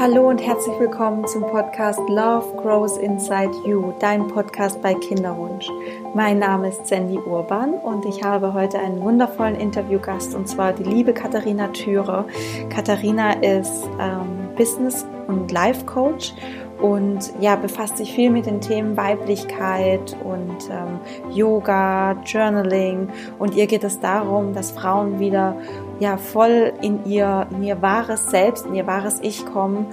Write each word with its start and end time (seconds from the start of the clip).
Hallo 0.00 0.28
und 0.28 0.38
herzlich 0.38 0.78
willkommen 0.78 1.26
zum 1.26 1.42
Podcast 1.42 1.98
Love 2.08 2.54
Grows 2.62 2.98
Inside 2.98 3.50
You, 3.66 3.92
dein 3.98 4.28
Podcast 4.28 4.80
bei 4.80 4.94
Kinderwunsch. 4.94 5.68
Mein 6.14 6.38
Name 6.38 6.68
ist 6.68 6.86
Sandy 6.86 7.18
Urban 7.18 7.74
und 7.74 8.04
ich 8.04 8.22
habe 8.22 8.54
heute 8.54 8.78
einen 8.78 9.00
wundervollen 9.00 9.56
Interviewgast 9.56 10.36
und 10.36 10.48
zwar 10.48 10.72
die 10.72 10.84
liebe 10.84 11.12
Katharina 11.12 11.66
Thüre. 11.68 12.26
Katharina 12.70 13.32
ist 13.42 13.88
ähm, 13.98 14.54
Business- 14.56 15.04
und 15.26 15.50
Life 15.50 15.84
Coach 15.84 16.32
und 16.80 17.32
ja, 17.40 17.56
befasst 17.56 17.96
sich 17.96 18.12
viel 18.12 18.30
mit 18.30 18.46
den 18.46 18.60
Themen 18.60 18.96
Weiblichkeit 18.96 20.16
und 20.22 20.70
ähm, 20.70 21.00
Yoga, 21.34 22.12
Journaling 22.24 23.08
und 23.40 23.56
ihr 23.56 23.66
geht 23.66 23.82
es 23.82 23.98
darum, 23.98 24.54
dass 24.54 24.70
Frauen 24.70 25.18
wieder 25.18 25.56
ja 26.00 26.16
voll 26.16 26.72
in 26.80 27.04
ihr, 27.06 27.46
in 27.50 27.62
ihr 27.62 27.82
wahres 27.82 28.30
Selbst, 28.30 28.66
in 28.66 28.74
ihr 28.74 28.86
wahres 28.86 29.18
Ich 29.22 29.44
kommen, 29.46 29.86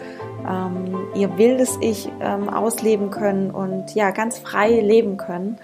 ähm, 0.47 1.07
ihr 1.15 1.37
wildes 1.37 1.77
Ich 1.81 2.09
ähm, 2.21 2.49
ausleben 2.49 3.09
können 3.09 3.51
und 3.51 3.95
ja, 3.95 4.11
ganz 4.11 4.37
frei 4.37 4.79
leben 4.81 5.17
können. 5.17 5.57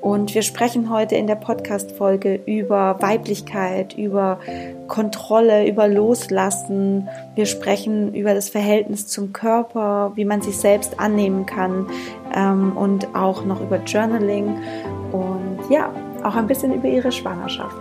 Und 0.00 0.34
wir 0.34 0.42
sprechen 0.42 0.90
heute 0.90 1.16
in 1.16 1.26
der 1.26 1.34
Podcast-Folge 1.34 2.36
über 2.46 2.96
Weiblichkeit, 3.00 3.94
über 3.94 4.38
Kontrolle, 4.86 5.66
über 5.66 5.88
Loslassen. 5.88 7.08
Wir 7.34 7.46
sprechen 7.46 8.14
über 8.14 8.34
das 8.34 8.48
Verhältnis 8.48 9.08
zum 9.08 9.32
Körper, 9.32 10.12
wie 10.14 10.24
man 10.24 10.42
sich 10.42 10.58
selbst 10.58 11.00
annehmen 11.00 11.44
kann 11.44 11.88
ähm, 12.34 12.76
und 12.76 13.16
auch 13.16 13.44
noch 13.44 13.60
über 13.60 13.78
Journaling 13.78 14.58
und 15.10 15.58
ja, 15.70 15.90
auch 16.22 16.36
ein 16.36 16.46
bisschen 16.46 16.72
über 16.72 16.88
ihre 16.88 17.10
Schwangerschaft. 17.10 17.76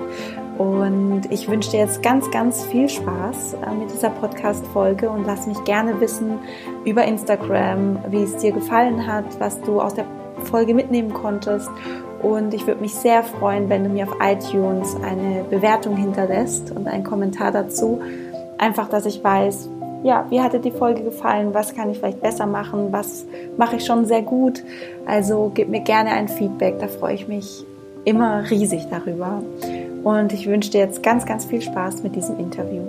Und 0.58 1.24
ich 1.32 1.50
wünsche 1.50 1.72
dir 1.72 1.80
jetzt 1.80 2.02
ganz, 2.02 2.32
ganz 2.32 2.64
viel 2.64 2.88
Spaß 2.88 3.56
äh, 3.56 3.76
mit 3.78 3.92
dieser 3.92 4.10
Podcast-Folge 4.10 5.10
und 5.10 5.26
lass 5.26 5.48
mich 5.48 5.62
gerne 5.66 6.00
wissen 6.00 6.40
über 6.86 7.04
Instagram, 7.04 8.00
wie 8.10 8.24
es 8.24 8.38
dir 8.38 8.54
gefallen 8.54 9.06
hat, 9.06 9.26
was 9.40 9.60
du 9.62 9.82
aus 9.82 9.94
der 9.94 10.06
Folge 10.46 10.74
mitnehmen 10.74 11.14
konntest. 11.14 11.70
Und 12.22 12.54
ich 12.54 12.66
würde 12.66 12.82
mich 12.82 12.94
sehr 12.94 13.24
freuen, 13.24 13.70
wenn 13.70 13.84
du 13.84 13.90
mir 13.90 14.08
auf 14.08 14.16
iTunes 14.22 14.96
eine 15.04 15.44
Bewertung 15.44 15.98
hinterlässt 15.98 16.72
und 16.72 16.88
einen 16.88 17.04
Kommentar 17.04 17.52
dazu. 17.52 18.02
Einfach, 18.58 18.88
dass 18.88 19.06
ich 19.06 19.22
weiß, 19.22 19.70
ja, 20.04 20.26
wie 20.30 20.40
hat 20.40 20.54
dir 20.54 20.60
die 20.60 20.72
Folge 20.72 21.04
gefallen? 21.04 21.54
Was 21.54 21.76
kann 21.76 21.90
ich 21.90 21.98
vielleicht 21.98 22.22
besser 22.22 22.46
machen? 22.46 22.88
Was 22.92 23.26
mache 23.58 23.76
ich 23.76 23.86
schon 23.86 24.06
sehr 24.06 24.22
gut? 24.22 24.64
Also 25.06 25.52
gib 25.54 25.68
mir 25.68 25.82
gerne 25.82 26.12
ein 26.12 26.28
Feedback, 26.28 26.80
da 26.80 26.88
freue 26.88 27.16
ich 27.16 27.28
mich 27.28 27.66
immer 28.06 28.50
riesig 28.50 28.88
darüber. 28.90 29.42
Und 30.06 30.34
ich 30.34 30.46
wünsche 30.46 30.70
dir 30.70 30.82
jetzt 30.82 31.02
ganz, 31.02 31.26
ganz 31.26 31.46
viel 31.46 31.64
Spaß 31.64 32.04
mit 32.04 32.16
diesem 32.16 32.38
Interview. 32.38 32.84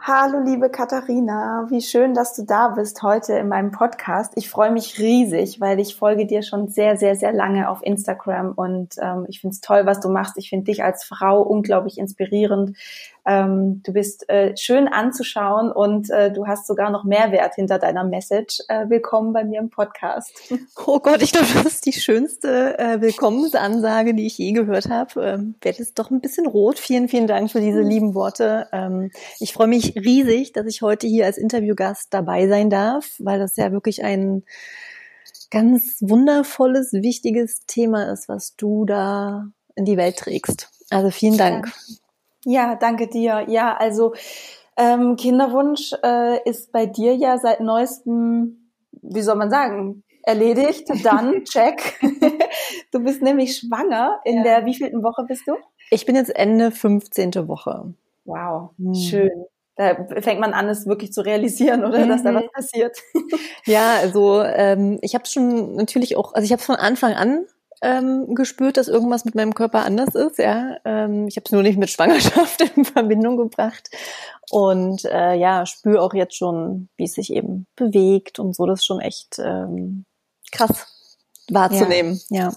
Hallo 0.00 0.40
liebe 0.42 0.70
Katharina, 0.70 1.66
wie 1.68 1.82
schön, 1.82 2.14
dass 2.14 2.34
du 2.34 2.44
da 2.44 2.68
bist 2.68 3.02
heute 3.02 3.34
in 3.34 3.48
meinem 3.48 3.72
Podcast. 3.72 4.32
Ich 4.36 4.48
freue 4.48 4.70
mich 4.70 4.98
riesig, 4.98 5.60
weil 5.60 5.78
ich 5.78 5.94
folge 5.94 6.26
dir 6.26 6.42
schon 6.42 6.68
sehr, 6.68 6.96
sehr, 6.96 7.14
sehr 7.14 7.32
lange 7.32 7.68
auf 7.68 7.82
Instagram 7.82 8.52
und 8.52 8.94
ähm, 9.00 9.26
ich 9.28 9.40
finde 9.40 9.54
es 9.54 9.60
toll, 9.60 9.84
was 9.84 10.00
du 10.00 10.08
machst. 10.08 10.38
Ich 10.38 10.48
finde 10.48 10.64
dich 10.64 10.82
als 10.82 11.04
Frau 11.04 11.42
unglaublich 11.42 11.98
inspirierend. 11.98 12.76
Ähm, 13.24 13.82
du 13.84 13.92
bist 13.92 14.28
äh, 14.28 14.56
schön 14.56 14.88
anzuschauen 14.88 15.70
und 15.70 16.10
äh, 16.10 16.32
du 16.32 16.46
hast 16.46 16.66
sogar 16.66 16.90
noch 16.90 17.04
Mehrwert 17.04 17.54
hinter 17.54 17.78
deiner 17.78 18.02
Message. 18.02 18.58
Äh, 18.66 18.88
willkommen 18.88 19.32
bei 19.32 19.44
mir 19.44 19.60
im 19.60 19.70
Podcast. 19.70 20.32
Oh 20.84 20.98
Gott, 20.98 21.22
ich 21.22 21.32
glaube, 21.32 21.46
das 21.54 21.66
ist 21.66 21.86
die 21.86 21.92
schönste 21.92 22.78
äh, 22.78 23.00
Willkommensansage, 23.00 24.14
die 24.14 24.26
ich 24.26 24.38
je 24.38 24.52
gehört 24.52 24.88
habe. 24.88 25.22
Ähm, 25.22 25.54
Werde 25.60 25.78
jetzt 25.78 25.98
doch 25.98 26.10
ein 26.10 26.20
bisschen 26.20 26.46
rot. 26.46 26.78
Vielen, 26.78 27.08
vielen 27.08 27.26
Dank 27.26 27.50
für 27.50 27.60
diese 27.60 27.82
lieben 27.82 28.14
Worte. 28.14 28.66
Ähm, 28.72 29.10
ich 29.38 29.52
freue 29.52 29.68
mich 29.68 29.94
riesig, 29.94 30.52
dass 30.52 30.66
ich 30.66 30.82
heute 30.82 31.06
hier 31.06 31.26
als 31.26 31.38
Interviewgast 31.38 32.12
dabei 32.12 32.48
sein 32.48 32.68
darf, 32.68 33.10
weil 33.18 33.38
das 33.38 33.56
ja 33.56 33.70
wirklich 33.70 34.02
ein 34.02 34.42
ganz 35.50 35.98
wundervolles, 36.00 36.92
wichtiges 36.92 37.66
Thema 37.66 38.10
ist, 38.10 38.28
was 38.28 38.56
du 38.56 38.84
da 38.84 39.46
in 39.76 39.84
die 39.84 39.96
Welt 39.96 40.16
trägst. 40.16 40.70
Also 40.90 41.10
vielen 41.10 41.38
Dank. 41.38 41.66
Ja, 41.66 41.96
danke 42.74 43.08
dir. 43.08 43.44
Ja, 43.48 43.76
also 43.76 44.14
ähm, 44.76 45.16
Kinderwunsch 45.16 45.92
äh, 46.02 46.48
ist 46.48 46.72
bei 46.72 46.86
dir 46.86 47.14
ja 47.14 47.38
seit 47.38 47.60
neuestem, 47.60 48.70
wie 49.02 49.22
soll 49.22 49.36
man 49.36 49.50
sagen, 49.50 50.02
erledigt. 50.22 50.88
Dann 51.04 51.44
check. 51.44 52.00
du 52.92 53.00
bist 53.00 53.22
nämlich 53.22 53.56
schwanger. 53.56 54.20
In 54.24 54.38
ja. 54.38 54.42
der 54.42 54.66
wievielten 54.66 55.02
Woche 55.02 55.24
bist 55.24 55.46
du? 55.46 55.56
Ich 55.90 56.06
bin 56.06 56.16
jetzt 56.16 56.34
Ende 56.34 56.70
15. 56.70 57.48
Woche. 57.48 57.94
Wow, 58.24 58.70
hm. 58.78 58.94
schön. 58.94 59.46
Da 59.76 60.06
fängt 60.20 60.38
man 60.38 60.52
an, 60.52 60.68
es 60.68 60.86
wirklich 60.86 61.12
zu 61.12 61.22
realisieren, 61.22 61.84
oder, 61.84 62.04
mhm. 62.04 62.10
dass 62.10 62.22
da 62.22 62.34
was 62.34 62.44
mhm. 62.44 62.50
passiert. 62.52 62.98
ja, 63.64 63.96
also 63.96 64.42
ähm, 64.42 64.98
ich 65.00 65.14
habe 65.14 65.24
schon 65.26 65.76
natürlich 65.76 66.16
auch, 66.16 66.34
also 66.34 66.44
ich 66.44 66.52
habe 66.52 66.62
von 66.62 66.76
Anfang 66.76 67.14
an 67.14 67.46
ähm, 67.82 68.34
gespürt, 68.34 68.76
dass 68.76 68.88
irgendwas 68.88 69.24
mit 69.24 69.34
meinem 69.34 69.54
Körper 69.54 69.84
anders 69.84 70.14
ist. 70.14 70.38
Ja, 70.38 70.76
ähm, 70.84 71.26
ich 71.26 71.36
habe 71.36 71.44
es 71.44 71.52
nur 71.52 71.62
nicht 71.62 71.78
mit 71.78 71.90
Schwangerschaft 71.90 72.60
in 72.76 72.84
Verbindung 72.84 73.36
gebracht 73.36 73.90
und 74.50 75.04
äh, 75.04 75.34
ja, 75.34 75.66
spüre 75.66 76.00
auch 76.00 76.14
jetzt 76.14 76.36
schon, 76.36 76.88
wie 76.96 77.04
es 77.04 77.14
sich 77.14 77.32
eben 77.32 77.66
bewegt 77.76 78.38
und 78.38 78.54
so. 78.54 78.66
Das 78.66 78.80
ist 78.80 78.86
schon 78.86 79.00
echt 79.00 79.38
ähm, 79.38 80.04
krass 80.52 80.86
wahrzunehmen. 81.50 82.20
Ja. 82.30 82.50
ja. 82.50 82.52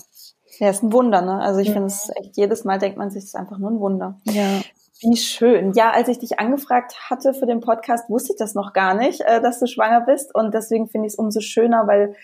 Ja, 0.57 0.69
ist 0.69 0.83
ein 0.83 0.93
Wunder, 0.93 1.21
ne? 1.21 1.41
Also 1.41 1.59
ich 1.59 1.67
ja. 1.67 1.73
finde 1.73 1.87
es 1.87 2.09
echt, 2.15 2.37
jedes 2.37 2.63
Mal 2.63 2.79
denkt 2.79 2.97
man 2.97 3.11
sich, 3.11 3.23
es 3.23 3.29
ist 3.29 3.35
einfach 3.35 3.57
nur 3.57 3.71
ein 3.71 3.79
Wunder. 3.79 4.19
Ja. 4.23 4.61
Wie 5.01 5.17
schön. 5.17 5.73
Ja, 5.73 5.91
als 5.91 6.07
ich 6.07 6.19
dich 6.19 6.39
angefragt 6.39 6.95
hatte 7.09 7.33
für 7.33 7.45
den 7.45 7.59
Podcast, 7.59 8.09
wusste 8.09 8.31
ich 8.31 8.39
das 8.39 8.55
noch 8.55 8.71
gar 8.71 8.93
nicht, 8.93 9.19
äh, 9.21 9.41
dass 9.41 9.59
du 9.59 9.67
schwanger 9.67 10.01
bist. 10.01 10.33
Und 10.33 10.53
deswegen 10.53 10.87
finde 10.87 11.07
ich 11.07 11.13
es 11.13 11.19
umso 11.19 11.41
schöner, 11.41 11.85
weil 11.87 12.15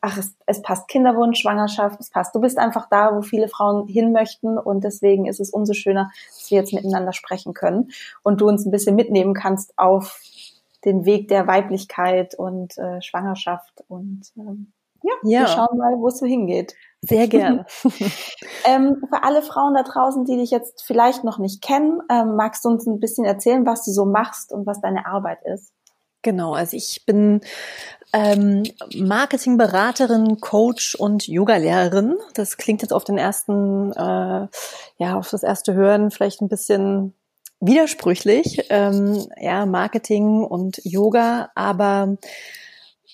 ach, 0.00 0.18
es, 0.18 0.34
es 0.46 0.62
passt 0.62 0.88
Kinderwunsch, 0.88 1.40
Schwangerschaft, 1.40 2.00
es 2.00 2.10
passt. 2.10 2.34
Du 2.34 2.40
bist 2.40 2.58
einfach 2.58 2.88
da, 2.88 3.14
wo 3.14 3.22
viele 3.22 3.48
Frauen 3.48 3.86
hin 3.86 4.12
möchten 4.12 4.58
und 4.58 4.84
deswegen 4.84 5.26
ist 5.26 5.40
es 5.40 5.50
umso 5.50 5.72
schöner, 5.72 6.10
dass 6.28 6.50
wir 6.50 6.58
jetzt 6.58 6.72
miteinander 6.72 7.12
sprechen 7.12 7.54
können 7.54 7.90
und 8.22 8.40
du 8.40 8.48
uns 8.48 8.64
ein 8.64 8.70
bisschen 8.70 8.96
mitnehmen 8.96 9.34
kannst 9.34 9.78
auf 9.78 10.20
den 10.84 11.04
Weg 11.04 11.28
der 11.28 11.46
Weiblichkeit 11.46 12.34
und 12.34 12.78
äh, 12.78 13.02
Schwangerschaft 13.02 13.84
und 13.88 14.22
ähm, 14.36 14.72
ja, 15.02 15.12
ja, 15.22 15.40
wir 15.40 15.46
schauen 15.48 15.78
mal, 15.78 15.94
wo 15.98 16.08
es 16.08 16.18
so 16.18 16.26
hingeht. 16.26 16.74
Sehr 17.02 17.28
gerne. 17.28 17.66
ähm, 18.64 19.02
für 19.08 19.22
alle 19.22 19.42
Frauen 19.42 19.74
da 19.74 19.82
draußen, 19.82 20.24
die 20.24 20.36
dich 20.36 20.50
jetzt 20.50 20.82
vielleicht 20.84 21.22
noch 21.22 21.38
nicht 21.38 21.62
kennen, 21.62 22.00
ähm, 22.10 22.36
magst 22.36 22.64
du 22.64 22.70
uns 22.70 22.86
ein 22.86 22.98
bisschen 22.98 23.24
erzählen, 23.24 23.66
was 23.66 23.84
du 23.84 23.92
so 23.92 24.04
machst 24.04 24.52
und 24.52 24.66
was 24.66 24.80
deine 24.80 25.06
Arbeit 25.06 25.38
ist? 25.44 25.72
Genau, 26.22 26.54
also 26.54 26.76
ich 26.76 27.04
bin 27.06 27.40
ähm, 28.12 28.64
Marketingberaterin, 28.94 30.40
Coach 30.40 30.94
und 30.94 31.26
Yogalehrerin. 31.28 32.16
Das 32.34 32.56
klingt 32.56 32.82
jetzt 32.82 32.92
auf 32.92 33.04
den 33.04 33.18
ersten, 33.18 33.92
äh, 33.92 34.48
ja, 34.98 35.16
auf 35.16 35.30
das 35.30 35.42
erste 35.42 35.74
Hören 35.74 36.10
vielleicht 36.10 36.40
ein 36.40 36.48
bisschen 36.48 37.14
widersprüchlich, 37.60 38.66
ähm, 38.70 39.26
ja, 39.40 39.66
Marketing 39.66 40.44
und 40.44 40.80
Yoga, 40.84 41.50
aber 41.54 42.16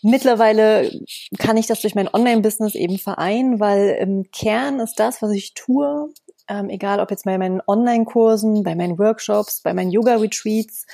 mittlerweile 0.02 0.90
kann 1.38 1.56
ich 1.56 1.66
das 1.66 1.80
durch 1.80 1.94
mein 1.94 2.12
Online-Business 2.12 2.74
eben 2.74 2.98
vereinen, 2.98 3.60
weil 3.60 3.96
im 4.00 4.30
Kern 4.32 4.80
ist 4.80 4.98
das, 4.98 5.22
was 5.22 5.30
ich 5.30 5.54
tue, 5.54 6.12
ähm, 6.48 6.68
egal 6.70 7.00
ob 7.00 7.10
jetzt 7.10 7.24
bei 7.24 7.38
meinen 7.38 7.62
Online-Kursen, 7.66 8.62
bei 8.64 8.74
meinen 8.74 8.98
Workshops, 8.98 9.60
bei 9.62 9.72
meinen 9.74 9.90
Yoga-Retreats, 9.90 10.86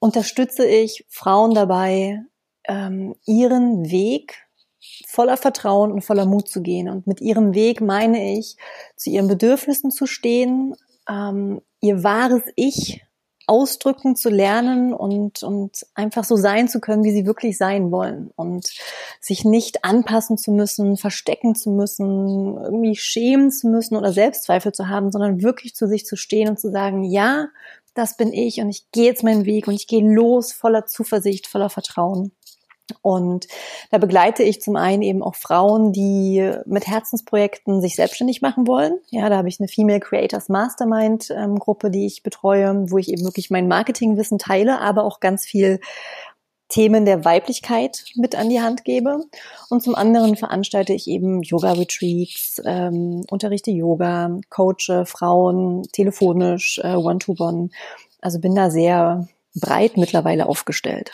unterstütze 0.00 0.66
ich 0.66 1.06
Frauen 1.08 1.54
dabei, 1.54 2.20
ähm, 2.66 3.14
ihren 3.26 3.90
Weg 3.90 4.46
voller 5.06 5.36
Vertrauen 5.36 5.92
und 5.92 6.02
voller 6.02 6.26
Mut 6.26 6.48
zu 6.48 6.62
gehen. 6.62 6.88
Und 6.88 7.06
mit 7.06 7.20
ihrem 7.20 7.54
Weg 7.54 7.80
meine 7.80 8.36
ich, 8.36 8.56
zu 8.96 9.10
ihren 9.10 9.28
Bedürfnissen 9.28 9.90
zu 9.90 10.06
stehen, 10.06 10.74
ähm, 11.08 11.60
ihr 11.80 12.02
wahres 12.02 12.42
Ich 12.56 13.04
ausdrücken 13.50 14.14
zu 14.14 14.30
lernen 14.30 14.94
und, 14.94 15.42
und 15.42 15.84
einfach 15.94 16.22
so 16.22 16.36
sein 16.36 16.68
zu 16.68 16.78
können, 16.78 17.02
wie 17.02 17.10
sie 17.10 17.26
wirklich 17.26 17.58
sein 17.58 17.90
wollen 17.90 18.30
und 18.36 18.72
sich 19.20 19.44
nicht 19.44 19.84
anpassen 19.84 20.38
zu 20.38 20.52
müssen, 20.52 20.96
verstecken 20.96 21.56
zu 21.56 21.70
müssen, 21.70 22.56
irgendwie 22.62 22.94
schämen 22.94 23.50
zu 23.50 23.66
müssen 23.66 23.96
oder 23.96 24.12
Selbstzweifel 24.12 24.70
zu 24.70 24.88
haben, 24.88 25.10
sondern 25.10 25.42
wirklich 25.42 25.74
zu 25.74 25.88
sich 25.88 26.06
zu 26.06 26.14
stehen 26.14 26.48
und 26.48 26.60
zu 26.60 26.70
sagen, 26.70 27.02
ja, 27.02 27.48
das 27.94 28.16
bin 28.16 28.32
ich 28.32 28.60
und 28.60 28.70
ich 28.70 28.90
gehe 28.92 29.06
jetzt 29.06 29.24
meinen 29.24 29.44
Weg 29.44 29.68
und 29.68 29.74
ich 29.74 29.86
gehe 29.86 30.02
los 30.02 30.52
voller 30.52 30.86
Zuversicht, 30.86 31.46
voller 31.46 31.70
Vertrauen. 31.70 32.32
Und 33.02 33.46
da 33.90 33.98
begleite 33.98 34.42
ich 34.42 34.60
zum 34.60 34.76
einen 34.76 35.02
eben 35.02 35.22
auch 35.22 35.34
Frauen, 35.34 35.92
die 35.92 36.52
mit 36.66 36.86
Herzensprojekten 36.86 37.80
sich 37.80 37.96
selbstständig 37.96 38.42
machen 38.42 38.66
wollen. 38.66 38.98
Ja, 39.10 39.28
da 39.28 39.36
habe 39.36 39.48
ich 39.48 39.60
eine 39.60 39.68
Female 39.68 40.00
Creators 40.00 40.48
Mastermind 40.48 41.30
ähm, 41.30 41.60
die 41.84 42.06
ich 42.06 42.22
betreue, 42.22 42.90
wo 42.90 42.98
ich 42.98 43.10
eben 43.10 43.24
wirklich 43.24 43.50
mein 43.50 43.68
Marketingwissen 43.68 44.38
teile, 44.38 44.80
aber 44.80 45.04
auch 45.04 45.20
ganz 45.20 45.46
viel 45.46 45.80
Themen 46.70 47.04
der 47.04 47.24
Weiblichkeit 47.24 48.04
mit 48.14 48.34
an 48.34 48.48
die 48.48 48.60
Hand 48.60 48.84
gebe. 48.84 49.24
Und 49.68 49.82
zum 49.82 49.94
anderen 49.94 50.36
veranstalte 50.36 50.94
ich 50.94 51.08
eben 51.08 51.42
Yoga-Retreats, 51.42 52.62
ähm, 52.64 53.24
unterrichte 53.30 53.70
Yoga, 53.70 54.38
coache 54.48 55.04
Frauen 55.04 55.82
telefonisch, 55.92 56.80
äh, 56.82 56.94
One-to-One. 56.94 57.68
Also 58.20 58.38
bin 58.38 58.54
da 58.54 58.70
sehr 58.70 59.28
breit 59.54 59.96
mittlerweile 59.96 60.48
aufgestellt. 60.48 61.12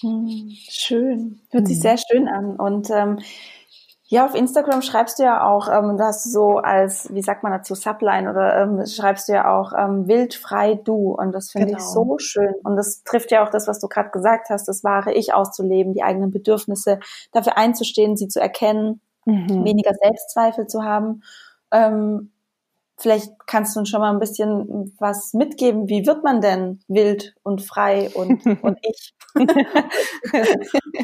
Hm, 0.00 0.52
schön. 0.68 1.40
Hört 1.50 1.66
sich 1.66 1.76
hm. 1.76 1.82
sehr 1.82 1.98
schön 1.98 2.28
an. 2.28 2.56
Und 2.56 2.90
ähm, 2.90 3.18
ja, 4.08 4.24
auf 4.24 4.36
Instagram 4.36 4.82
schreibst 4.82 5.18
du 5.18 5.24
ja 5.24 5.44
auch, 5.44 5.68
ähm, 5.68 5.96
das 5.96 6.22
so 6.22 6.58
als, 6.58 7.12
wie 7.12 7.22
sagt 7.22 7.42
man 7.42 7.50
dazu, 7.50 7.74
Subline 7.74 8.30
oder 8.30 8.62
ähm, 8.62 8.86
schreibst 8.86 9.28
du 9.28 9.32
ja 9.32 9.52
auch 9.52 9.72
ähm, 9.76 10.06
wildfrei 10.06 10.74
du 10.74 11.12
und 11.12 11.32
das 11.32 11.50
finde 11.50 11.68
genau. 11.68 11.78
ich 11.78 11.84
so 11.84 12.18
schön 12.18 12.54
und 12.62 12.76
das 12.76 13.02
trifft 13.02 13.32
ja 13.32 13.44
auch 13.44 13.50
das, 13.50 13.66
was 13.66 13.80
du 13.80 13.88
gerade 13.88 14.10
gesagt 14.10 14.48
hast, 14.48 14.68
das 14.68 14.84
wahre 14.84 15.12
Ich 15.12 15.34
auszuleben, 15.34 15.92
die 15.92 16.04
eigenen 16.04 16.30
Bedürfnisse 16.30 17.00
dafür 17.32 17.58
einzustehen, 17.58 18.16
sie 18.16 18.28
zu 18.28 18.40
erkennen, 18.40 19.00
mhm. 19.24 19.64
weniger 19.64 19.92
Selbstzweifel 19.94 20.68
zu 20.68 20.84
haben. 20.84 21.22
Ähm, 21.72 22.30
vielleicht 22.98 23.32
kannst 23.46 23.76
du 23.76 23.80
uns 23.80 23.88
schon 23.88 24.00
mal 24.00 24.12
ein 24.12 24.18
bisschen 24.18 24.94
was 24.98 25.32
mitgeben. 25.34 25.88
Wie 25.88 26.06
wird 26.06 26.24
man 26.24 26.40
denn 26.40 26.80
wild 26.88 27.34
und 27.42 27.62
frei 27.62 28.10
und, 28.14 28.44
und 28.62 28.78
ich? 28.82 29.14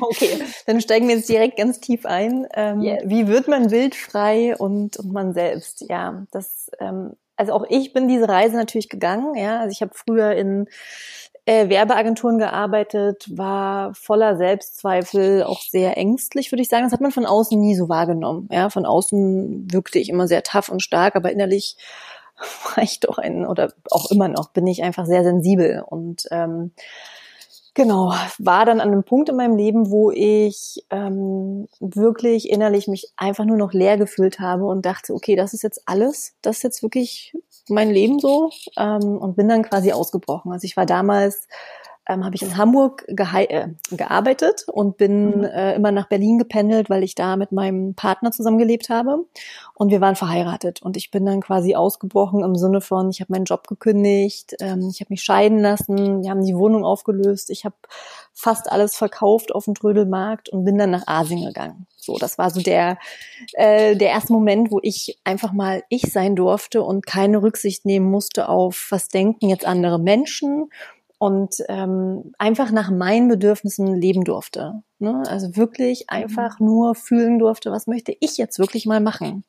okay, 0.00 0.42
dann 0.66 0.80
steigen 0.80 1.08
wir 1.08 1.16
jetzt 1.16 1.28
direkt 1.28 1.58
ganz 1.58 1.80
tief 1.80 2.06
ein. 2.06 2.46
Ähm, 2.54 2.80
yes. 2.80 3.02
Wie 3.04 3.28
wird 3.28 3.48
man 3.48 3.70
wildfrei 3.70 4.56
und, 4.56 4.96
und 4.96 5.12
man 5.12 5.34
selbst? 5.34 5.84
Ja, 5.88 6.24
das, 6.30 6.70
ähm, 6.80 7.12
also 7.36 7.52
auch 7.52 7.66
ich 7.68 7.92
bin 7.92 8.08
diese 8.08 8.28
Reise 8.28 8.56
natürlich 8.56 8.88
gegangen. 8.88 9.34
Ja, 9.34 9.60
also 9.60 9.72
ich 9.72 9.82
habe 9.82 9.92
früher 9.94 10.32
in 10.32 10.68
äh, 11.44 11.68
Werbeagenturen 11.68 12.38
gearbeitet, 12.38 13.26
war 13.36 13.94
voller 13.94 14.36
Selbstzweifel, 14.36 15.42
auch 15.42 15.60
sehr 15.60 15.96
ängstlich, 15.96 16.52
würde 16.52 16.62
ich 16.62 16.68
sagen. 16.68 16.84
Das 16.84 16.92
hat 16.92 17.00
man 17.00 17.10
von 17.10 17.26
außen 17.26 17.60
nie 17.60 17.74
so 17.74 17.88
wahrgenommen. 17.88 18.48
Ja, 18.50 18.70
von 18.70 18.86
außen 18.86 19.72
wirkte 19.72 19.98
ich 19.98 20.08
immer 20.08 20.28
sehr 20.28 20.42
tough 20.42 20.68
und 20.68 20.82
stark, 20.82 21.16
aber 21.16 21.32
innerlich 21.32 21.76
war 22.74 22.84
ich 22.84 23.00
doch 23.00 23.18
ein 23.18 23.46
oder 23.46 23.72
auch 23.90 24.10
immer 24.10 24.28
noch 24.28 24.50
bin 24.50 24.66
ich 24.66 24.82
einfach 24.82 25.06
sehr 25.06 25.24
sensibel 25.24 25.82
und 25.86 26.24
ähm, 26.30 26.72
Genau, 27.74 28.12
war 28.38 28.66
dann 28.66 28.80
an 28.80 28.90
einem 28.90 29.02
Punkt 29.02 29.30
in 29.30 29.36
meinem 29.36 29.56
Leben, 29.56 29.90
wo 29.90 30.10
ich 30.10 30.84
ähm, 30.90 31.68
wirklich 31.80 32.50
innerlich 32.50 32.86
mich 32.86 33.10
einfach 33.16 33.46
nur 33.46 33.56
noch 33.56 33.72
leer 33.72 33.96
gefühlt 33.96 34.40
habe 34.40 34.66
und 34.66 34.84
dachte, 34.84 35.14
okay, 35.14 35.36
das 35.36 35.54
ist 35.54 35.62
jetzt 35.62 35.80
alles, 35.86 36.34
das 36.42 36.58
ist 36.58 36.62
jetzt 36.64 36.82
wirklich 36.82 37.32
mein 37.70 37.90
Leben 37.90 38.18
so 38.18 38.50
ähm, 38.76 39.16
und 39.16 39.36
bin 39.36 39.48
dann 39.48 39.62
quasi 39.62 39.90
ausgebrochen. 39.92 40.52
Also 40.52 40.66
ich 40.66 40.76
war 40.76 40.84
damals 40.84 41.48
ähm, 42.08 42.24
habe 42.24 42.34
ich 42.34 42.42
in 42.42 42.56
Hamburg 42.56 43.04
äh, 43.06 43.68
gearbeitet 43.90 44.64
und 44.68 44.96
bin 44.96 45.38
mhm. 45.38 45.44
äh, 45.44 45.74
immer 45.74 45.92
nach 45.92 46.08
Berlin 46.08 46.38
gependelt, 46.38 46.90
weil 46.90 47.04
ich 47.04 47.14
da 47.14 47.36
mit 47.36 47.52
meinem 47.52 47.94
Partner 47.94 48.32
zusammengelebt 48.32 48.88
habe 48.88 49.24
und 49.74 49.90
wir 49.90 50.00
waren 50.00 50.16
verheiratet 50.16 50.82
und 50.82 50.96
ich 50.96 51.10
bin 51.10 51.24
dann 51.24 51.40
quasi 51.40 51.74
ausgebrochen 51.74 52.42
im 52.42 52.56
Sinne 52.56 52.80
von, 52.80 53.10
ich 53.10 53.20
habe 53.20 53.32
meinen 53.32 53.44
Job 53.44 53.68
gekündigt, 53.68 54.56
ähm, 54.60 54.88
ich 54.90 55.00
habe 55.00 55.10
mich 55.10 55.22
scheiden 55.22 55.60
lassen, 55.60 56.22
wir 56.22 56.30
haben 56.30 56.44
die 56.44 56.56
Wohnung 56.56 56.84
aufgelöst, 56.84 57.50
ich 57.50 57.64
habe 57.64 57.76
fast 58.32 58.70
alles 58.70 58.96
verkauft 58.96 59.54
auf 59.54 59.66
dem 59.66 59.74
Trödelmarkt 59.74 60.48
und 60.48 60.64
bin 60.64 60.78
dann 60.78 60.90
nach 60.90 61.06
Asien 61.06 61.44
gegangen. 61.44 61.86
So, 61.96 62.18
das 62.18 62.36
war 62.36 62.50
so 62.50 62.60
der 62.60 62.98
äh, 63.52 63.94
der 63.94 64.08
erste 64.08 64.32
Moment, 64.32 64.72
wo 64.72 64.80
ich 64.82 65.20
einfach 65.22 65.52
mal 65.52 65.84
ich 65.88 66.10
sein 66.12 66.34
durfte 66.34 66.82
und 66.82 67.06
keine 67.06 67.42
Rücksicht 67.42 67.86
nehmen 67.86 68.10
musste 68.10 68.48
auf 68.48 68.88
was 68.90 69.06
denken 69.06 69.48
jetzt 69.48 69.64
andere 69.64 70.00
Menschen 70.00 70.68
und 71.22 71.54
ähm, 71.68 72.32
einfach 72.36 72.72
nach 72.72 72.90
meinen 72.90 73.28
Bedürfnissen 73.28 73.94
leben 73.94 74.24
durfte. 74.24 74.82
Ne? 74.98 75.22
Also 75.28 75.56
wirklich 75.56 76.10
einfach 76.10 76.58
mhm. 76.58 76.66
nur 76.66 76.94
fühlen 76.96 77.38
durfte, 77.38 77.70
was 77.70 77.86
möchte 77.86 78.12
ich 78.18 78.38
jetzt 78.38 78.58
wirklich 78.58 78.86
mal 78.86 78.98
machen. 78.98 79.44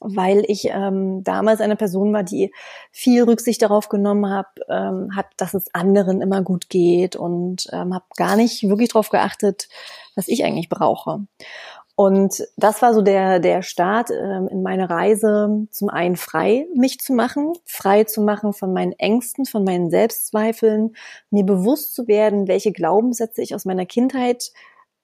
Weil 0.00 0.44
ich 0.48 0.68
ähm, 0.70 1.22
damals 1.22 1.60
eine 1.60 1.76
Person 1.76 2.14
war, 2.14 2.22
die 2.22 2.54
viel 2.90 3.22
Rücksicht 3.24 3.60
darauf 3.60 3.90
genommen 3.90 4.32
hat, 4.32 4.46
ähm, 4.70 5.14
hat, 5.14 5.26
dass 5.36 5.52
es 5.52 5.66
anderen 5.74 6.22
immer 6.22 6.40
gut 6.40 6.70
geht 6.70 7.16
und 7.16 7.66
ähm, 7.70 7.92
habe 7.92 8.06
gar 8.16 8.36
nicht 8.36 8.62
wirklich 8.66 8.88
darauf 8.88 9.10
geachtet, 9.10 9.68
was 10.16 10.26
ich 10.26 10.42
eigentlich 10.42 10.70
brauche. 10.70 11.26
Und 12.02 12.48
das 12.56 12.80
war 12.80 12.94
so 12.94 13.02
der, 13.02 13.40
der 13.40 13.60
Start 13.60 14.08
ähm, 14.10 14.48
in 14.48 14.62
meine 14.62 14.88
Reise, 14.88 15.66
zum 15.70 15.90
einen 15.90 16.16
frei 16.16 16.66
mich 16.74 16.98
zu 16.98 17.12
machen, 17.12 17.52
frei 17.66 18.04
zu 18.04 18.22
machen 18.22 18.54
von 18.54 18.72
meinen 18.72 18.92
Ängsten, 18.92 19.44
von 19.44 19.64
meinen 19.64 19.90
Selbstzweifeln, 19.90 20.96
mir 21.28 21.44
bewusst 21.44 21.94
zu 21.94 22.08
werden, 22.08 22.48
welche 22.48 22.72
Glaubenssätze 22.72 23.42
ich 23.42 23.54
aus 23.54 23.66
meiner 23.66 23.84
Kindheit 23.84 24.50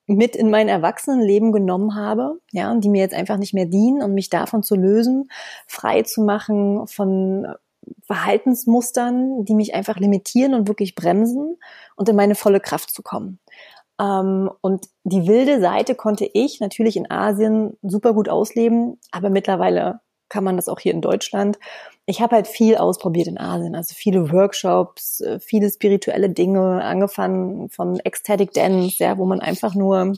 mit 0.07 0.37
in 0.37 0.49
mein 0.49 0.69
Erwachsenenleben 0.69 1.53
genommen 1.53 1.97
habe, 1.97 2.41
ja, 2.51 2.71
und 2.71 2.83
die 2.83 2.89
mir 2.89 3.03
jetzt 3.03 3.15
einfach 3.15 3.37
nicht 3.37 3.53
mehr 3.53 3.67
dienen 3.67 4.03
und 4.03 4.15
mich 4.15 4.31
davon 4.31 4.63
zu 4.63 4.75
lösen, 4.75 5.29
frei 5.67 6.01
zu 6.01 6.23
machen 6.23 6.87
von 6.87 7.47
Verhaltensmustern, 8.07 9.45
die 9.45 9.55
mich 9.55 9.75
einfach 9.75 9.99
limitieren 9.99 10.55
und 10.55 10.67
wirklich 10.67 10.95
bremsen 10.95 11.59
und 11.95 12.09
in 12.09 12.17
meine 12.17 12.37
volle 12.37 12.61
Kraft 12.61 12.91
zu 12.91 13.03
kommen. 13.03 13.39
Ähm, 14.01 14.51
und 14.61 14.87
die 15.05 15.27
wilde 15.27 15.61
Seite 15.61 15.95
konnte 15.95 16.29
ich 16.33 16.61
natürlich 16.61 16.97
in 16.97 17.11
Asien 17.11 17.77
super 17.83 18.13
gut 18.13 18.29
ausleben, 18.29 18.99
aber 19.11 19.31
mittlerweile 19.31 20.01
kann 20.29 20.45
man 20.45 20.57
das 20.57 20.69
auch 20.69 20.81
hier 20.81 20.93
in 20.93 21.01
Deutschland. 21.01 21.59
Ich 22.05 22.21
habe 22.21 22.37
halt 22.37 22.49
viel 22.49 22.77
ausprobiert 22.77 23.29
in 23.29 23.39
Asien, 23.39 23.75
also 23.75 23.95
viele 23.97 24.33
Workshops, 24.33 25.21
äh, 25.21 25.39
viele 25.41 25.71
spirituelle 25.71 26.31
Dinge, 26.31 26.83
angefangen 26.85 27.69
von 27.71 28.01
Ecstatic 28.01 28.53
Dance, 28.53 28.97
ja, 28.99 29.19
wo 29.19 29.25
man 29.25 29.41
einfach 29.41 29.75
nur 29.75 30.15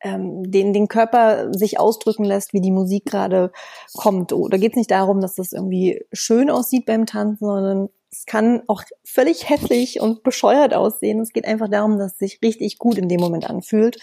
ähm, 0.00 0.50
den, 0.50 0.72
den 0.72 0.88
Körper 0.88 1.52
sich 1.52 1.78
ausdrücken 1.78 2.24
lässt, 2.24 2.52
wie 2.52 2.60
die 2.60 2.70
Musik 2.70 3.04
gerade 3.04 3.52
kommt. 3.94 4.32
Oh, 4.32 4.48
da 4.48 4.56
geht 4.56 4.72
es 4.72 4.76
nicht 4.76 4.90
darum, 4.90 5.20
dass 5.20 5.34
das 5.34 5.52
irgendwie 5.52 6.04
schön 6.12 6.50
aussieht 6.50 6.86
beim 6.86 7.06
Tanzen, 7.06 7.44
sondern 7.44 7.88
es 8.10 8.26
kann 8.26 8.62
auch 8.68 8.82
völlig 9.04 9.48
hässlich 9.48 10.00
und 10.00 10.22
bescheuert 10.22 10.74
aussehen. 10.74 11.20
Es 11.20 11.32
geht 11.32 11.46
einfach 11.46 11.68
darum, 11.68 11.98
dass 11.98 12.12
es 12.12 12.18
sich 12.18 12.38
richtig 12.42 12.78
gut 12.78 12.96
in 12.98 13.08
dem 13.08 13.20
Moment 13.20 13.48
anfühlt. 13.48 13.98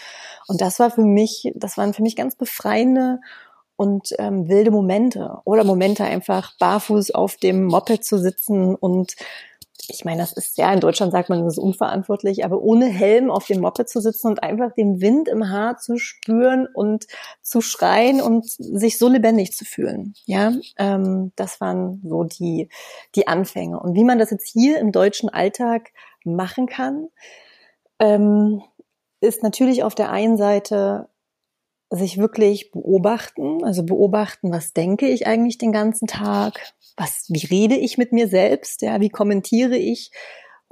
Und 0.46 0.60
das 0.60 0.78
war 0.78 0.90
für 0.90 1.02
mich, 1.02 1.52
das 1.54 1.76
waren 1.76 1.92
für 1.92 2.02
mich 2.02 2.16
ganz 2.16 2.36
befreiende 2.36 3.20
und 3.76 4.14
ähm, 4.18 4.48
wilde 4.48 4.70
Momente. 4.70 5.38
Oder 5.44 5.64
Momente 5.64 6.04
einfach 6.04 6.56
barfuß 6.58 7.10
auf 7.12 7.36
dem 7.36 7.64
Moped 7.64 8.04
zu 8.04 8.18
sitzen 8.18 8.74
und 8.74 9.16
ich 9.88 10.04
meine, 10.04 10.20
das 10.20 10.32
ist 10.32 10.58
ja 10.58 10.72
in 10.72 10.80
Deutschland 10.80 11.12
sagt 11.12 11.28
man, 11.28 11.44
das 11.44 11.54
ist 11.54 11.58
unverantwortlich, 11.58 12.44
aber 12.44 12.60
ohne 12.60 12.86
Helm 12.86 13.30
auf 13.30 13.46
dem 13.46 13.60
Moped 13.60 13.88
zu 13.88 14.00
sitzen 14.00 14.28
und 14.28 14.42
einfach 14.42 14.72
den 14.72 15.00
Wind 15.00 15.28
im 15.28 15.50
Haar 15.50 15.78
zu 15.78 15.98
spüren 15.98 16.66
und 16.72 17.06
zu 17.42 17.60
schreien 17.60 18.20
und 18.20 18.46
sich 18.48 18.98
so 18.98 19.08
lebendig 19.08 19.52
zu 19.52 19.64
fühlen. 19.64 20.14
Ja, 20.24 20.52
ähm, 20.78 21.32
das 21.36 21.60
waren 21.60 22.02
so 22.04 22.24
die 22.24 22.68
die 23.14 23.28
Anfänge. 23.28 23.80
Und 23.80 23.94
wie 23.94 24.04
man 24.04 24.18
das 24.18 24.30
jetzt 24.30 24.48
hier 24.48 24.78
im 24.78 24.92
deutschen 24.92 25.28
Alltag 25.28 25.90
machen 26.24 26.66
kann, 26.66 27.08
ähm, 27.98 28.62
ist 29.20 29.42
natürlich 29.42 29.82
auf 29.82 29.94
der 29.94 30.10
einen 30.10 30.36
Seite 30.36 31.08
sich 31.90 32.18
wirklich 32.18 32.70
beobachten, 32.72 33.64
also 33.64 33.84
beobachten, 33.84 34.50
was 34.50 34.72
denke 34.72 35.08
ich 35.08 35.26
eigentlich 35.26 35.58
den 35.58 35.72
ganzen 35.72 36.06
Tag, 36.06 36.74
was, 36.96 37.26
wie 37.28 37.46
rede 37.46 37.76
ich 37.76 37.98
mit 37.98 38.12
mir 38.12 38.28
selbst, 38.28 38.82
ja, 38.82 39.00
wie 39.00 39.10
kommentiere 39.10 39.76
ich 39.76 40.10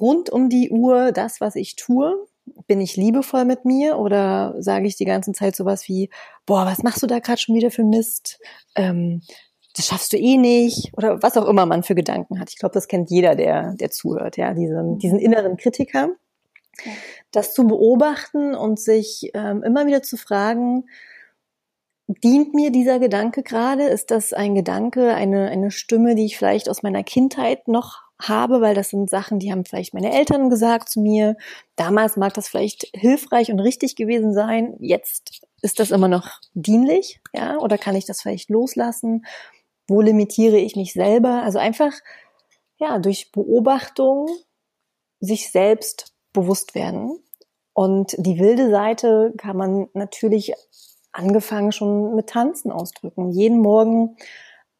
rund 0.00 0.30
um 0.30 0.48
die 0.48 0.70
Uhr 0.70 1.12
das, 1.12 1.40
was 1.40 1.56
ich 1.56 1.76
tue? 1.76 2.26
Bin 2.66 2.80
ich 2.80 2.96
liebevoll 2.96 3.44
mit 3.44 3.64
mir 3.64 3.98
oder 3.98 4.54
sage 4.58 4.86
ich 4.86 4.96
die 4.96 5.04
ganze 5.04 5.32
Zeit 5.32 5.56
sowas 5.56 5.88
wie, 5.88 6.10
boah, 6.46 6.66
was 6.66 6.82
machst 6.82 7.02
du 7.02 7.06
da 7.06 7.20
gerade 7.20 7.40
schon 7.40 7.54
wieder 7.54 7.70
für 7.70 7.84
Mist? 7.84 8.38
Ähm, 8.74 9.22
das 9.76 9.86
schaffst 9.86 10.12
du 10.12 10.16
eh 10.16 10.36
nicht 10.36 10.92
oder 10.96 11.22
was 11.22 11.36
auch 11.36 11.48
immer 11.48 11.66
man 11.66 11.82
für 11.82 11.94
Gedanken 11.94 12.38
hat. 12.38 12.50
Ich 12.50 12.58
glaube, 12.58 12.74
das 12.74 12.88
kennt 12.88 13.10
jeder, 13.10 13.34
der, 13.34 13.74
der 13.74 13.90
zuhört, 13.90 14.36
ja, 14.36 14.52
diesen, 14.54 14.98
diesen 14.98 15.18
inneren 15.18 15.56
Kritiker. 15.56 16.10
Das 17.30 17.54
zu 17.54 17.66
beobachten 17.66 18.54
und 18.54 18.78
sich 18.78 19.30
ähm, 19.34 19.62
immer 19.62 19.86
wieder 19.86 20.02
zu 20.02 20.16
fragen, 20.16 20.84
Dient 22.06 22.52
mir 22.52 22.70
dieser 22.70 22.98
Gedanke 22.98 23.42
gerade? 23.42 23.84
Ist 23.84 24.10
das 24.10 24.34
ein 24.34 24.54
Gedanke, 24.54 25.14
eine, 25.14 25.48
eine 25.48 25.70
Stimme, 25.70 26.14
die 26.14 26.26
ich 26.26 26.36
vielleicht 26.36 26.68
aus 26.68 26.82
meiner 26.82 27.02
Kindheit 27.02 27.66
noch 27.66 28.02
habe, 28.20 28.60
weil 28.60 28.74
das 28.74 28.90
sind 28.90 29.08
Sachen, 29.08 29.38
die 29.38 29.50
haben 29.50 29.64
vielleicht 29.64 29.94
meine 29.94 30.12
Eltern 30.12 30.50
gesagt 30.50 30.90
zu 30.90 31.00
mir. 31.00 31.36
Damals 31.76 32.16
mag 32.16 32.34
das 32.34 32.48
vielleicht 32.48 32.88
hilfreich 32.94 33.50
und 33.50 33.58
richtig 33.58 33.96
gewesen 33.96 34.34
sein. 34.34 34.76
Jetzt 34.80 35.46
ist 35.62 35.80
das 35.80 35.90
immer 35.90 36.08
noch 36.08 36.28
dienlich, 36.52 37.20
ja? 37.32 37.56
Oder 37.56 37.78
kann 37.78 37.96
ich 37.96 38.04
das 38.04 38.20
vielleicht 38.20 38.50
loslassen? 38.50 39.24
Wo 39.88 40.02
limitiere 40.02 40.58
ich 40.58 40.76
mich 40.76 40.92
selber? 40.92 41.42
Also 41.42 41.58
einfach, 41.58 41.92
ja, 42.76 42.98
durch 42.98 43.32
Beobachtung 43.32 44.28
sich 45.20 45.50
selbst 45.50 46.13
bewusst 46.34 46.74
werden. 46.74 47.18
Und 47.72 48.14
die 48.18 48.38
wilde 48.38 48.70
Seite 48.70 49.32
kann 49.38 49.56
man 49.56 49.88
natürlich 49.94 50.52
angefangen 51.12 51.72
schon 51.72 52.14
mit 52.14 52.28
Tanzen 52.28 52.70
ausdrücken. 52.70 53.30
Jeden 53.30 53.60
Morgen 53.60 54.16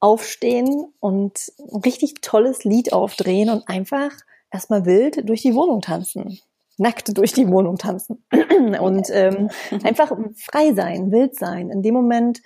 aufstehen 0.00 0.92
und 1.00 1.52
ein 1.58 1.80
richtig 1.80 2.20
tolles 2.20 2.64
Lied 2.64 2.92
aufdrehen 2.92 3.48
und 3.48 3.68
einfach 3.68 4.10
erstmal 4.50 4.84
wild 4.84 5.26
durch 5.28 5.40
die 5.40 5.54
Wohnung 5.54 5.80
tanzen. 5.80 6.38
nackt 6.76 7.16
durch 7.16 7.32
die 7.32 7.48
Wohnung 7.48 7.78
tanzen 7.78 8.24
und 8.80 9.08
ähm, 9.12 9.48
einfach 9.84 10.12
frei 10.36 10.74
sein, 10.74 11.10
wild 11.10 11.36
sein. 11.36 11.70
In 11.70 11.82
dem 11.82 11.94
Moment 11.94 12.42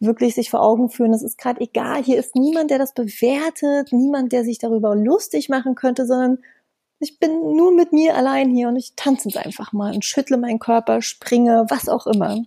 wirklich 0.00 0.34
sich 0.34 0.50
vor 0.50 0.60
Augen 0.60 0.90
führen, 0.90 1.14
es 1.14 1.22
ist 1.22 1.38
gerade 1.38 1.60
egal, 1.60 2.02
hier 2.02 2.18
ist 2.18 2.34
niemand, 2.34 2.70
der 2.70 2.78
das 2.78 2.94
bewertet, 2.94 3.92
niemand, 3.92 4.32
der 4.32 4.44
sich 4.44 4.58
darüber 4.58 4.94
lustig 4.94 5.48
machen 5.48 5.76
könnte, 5.76 6.04
sondern 6.04 6.38
ich 6.98 7.18
bin 7.18 7.56
nur 7.56 7.72
mit 7.72 7.92
mir 7.92 8.16
allein 8.16 8.50
hier 8.50 8.68
und 8.68 8.76
ich 8.76 8.94
tanze 8.96 9.28
jetzt 9.28 9.38
einfach 9.38 9.72
mal 9.72 9.94
und 9.94 10.04
schüttle 10.04 10.36
meinen 10.36 10.58
Körper, 10.58 11.02
springe, 11.02 11.66
was 11.68 11.88
auch 11.88 12.06
immer. 12.06 12.42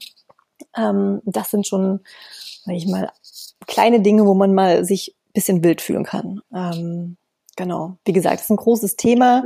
Ähm, 0.75 1.21
das 1.25 1.51
sind 1.51 1.67
schon, 1.67 2.01
sag 2.63 2.75
ich 2.75 2.87
mal, 2.87 3.11
kleine 3.67 4.01
Dinge, 4.01 4.25
wo 4.25 4.33
man 4.33 4.53
mal 4.53 4.85
sich 4.85 5.15
bisschen 5.37 5.63
wild 5.63 5.81
fühlen 5.81 6.03
kann. 6.03 6.41
Ähm, 6.51 7.17
genau. 7.55 7.97
Wie 8.05 8.13
gesagt, 8.13 8.37
es 8.37 8.45
ist 8.45 8.49
ein 8.49 8.57
großes 8.57 8.95
Thema. 8.95 9.43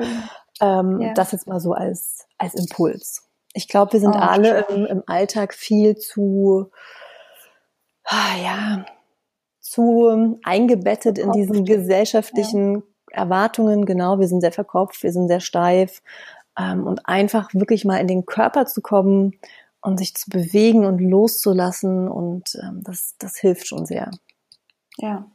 Ähm, 0.62 1.01
ja. 1.01 1.13
Das 1.13 1.34
jetzt 1.34 1.48
mal 1.48 1.60
so 1.60 1.74
als, 1.74 2.27
als 2.38 2.53
Impuls. 2.53 3.27
Ich 3.53 3.67
glaube, 3.67 3.93
wir 3.93 4.00
sind 4.00 4.15
oh, 4.15 4.20
alle 4.20 4.65
im, 4.70 4.86
im, 4.86 5.03
Alltag 5.08 5.53
viel 5.53 5.98
zu, 5.98 6.72
ah, 8.05 8.38
ja, 8.41 8.86
zu 9.60 10.39
eingebettet 10.43 11.17
in 11.17 11.34
diesen 11.34 11.65
gesellschaftlichen 11.65 12.75
ja. 12.75 12.81
Erwartungen. 13.12 13.86
Genau, 13.86 14.20
wir 14.20 14.27
sind 14.27 14.41
sehr 14.41 14.51
verkopft, 14.51 15.03
wir 15.03 15.12
sind 15.12 15.27
sehr 15.27 15.39
steif. 15.39 16.01
Ähm, 16.60 16.86
und 16.86 17.08
einfach 17.08 17.53
wirklich 17.53 17.86
mal 17.86 17.98
in 17.98 18.08
den 18.08 18.25
Körper 18.25 18.65
zu 18.65 18.82
kommen 18.82 19.39
und 19.82 19.98
sich 19.98 20.15
zu 20.15 20.30
bewegen 20.30 20.86
und 20.86 21.00
loszulassen 21.00 22.08
und 22.08 22.58
ähm, 22.62 22.84
das, 22.84 23.15
das 23.18 23.38
hilft 23.38 23.68
schon 23.68 23.86
sehr. 23.86 24.12
Ja, 24.98 25.25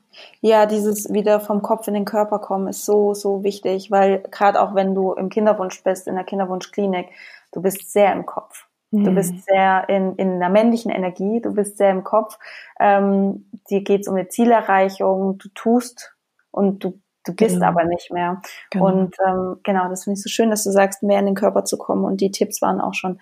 ja, 0.41 0.67
dieses 0.67 1.13
wieder 1.13 1.41
vom 1.41 1.63
Kopf 1.63 1.89
in 1.89 1.95
den 1.95 2.05
Körper 2.05 2.39
kommen 2.39 2.69
ist 2.69 2.85
so, 2.85 3.15
so 3.15 3.43
wichtig, 3.43 3.91
weil 3.91 4.23
gerade 4.31 4.61
auch 4.61 4.75
wenn 4.75 4.95
du 4.95 5.13
im 5.13 5.29
Kinderwunsch 5.29 5.83
bist, 5.83 6.07
in 6.07 6.15
der 6.15 6.25
Kinderwunschklinik, 6.25 7.09
du 7.53 7.63
bist 7.63 7.91
sehr 7.93 8.13
im 8.13 8.27
Kopf. 8.27 8.67
Mhm. 8.91 9.05
Du 9.05 9.15
bist 9.15 9.45
sehr 9.45 9.89
in, 9.89 10.15
in 10.17 10.39
der 10.41 10.49
männlichen 10.49 10.91
Energie, 10.91 11.41
du 11.41 11.53
bist 11.53 11.77
sehr 11.77 11.91
im 11.91 12.05
Kopf. 12.05 12.39
Ähm, 12.79 13.51
dir 13.69 13.83
geht's 13.83 14.09
um 14.09 14.15
eine 14.15 14.29
Zielerreichung, 14.29 15.39
du 15.39 15.49
tust 15.55 16.15
und 16.51 16.85
du, 16.85 17.01
du 17.27 17.35
bist 17.35 17.57
genau. 17.57 17.67
aber 17.67 17.85
nicht 17.85 18.11
mehr. 18.11 18.41
Genau. 18.71 18.87
Und 18.87 19.15
ähm, 19.27 19.57
genau, 19.63 19.89
das 19.89 20.05
finde 20.05 20.19
ich 20.19 20.23
so 20.23 20.29
schön, 20.29 20.51
dass 20.51 20.65
du 20.65 20.71
sagst, 20.71 21.03
mehr 21.03 21.21
in 21.21 21.27
den 21.27 21.35
Körper 21.35 21.65
zu 21.65 21.77
kommen. 21.77 22.05
Und 22.05 22.21
die 22.21 22.31
Tipps 22.31 22.63
waren 22.63 22.81
auch 22.81 22.95
schon 22.95 23.21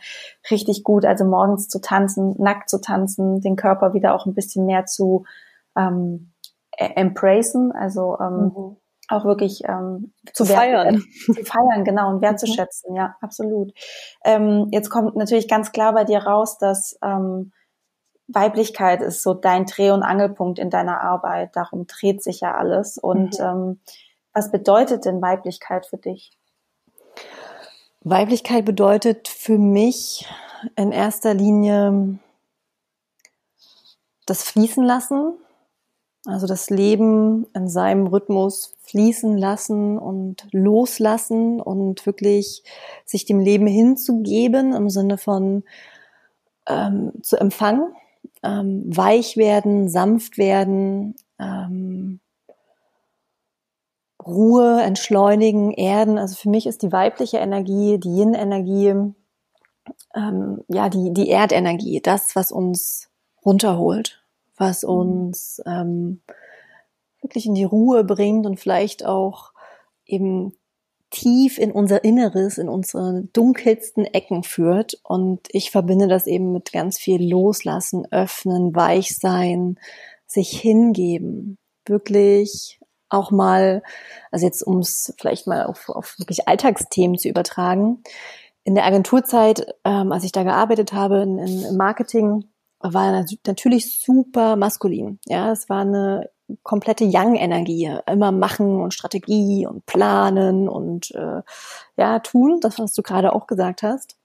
richtig 0.50 0.84
gut. 0.84 1.04
Also 1.04 1.24
morgens 1.24 1.68
zu 1.68 1.80
tanzen, 1.80 2.34
nackt 2.38 2.68
zu 2.68 2.80
tanzen, 2.80 3.40
den 3.40 3.56
Körper 3.56 3.94
wieder 3.94 4.14
auch 4.14 4.26
ein 4.26 4.34
bisschen 4.34 4.66
mehr 4.66 4.86
zu 4.86 5.24
ähm, 5.76 6.30
E-, 6.78 6.92
embracen, 6.96 7.72
also 7.72 8.18
ähm, 8.20 8.52
mhm. 8.54 8.76
auch 9.08 9.24
wirklich 9.24 9.62
ähm, 9.66 10.12
zu, 10.32 10.44
zu 10.44 10.52
feiern. 10.52 11.02
Zu 11.26 11.44
feiern, 11.44 11.84
genau, 11.84 12.10
und 12.10 12.22
wertzuschätzen, 12.22 12.92
mhm. 12.92 12.96
ja, 12.96 13.16
absolut. 13.20 13.72
Ähm, 14.24 14.68
jetzt 14.72 14.90
kommt 14.90 15.16
natürlich 15.16 15.48
ganz 15.48 15.72
klar 15.72 15.92
bei 15.92 16.04
dir 16.04 16.18
raus, 16.18 16.58
dass 16.58 16.98
ähm, 17.02 17.52
Weiblichkeit 18.26 19.02
ist 19.02 19.22
so 19.22 19.34
dein 19.34 19.66
Dreh- 19.66 19.90
und 19.90 20.02
Angelpunkt 20.02 20.58
in 20.58 20.70
deiner 20.70 21.00
Arbeit. 21.02 21.54
Darum 21.54 21.86
dreht 21.86 22.22
sich 22.22 22.40
ja 22.40 22.54
alles. 22.54 22.98
Und 22.98 23.38
mhm. 23.38 23.44
ähm, 23.44 23.80
was 24.32 24.50
bedeutet 24.50 25.04
denn 25.04 25.22
Weiblichkeit 25.22 25.86
für 25.86 25.98
dich? 25.98 26.32
Weiblichkeit 28.00 28.64
bedeutet 28.64 29.28
für 29.28 29.58
mich 29.58 30.28
in 30.76 30.92
erster 30.92 31.34
Linie 31.34 32.18
das 34.26 34.42
Fließen 34.42 34.84
lassen, 34.84 35.34
also 36.26 36.46
das 36.46 36.70
Leben 36.70 37.46
in 37.54 37.68
seinem 37.68 38.06
Rhythmus 38.06 38.74
fließen 38.80 39.36
lassen 39.36 39.98
und 39.98 40.46
loslassen 40.52 41.60
und 41.60 42.06
wirklich 42.06 42.62
sich 43.04 43.26
dem 43.26 43.40
Leben 43.40 43.66
hinzugeben 43.66 44.72
im 44.72 44.88
Sinne 44.88 45.18
von 45.18 45.64
ähm, 46.66 47.12
zu 47.22 47.36
empfangen, 47.36 47.94
ähm, 48.44 48.84
weich 48.86 49.36
werden, 49.36 49.88
sanft 49.88 50.38
werden, 50.38 51.16
ähm, 51.38 52.20
Ruhe, 54.24 54.80
entschleunigen, 54.82 55.72
erden. 55.72 56.18
Also 56.18 56.36
für 56.36 56.48
mich 56.48 56.66
ist 56.66 56.82
die 56.82 56.92
weibliche 56.92 57.38
Energie, 57.38 57.98
die 57.98 58.16
Yin-Energie, 58.16 59.12
ähm, 60.14 60.64
ja, 60.68 60.88
die, 60.88 61.12
die 61.12 61.28
Erdenergie, 61.28 62.00
das, 62.00 62.36
was 62.36 62.52
uns 62.52 63.10
runterholt 63.44 64.24
was 64.56 64.82
mhm. 64.82 64.88
uns 64.88 65.62
ähm, 65.66 66.20
wirklich 67.20 67.46
in 67.46 67.54
die 67.54 67.64
Ruhe 67.64 68.04
bringt 68.04 68.46
und 68.46 68.60
vielleicht 68.60 69.04
auch 69.04 69.52
eben 70.06 70.54
tief 71.14 71.58
in 71.58 71.70
unser 71.70 72.02
Inneres, 72.02 72.58
in 72.58 72.68
unsere 72.68 73.22
dunkelsten 73.32 74.04
Ecken 74.04 74.42
führt. 74.42 74.98
Und 75.04 75.46
ich 75.50 75.70
verbinde 75.70 76.08
das 76.08 76.26
eben 76.26 76.52
mit 76.52 76.72
ganz 76.72 76.98
viel 76.98 77.26
Loslassen, 77.26 78.06
Öffnen, 78.10 78.74
Weichsein, 78.74 79.78
sich 80.26 80.50
hingeben. 80.50 81.56
Wirklich 81.86 82.80
auch 83.08 83.30
mal, 83.30 83.82
also 84.32 84.44
jetzt 84.44 84.62
um 84.62 84.78
es 84.78 85.14
vielleicht 85.18 85.46
mal 85.46 85.64
auf, 85.64 85.88
auf 85.88 86.18
wirklich 86.18 86.48
Alltagsthemen 86.48 87.16
zu 87.16 87.28
übertragen. 87.28 88.02
In 88.64 88.74
der 88.74 88.84
Agenturzeit, 88.84 89.74
ähm, 89.84 90.10
als 90.10 90.24
ich 90.24 90.32
da 90.32 90.42
gearbeitet 90.42 90.92
habe, 90.92 91.22
in, 91.22 91.38
in, 91.38 91.62
im 91.62 91.76
Marketing, 91.76 92.44
war 92.80 93.24
natürlich 93.46 94.00
super 94.00 94.56
maskulin. 94.56 95.18
Ja, 95.26 95.52
es 95.52 95.68
war 95.68 95.82
eine 95.82 96.28
komplette 96.62 97.04
Young-Energie, 97.04 97.98
immer 98.06 98.32
machen 98.32 98.80
und 98.80 98.94
Strategie 98.94 99.66
und 99.66 99.86
planen 99.86 100.68
und 100.68 101.10
äh, 101.12 101.42
ja 101.96 102.18
tun, 102.18 102.60
das 102.60 102.78
was 102.78 102.92
du 102.92 103.02
gerade 103.02 103.32
auch 103.32 103.46
gesagt 103.46 103.82
hast. 103.82 104.16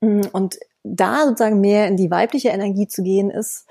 Mm, 0.00 0.22
und 0.32 0.58
da 0.82 1.24
sozusagen 1.24 1.60
mehr 1.60 1.88
in 1.88 1.96
die 1.96 2.10
weibliche 2.10 2.48
Energie 2.48 2.88
zu 2.88 3.02
gehen, 3.02 3.30
ist 3.30 3.66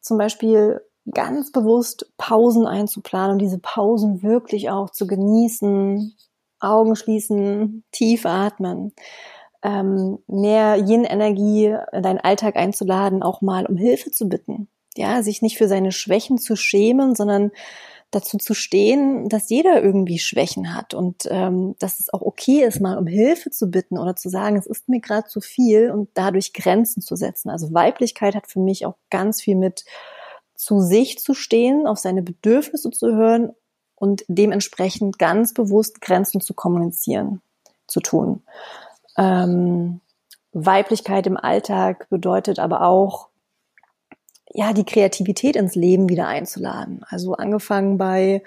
zum 0.00 0.18
Beispiel 0.18 0.80
ganz 1.12 1.52
bewusst 1.52 2.12
Pausen 2.18 2.66
einzuplanen 2.66 3.32
und 3.32 3.38
diese 3.38 3.58
Pausen 3.58 4.22
wirklich 4.22 4.70
auch 4.70 4.90
zu 4.90 5.06
genießen, 5.06 6.16
Augen 6.60 6.96
schließen, 6.96 7.84
tief 7.92 8.26
atmen 8.26 8.92
ähm, 9.66 10.18
mehr 10.28 10.76
Yin-Energie 10.76 11.76
in 11.92 12.02
deinen 12.02 12.20
Alltag 12.20 12.56
einzuladen, 12.56 13.22
auch 13.22 13.40
mal 13.40 13.66
um 13.66 13.76
Hilfe 13.76 14.12
zu 14.12 14.28
bitten. 14.28 14.68
Ja, 14.96 15.22
sich 15.22 15.42
nicht 15.42 15.58
für 15.58 15.68
seine 15.68 15.92
Schwächen 15.92 16.38
zu 16.38 16.56
schämen, 16.56 17.14
sondern 17.14 17.52
dazu 18.10 18.38
zu 18.38 18.54
stehen, 18.54 19.28
dass 19.28 19.50
jeder 19.50 19.82
irgendwie 19.82 20.18
Schwächen 20.18 20.74
hat 20.74 20.94
und 20.94 21.26
ähm, 21.28 21.74
dass 21.78 21.98
es 21.98 22.12
auch 22.12 22.22
okay 22.22 22.62
ist, 22.62 22.80
mal 22.80 22.96
um 22.98 23.06
Hilfe 23.06 23.50
zu 23.50 23.68
bitten 23.68 23.98
oder 23.98 24.14
zu 24.16 24.28
sagen, 24.28 24.56
es 24.56 24.66
ist 24.66 24.88
mir 24.88 25.00
gerade 25.00 25.26
zu 25.26 25.40
viel 25.40 25.90
und 25.90 26.08
dadurch 26.14 26.52
Grenzen 26.52 27.02
zu 27.02 27.16
setzen. 27.16 27.50
Also 27.50 27.74
Weiblichkeit 27.74 28.34
hat 28.34 28.46
für 28.46 28.60
mich 28.60 28.86
auch 28.86 28.94
ganz 29.10 29.42
viel 29.42 29.56
mit 29.56 29.84
zu 30.54 30.80
sich 30.80 31.18
zu 31.18 31.34
stehen, 31.34 31.86
auf 31.86 31.98
seine 31.98 32.22
Bedürfnisse 32.22 32.90
zu 32.90 33.14
hören 33.14 33.50
und 33.96 34.24
dementsprechend 34.28 35.18
ganz 35.18 35.52
bewusst 35.52 36.00
Grenzen 36.00 36.40
zu 36.40 36.54
kommunizieren, 36.54 37.42
zu 37.86 38.00
tun. 38.00 38.42
Ähm, 39.18 40.00
Weiblichkeit 40.52 41.26
im 41.26 41.36
Alltag 41.36 42.08
bedeutet 42.08 42.58
aber 42.58 42.82
auch, 42.82 43.28
ja, 44.56 44.72
die 44.72 44.84
Kreativität 44.84 45.54
ins 45.54 45.74
Leben 45.74 46.08
wieder 46.08 46.26
einzuladen. 46.28 47.04
Also 47.06 47.34
angefangen 47.34 47.98
bei, 47.98 48.42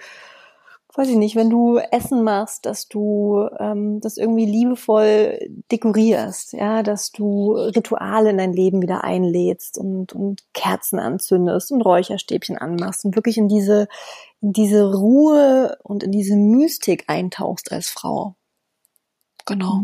weiß 0.95 1.07
ich 1.07 1.17
nicht, 1.17 1.35
wenn 1.35 1.51
du 1.51 1.77
Essen 1.77 2.23
machst, 2.23 2.65
dass 2.65 2.87
du 2.87 3.47
ähm, 3.59 3.99
das 4.01 4.17
irgendwie 4.17 4.47
liebevoll 4.47 5.37
dekorierst, 5.71 6.53
ja, 6.53 6.81
dass 6.81 7.11
du 7.11 7.51
Rituale 7.53 8.31
in 8.31 8.39
dein 8.39 8.53
Leben 8.53 8.81
wieder 8.81 9.03
einlädst 9.03 9.77
und, 9.77 10.13
und 10.13 10.43
Kerzen 10.55 10.97
anzündest 10.97 11.71
und 11.71 11.83
Räucherstäbchen 11.83 12.57
anmachst 12.57 13.05
und 13.05 13.15
wirklich 13.15 13.37
in 13.37 13.47
diese, 13.47 13.87
in 14.41 14.51
diese 14.51 14.91
Ruhe 14.91 15.77
und 15.83 16.01
in 16.01 16.11
diese 16.11 16.35
Mystik 16.35 17.03
eintauchst 17.05 17.71
als 17.71 17.89
Frau. 17.89 18.33
Genau 19.45 19.83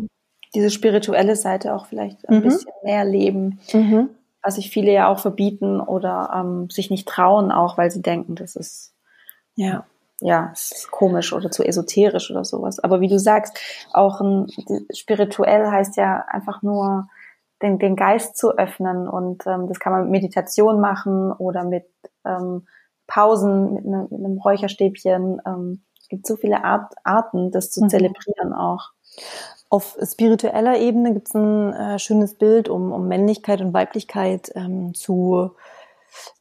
diese 0.56 0.72
spirituelle 0.72 1.36
Seite 1.36 1.76
auch 1.76 1.86
vielleicht 1.86 2.28
ein 2.30 2.40
mhm. 2.40 2.44
bisschen 2.44 2.72
mehr 2.84 3.04
leben, 3.04 3.60
mhm. 3.74 4.10
Was 4.46 4.56
sich 4.56 4.70
viele 4.70 4.94
ja 4.94 5.08
auch 5.08 5.20
verbieten 5.20 5.82
oder 5.82 6.32
ähm, 6.34 6.70
sich 6.70 6.90
nicht 6.90 7.08
trauen, 7.08 7.52
auch 7.52 7.78
weil 7.78 7.92
sie 7.92 8.02
denken, 8.02 8.36
das 8.36 8.56
ist 8.56 8.94
ja 9.56 9.86
ja, 10.22 10.52
ist 10.54 10.90
komisch 10.92 11.34
oder 11.34 11.52
zu 11.52 11.64
esoterisch 11.64 12.32
oder 12.32 12.46
sowas. 12.46 12.80
Aber 12.80 13.02
wie 13.02 13.08
du 13.08 13.20
sagst, 13.20 13.60
auch 13.92 14.22
ein, 14.22 14.48
spirituell 14.94 15.70
heißt 15.70 15.98
ja 15.98 16.24
einfach 16.30 16.62
nur 16.62 17.08
den, 17.62 17.80
den 17.80 17.96
Geist 17.96 18.38
zu 18.38 18.58
öffnen 18.58 19.08
und 19.08 19.46
ähm, 19.48 19.68
das 19.68 19.80
kann 19.80 19.94
man 19.94 20.04
mit 20.04 20.12
Meditation 20.12 20.80
machen 20.80 21.32
oder 21.32 21.64
mit 21.64 21.86
ähm, 22.26 22.68
Pausen, 23.08 23.74
mit, 23.74 23.86
ne, 23.86 24.08
mit 24.10 24.20
einem 24.20 24.38
Räucherstäbchen. 24.38 25.42
Ähm, 25.46 25.84
es 26.00 26.08
gibt 26.08 26.28
so 26.28 26.36
viele 26.36 26.64
Art, 26.64 26.94
Arten, 27.04 27.52
das 27.52 27.72
zu 27.72 27.84
mhm. 27.84 27.90
zelebrieren 27.90 28.54
auch. 28.54 28.92
Auf 29.76 29.98
spiritueller 30.02 30.80
Ebene 30.80 31.14
gibt 31.14 31.28
es 31.28 31.34
ein 31.34 31.74
äh, 31.74 32.00
schönes 32.00 32.36
Bild, 32.36 32.70
um, 32.70 32.94
um 32.94 33.10
Männlichkeit 33.10 33.60
und 33.60 33.74
Weiblichkeit 33.74 34.50
ähm, 34.56 34.94
zu, 34.94 35.52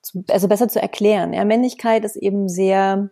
zu, 0.02 0.22
also 0.30 0.46
besser 0.46 0.68
zu 0.68 0.80
erklären. 0.80 1.32
Ja, 1.32 1.44
Männlichkeit 1.44 2.04
ist 2.04 2.14
eben 2.14 2.48
sehr 2.48 3.10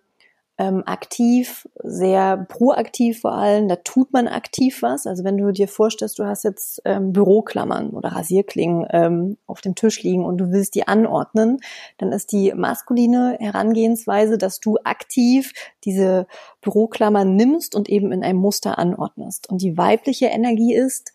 ähm, 0.62 0.84
aktiv, 0.86 1.68
sehr 1.82 2.46
proaktiv 2.48 3.22
vor 3.22 3.32
allem. 3.32 3.66
Da 3.66 3.76
tut 3.76 4.12
man 4.12 4.28
aktiv 4.28 4.80
was. 4.80 5.08
Also 5.08 5.24
wenn 5.24 5.36
du 5.36 5.50
dir 5.50 5.66
vorstellst, 5.66 6.20
du 6.20 6.24
hast 6.24 6.44
jetzt 6.44 6.80
ähm, 6.84 7.12
Büroklammern 7.12 7.90
oder 7.90 8.10
Rasierklingen 8.10 8.86
ähm, 8.90 9.38
auf 9.46 9.60
dem 9.60 9.74
Tisch 9.74 10.02
liegen 10.04 10.24
und 10.24 10.38
du 10.38 10.52
willst 10.52 10.76
die 10.76 10.86
anordnen, 10.86 11.58
dann 11.98 12.12
ist 12.12 12.30
die 12.30 12.52
maskuline 12.54 13.36
Herangehensweise, 13.40 14.38
dass 14.38 14.60
du 14.60 14.78
aktiv 14.84 15.52
diese 15.84 16.28
Büroklammern 16.60 17.34
nimmst 17.34 17.74
und 17.74 17.88
eben 17.88 18.12
in 18.12 18.22
einem 18.22 18.38
Muster 18.38 18.78
anordnest. 18.78 19.50
Und 19.50 19.62
die 19.62 19.76
weibliche 19.76 20.26
Energie 20.26 20.74
ist, 20.74 21.12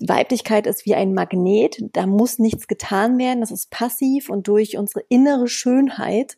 Weiblichkeit 0.00 0.66
ist 0.68 0.86
wie 0.86 0.94
ein 0.94 1.14
Magnet, 1.14 1.82
da 1.92 2.06
muss 2.06 2.38
nichts 2.38 2.68
getan 2.68 3.18
werden, 3.18 3.40
das 3.40 3.50
ist 3.50 3.70
passiv 3.70 4.28
und 4.28 4.46
durch 4.46 4.76
unsere 4.76 5.04
innere 5.08 5.48
Schönheit 5.48 6.36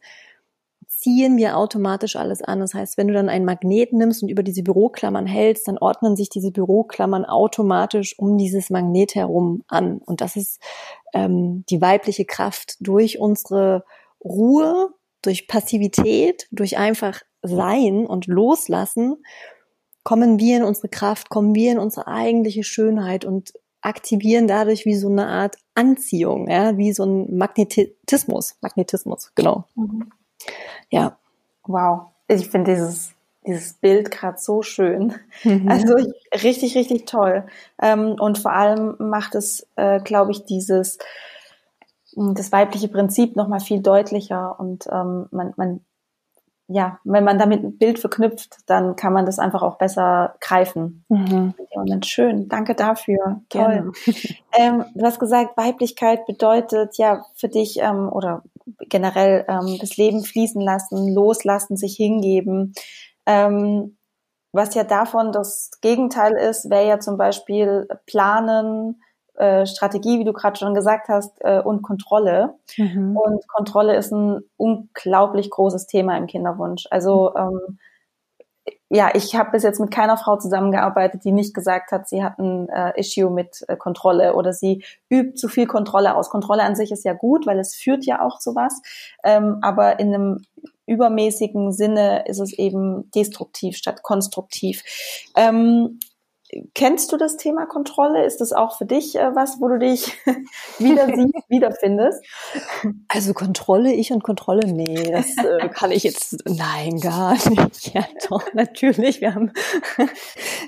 ziehen 1.07 1.37
wir 1.37 1.57
automatisch 1.57 2.17
alles 2.17 2.43
an. 2.43 2.59
Das 2.59 2.75
heißt, 2.75 2.99
wenn 2.99 3.07
du 3.07 3.15
dann 3.15 3.29
einen 3.29 3.45
Magnet 3.45 3.93
nimmst 3.93 4.25
und 4.25 4.29
über 4.29 4.43
diese 4.43 4.65
Büroklammern 4.65 5.25
hältst, 5.25 5.69
dann 5.69 5.79
ordnen 5.79 6.17
sich 6.17 6.31
diese 6.31 6.51
Büroklammern 6.51 7.25
automatisch 7.25 8.19
um 8.19 8.37
dieses 8.37 8.71
Magnet 8.71 9.15
herum 9.15 9.63
an. 9.69 9.99
Und 9.99 10.21
das 10.21 10.35
ist 10.35 10.61
ähm, 11.15 11.65
die 11.71 11.81
weibliche 11.81 12.25
Kraft 12.25 12.75
durch 12.81 13.21
unsere 13.21 13.85
Ruhe, 14.25 14.95
durch 15.23 15.47
Passivität, 15.47 16.49
durch 16.51 16.77
einfach 16.77 17.21
Sein 17.43 18.05
und 18.05 18.27
Loslassen 18.27 19.23
kommen 20.03 20.41
wir 20.41 20.57
in 20.57 20.65
unsere 20.65 20.89
Kraft, 20.89 21.29
kommen 21.29 21.55
wir 21.55 21.71
in 21.71 21.79
unsere 21.79 22.09
eigentliche 22.09 22.65
Schönheit 22.65 23.25
und 23.25 23.53
aktivieren 23.81 24.49
dadurch 24.49 24.87
wie 24.87 24.97
so 24.97 25.09
eine 25.09 25.29
Art 25.29 25.57
Anziehung, 25.75 26.51
ja, 26.51 26.77
wie 26.77 26.93
so 26.93 27.05
ein 27.05 27.37
Magnetismus, 27.37 28.57
Magnetismus, 28.61 29.31
genau. 29.37 29.67
Mhm. 29.77 30.11
Ja. 30.91 31.17
Wow. 31.65 32.09
Ich 32.29 32.49
finde 32.49 32.75
dieses, 32.75 33.13
dieses 33.47 33.75
Bild 33.75 34.11
gerade 34.11 34.39
so 34.39 34.63
schön. 34.63 35.15
Mhm. 35.45 35.69
Also 35.69 35.95
richtig, 36.43 36.77
richtig 36.77 37.07
toll. 37.07 37.47
Ähm, 37.81 38.17
und 38.19 38.39
vor 38.39 38.53
allem 38.53 38.97
macht 38.99 39.35
es, 39.35 39.67
äh, 39.77 40.01
glaube 40.01 40.33
ich, 40.33 40.45
dieses 40.45 40.99
das 42.17 42.51
weibliche 42.51 42.89
Prinzip 42.89 43.37
noch 43.37 43.47
mal 43.47 43.61
viel 43.61 43.83
deutlicher 43.83 44.59
und 44.59 44.87
ähm, 44.91 45.27
man, 45.31 45.53
man 45.57 45.81
ja, 46.69 46.99
wenn 47.05 47.23
man 47.23 47.39
damit 47.39 47.63
ein 47.63 47.79
Bild 47.79 47.99
verknüpft, 47.99 48.57
dann 48.67 48.97
kann 48.97 49.13
man 49.13 49.25
das 49.25 49.39
einfach 49.39 49.63
auch 49.63 49.79
besser 49.79 50.35
greifen. 50.41 51.05
Mhm. 51.09 51.55
Und 51.71 52.07
schön, 52.07 52.49
danke 52.49 52.75
dafür. 52.75 53.43
Toll. 53.49 53.93
Ähm, 54.59 54.87
du 54.95 55.05
hast 55.05 55.21
gesagt, 55.21 55.59
Weiblichkeit 55.59 56.25
bedeutet 56.25 56.97
ja 56.97 57.27
für 57.35 57.49
dich 57.49 57.79
ähm, 57.79 58.09
oder 58.11 58.43
generell 58.89 59.45
ähm, 59.49 59.79
das 59.81 59.97
Leben 59.97 60.25
fließen 60.25 60.61
lassen, 60.61 61.13
loslassen, 61.15 61.77
sich 61.77 61.97
hingeben. 61.97 62.75
Ähm, 63.27 63.97
was 64.53 64.75
ja 64.75 64.85
davon 64.85 65.33
das 65.33 65.71
Gegenteil 65.81 66.33
ist, 66.33 66.71
wäre 66.71 66.89
ja 66.89 66.99
zum 66.99 67.19
Beispiel 67.19 67.87
planen, 68.07 69.03
äh, 69.35 69.67
Strategie, 69.67 70.19
wie 70.19 70.25
du 70.25 70.33
gerade 70.33 70.59
schon 70.59 70.75
gesagt 70.75 71.09
hast, 71.09 71.37
äh, 71.41 71.61
und 71.61 71.83
Kontrolle. 71.83 72.55
Mhm. 72.79 73.17
Und 73.17 73.47
Kontrolle 73.49 73.97
ist 73.97 74.13
ein 74.13 74.41
unglaublich 74.57 75.51
großes 75.51 75.87
Thema 75.87 76.17
im 76.17 76.27
Kinderwunsch. 76.27 76.87
Also 76.91 77.35
ähm, 77.37 77.79
ja, 78.89 79.11
ich 79.15 79.35
habe 79.35 79.51
bis 79.51 79.65
jetzt 79.65 79.81
mit 79.81 79.91
keiner 79.91 80.17
Frau 80.17 80.37
zusammengearbeitet, 80.37 81.25
die 81.25 81.33
nicht 81.33 81.55
gesagt 81.55 81.91
hat, 81.91 82.09
sie 82.09 82.23
hat 82.23 82.39
ein 82.39 82.69
äh, 82.69 82.99
Issue 82.99 83.31
mit 83.31 83.65
äh, 83.69 83.77
Kontrolle 83.77 84.35
oder 84.35 84.53
sie 84.53 84.85
übt 85.11 85.35
zu 85.35 85.49
viel 85.49 85.67
Kontrolle 85.67 86.15
aus. 86.15 86.31
Kontrolle 86.31 86.63
an 86.63 86.77
sich 86.77 86.93
ist 86.93 87.05
ja 87.05 87.13
gut, 87.13 87.47
weil 87.47 87.59
es 87.59 87.75
führt 87.75 88.05
ja 88.05 88.25
auch 88.25 88.39
zu 88.39 88.55
was. 88.55 88.81
Ähm, 89.25 89.59
aber 89.63 89.99
in 89.99 90.15
einem 90.15 90.45
übermäßigen 90.87 91.73
Sinne 91.73 92.27
ist 92.27 92.39
es 92.39 92.53
eben 92.53 93.11
destruktiv 93.11 93.77
statt 93.77 94.03
konstruktiv. 94.03 94.85
Ähm, 95.37 95.99
Kennst 96.75 97.11
du 97.11 97.17
das 97.17 97.37
Thema 97.37 97.67
Kontrolle? 97.67 98.25
Ist 98.25 98.41
das 98.41 98.53
auch 98.53 98.79
für 98.79 98.87
dich 98.87 99.17
äh, 99.17 99.35
was, 99.35 99.61
wo 99.61 99.69
du 99.69 99.79
dich 99.79 100.17
wieder 100.79 101.07
siehst, 101.07 101.35
wiederfindest? 101.49 102.25
Also 103.09 103.35
Kontrolle, 103.35 103.93
ich 103.93 104.13
und 104.13 104.23
Kontrolle, 104.23 104.73
nee, 104.73 105.11
das 105.11 105.37
äh, 105.39 105.69
kann 105.75 105.91
ich 105.91 106.05
jetzt, 106.05 106.37
nein, 106.47 107.01
gar 107.01 107.33
nicht. 107.33 107.95
Ja, 107.95 108.07
doch, 108.29 108.45
natürlich. 108.55 109.21
Wir 109.21 109.35
haben, 109.35 109.53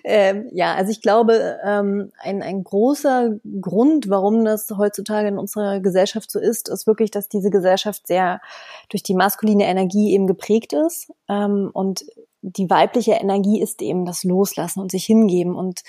ähm, 0.03 0.49
ja, 0.53 0.75
also 0.75 0.91
ich 0.91 1.01
glaube, 1.01 1.59
ähm, 1.65 2.11
ein, 2.19 2.43
ein 2.43 2.65
großer 2.65 3.39
Grund, 3.61 4.11
warum 4.11 4.45
das 4.45 4.69
heutzutage 4.77 5.29
in 5.29 5.39
unserer 5.39 5.79
Gesellschaft 5.79 6.31
so 6.31 6.41
ist, 6.41 6.69
ist 6.69 6.89
wirklich, 6.89 7.13
dass 7.13 7.29
diese 7.29 7.51
Gesellschaft 7.51 8.07
sehr 8.07 8.41
durch 8.89 9.05
die 9.05 9.15
maskuline 9.15 9.67
Energie 9.67 10.13
eben 10.13 10.27
geprägt 10.27 10.73
ist 10.73 11.13
ähm, 11.29 11.71
und 11.73 12.05
die 12.43 12.71
weibliche 12.71 13.13
Energie 13.13 13.61
ist 13.61 13.83
eben 13.83 14.05
das 14.05 14.25
Loslassen 14.25 14.81
und 14.81 14.91
sich 14.91 15.05
hingeben. 15.05 15.55
Und 15.57 15.81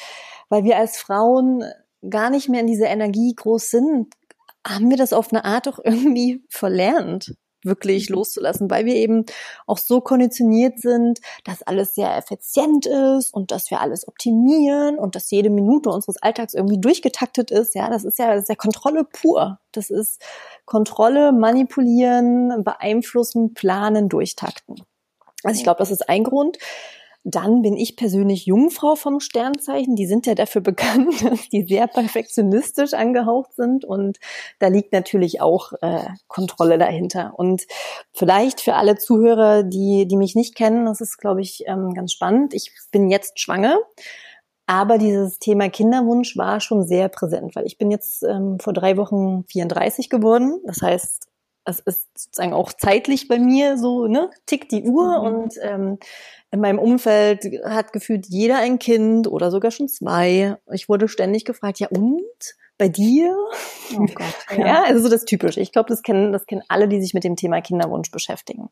weil 0.49 0.63
wir 0.63 0.77
als 0.77 0.97
Frauen 0.97 1.63
gar 2.09 2.29
nicht 2.29 2.49
mehr 2.49 2.61
in 2.61 2.67
dieser 2.67 2.87
Energie 2.87 3.33
groß 3.35 3.69
sind, 3.69 4.13
haben 4.65 4.89
wir 4.89 4.97
das 4.97 5.13
auf 5.13 5.31
eine 5.31 5.45
Art 5.45 5.67
auch 5.67 5.79
irgendwie 5.83 6.43
verlernt, 6.49 7.35
wirklich 7.63 8.09
mhm. 8.09 8.15
loszulassen, 8.15 8.69
weil 8.69 8.85
wir 8.85 8.95
eben 8.95 9.25
auch 9.67 9.77
so 9.77 10.01
konditioniert 10.01 10.79
sind, 10.79 11.19
dass 11.43 11.63
alles 11.63 11.95
sehr 11.95 12.15
effizient 12.17 12.85
ist 12.85 13.33
und 13.33 13.51
dass 13.51 13.69
wir 13.69 13.81
alles 13.81 14.07
optimieren 14.07 14.97
und 14.97 15.15
dass 15.15 15.31
jede 15.31 15.49
Minute 15.49 15.89
unseres 15.89 16.21
Alltags 16.21 16.53
irgendwie 16.53 16.79
durchgetaktet 16.79 17.51
ist. 17.51 17.75
Ja, 17.75 17.89
das 17.89 18.05
ist 18.05 18.19
ja, 18.19 18.33
das 18.33 18.43
ist 18.43 18.49
ja 18.49 18.55
Kontrolle 18.55 19.03
pur. 19.05 19.59
Das 19.71 19.89
ist 19.89 20.21
Kontrolle, 20.65 21.31
manipulieren, 21.31 22.63
beeinflussen, 22.63 23.53
planen, 23.53 24.09
durchtakten. 24.09 24.75
Also 25.43 25.57
ich 25.57 25.63
glaube, 25.63 25.79
das 25.79 25.91
ist 25.91 26.09
ein 26.09 26.23
Grund. 26.23 26.57
Dann 27.25 27.61
bin 27.61 27.75
ich 27.75 27.97
persönlich 27.97 28.45
Jungfrau 28.45 28.95
vom 28.95 29.19
Sternzeichen. 29.19 29.95
Die 29.95 30.07
sind 30.07 30.25
ja 30.25 30.35
dafür 30.35 30.61
bekannt, 30.71 31.23
dass 31.23 31.49
die 31.49 31.63
sehr 31.63 31.87
perfektionistisch 31.87 32.93
angehaucht 32.93 33.53
sind. 33.55 33.85
Und 33.85 34.19
da 34.59 34.67
liegt 34.67 34.93
natürlich 34.93 35.41
auch 35.41 35.73
äh, 35.81 36.07
Kontrolle 36.27 36.77
dahinter. 36.77 37.33
Und 37.35 37.67
vielleicht 38.13 38.61
für 38.61 38.75
alle 38.75 38.97
Zuhörer, 38.97 39.63
die, 39.63 40.07
die 40.07 40.17
mich 40.17 40.35
nicht 40.35 40.55
kennen, 40.55 40.85
das 40.85 41.01
ist, 41.01 41.17
glaube 41.17 41.41
ich, 41.41 41.63
ähm, 41.67 41.93
ganz 41.93 42.13
spannend. 42.13 42.53
Ich 42.53 42.73
bin 42.91 43.09
jetzt 43.09 43.39
schwanger. 43.39 43.77
Aber 44.65 44.99
dieses 44.99 45.39
Thema 45.39 45.67
Kinderwunsch 45.67 46.37
war 46.37 46.59
schon 46.61 46.85
sehr 46.85 47.09
präsent, 47.09 47.55
weil 47.55 47.65
ich 47.65 47.79
bin 47.79 47.89
jetzt 47.89 48.21
ähm, 48.21 48.59
vor 48.59 48.71
drei 48.71 48.97
Wochen 48.97 49.43
34 49.45 50.11
geworden. 50.11 50.61
Das 50.63 50.83
heißt, 50.83 51.28
es 51.65 51.79
ist 51.79 52.07
sozusagen 52.15 52.53
auch 52.53 52.73
zeitlich 52.73 53.27
bei 53.27 53.39
mir 53.39 53.77
so, 53.77 54.07
ne, 54.07 54.29
tickt 54.45 54.71
die 54.71 54.83
Uhr 54.83 55.19
mhm. 55.19 55.25
und 55.25 55.53
ähm, 55.61 55.99
in 56.51 56.61
meinem 56.61 56.79
Umfeld 56.79 57.45
hat 57.63 57.93
gefühlt 57.93 58.27
jeder 58.27 58.57
ein 58.57 58.79
Kind 58.79 59.27
oder 59.27 59.51
sogar 59.51 59.71
schon 59.71 59.87
zwei. 59.87 60.57
Ich 60.71 60.89
wurde 60.89 61.07
ständig 61.07 61.45
gefragt, 61.45 61.79
ja 61.79 61.87
und? 61.89 62.55
Bei 62.79 62.87
dir? 62.87 63.35
Oh 63.93 64.05
Gott. 64.15 64.25
Ja, 64.57 64.65
ja 64.65 64.83
also 64.83 65.03
so 65.03 65.09
das 65.09 65.25
Typische. 65.25 65.59
Ich 65.59 65.73
glaube, 65.73 65.89
das 65.89 66.01
kennen, 66.01 66.31
das 66.31 66.45
kennen 66.45 66.63
alle, 66.69 66.87
die 66.87 67.01
sich 67.01 67.13
mit 67.13 67.25
dem 67.25 67.35
Thema 67.35 67.59
Kinderwunsch 67.59 68.09
beschäftigen. 68.09 68.69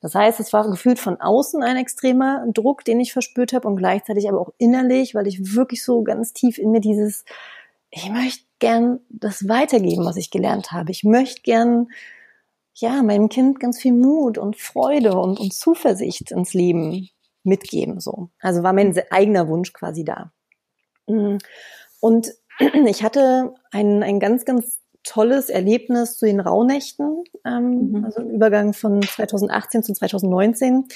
Das 0.00 0.14
heißt, 0.14 0.40
es 0.40 0.54
war 0.54 0.68
gefühlt 0.68 0.98
von 0.98 1.20
außen 1.20 1.62
ein 1.62 1.76
extremer 1.76 2.46
Druck, 2.54 2.86
den 2.86 3.00
ich 3.00 3.12
verspürt 3.12 3.52
habe 3.52 3.68
und 3.68 3.76
gleichzeitig 3.76 4.30
aber 4.30 4.40
auch 4.40 4.52
innerlich, 4.56 5.14
weil 5.14 5.26
ich 5.26 5.54
wirklich 5.54 5.84
so 5.84 6.02
ganz 6.02 6.32
tief 6.32 6.56
in 6.56 6.70
mir 6.70 6.80
dieses, 6.80 7.26
ich 7.90 8.10
möchte 8.10 8.44
gern 8.60 9.00
das 9.10 9.46
weitergeben, 9.46 10.06
was 10.06 10.16
ich 10.16 10.30
gelernt 10.30 10.72
habe. 10.72 10.90
Ich 10.90 11.04
möchte 11.04 11.42
gern 11.42 11.88
ja, 12.74 13.02
meinem 13.02 13.28
Kind 13.28 13.60
ganz 13.60 13.80
viel 13.80 13.92
Mut 13.92 14.38
und 14.38 14.56
Freude 14.56 15.18
und, 15.18 15.38
und 15.38 15.52
Zuversicht 15.52 16.30
ins 16.30 16.54
Leben 16.54 17.08
mitgeben, 17.42 18.00
so. 18.00 18.30
Also 18.40 18.62
war 18.62 18.72
mein 18.72 18.98
eigener 19.10 19.48
Wunsch 19.48 19.72
quasi 19.72 20.04
da. 20.04 20.32
Mm. 21.06 21.38
Und 22.00 22.32
ich 22.86 23.02
hatte 23.02 23.54
ein, 23.70 24.02
ein 24.02 24.20
ganz, 24.20 24.44
ganz 24.44 24.80
tolles 25.02 25.48
Erlebnis 25.48 26.16
zu 26.16 26.26
den 26.26 26.40
Rauhnächten, 26.40 27.24
ähm, 27.46 27.92
mhm. 27.92 28.04
also 28.04 28.20
im 28.20 28.30
Übergang 28.30 28.74
von 28.74 29.00
2018 29.00 29.82
zu 29.82 29.94
2019. 29.94 30.86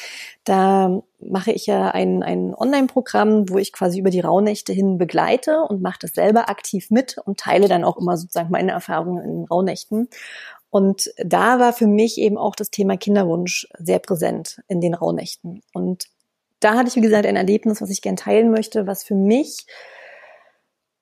Da 0.45 1.03
mache 1.21 1.53
ich 1.53 1.67
ja 1.67 1.89
ein, 1.89 2.23
ein 2.23 2.55
Online-Programm, 2.55 3.49
wo 3.49 3.57
ich 3.57 3.73
quasi 3.73 3.99
über 3.99 4.11
die 4.11 4.21
Rauhnächte 4.21 4.75
hin 4.75 4.99
begleite 4.99 5.63
und 5.63 5.81
mache 5.81 6.01
das 6.03 6.13
selber 6.13 6.51
aktiv 6.51 6.91
mit 6.91 7.17
und 7.25 7.41
teile 7.41 7.67
dann 7.67 7.85
auch 7.85 7.97
immer 7.97 8.17
sozusagen 8.19 8.51
meine 8.51 8.73
Erfahrungen 8.73 9.25
in 9.25 9.31
den 9.31 9.45
Rauhnächten. 9.47 10.09
Und 10.75 11.15
da 11.19 11.61
war 11.61 11.73
für 11.73 11.87
mich 11.87 12.19
eben 12.19 12.37
auch 12.37 12.57
das 12.57 12.69
Thema 12.69 12.97
Kinderwunsch 12.97 13.69
sehr 13.79 14.01
präsent 14.01 14.61
in 14.67 14.81
den 14.81 14.95
Rauhnächten. 14.95 15.63
Und 15.73 16.07
da 16.59 16.75
hatte 16.75 16.89
ich, 16.89 16.97
wie 16.97 17.01
gesagt, 17.01 17.27
ein 17.27 17.37
Erlebnis, 17.37 17.81
was 17.81 17.91
ich 17.91 18.03
gern 18.03 18.17
teilen 18.17 18.51
möchte, 18.51 18.85
was 18.85 19.05
für 19.05 19.15
mich, 19.15 19.67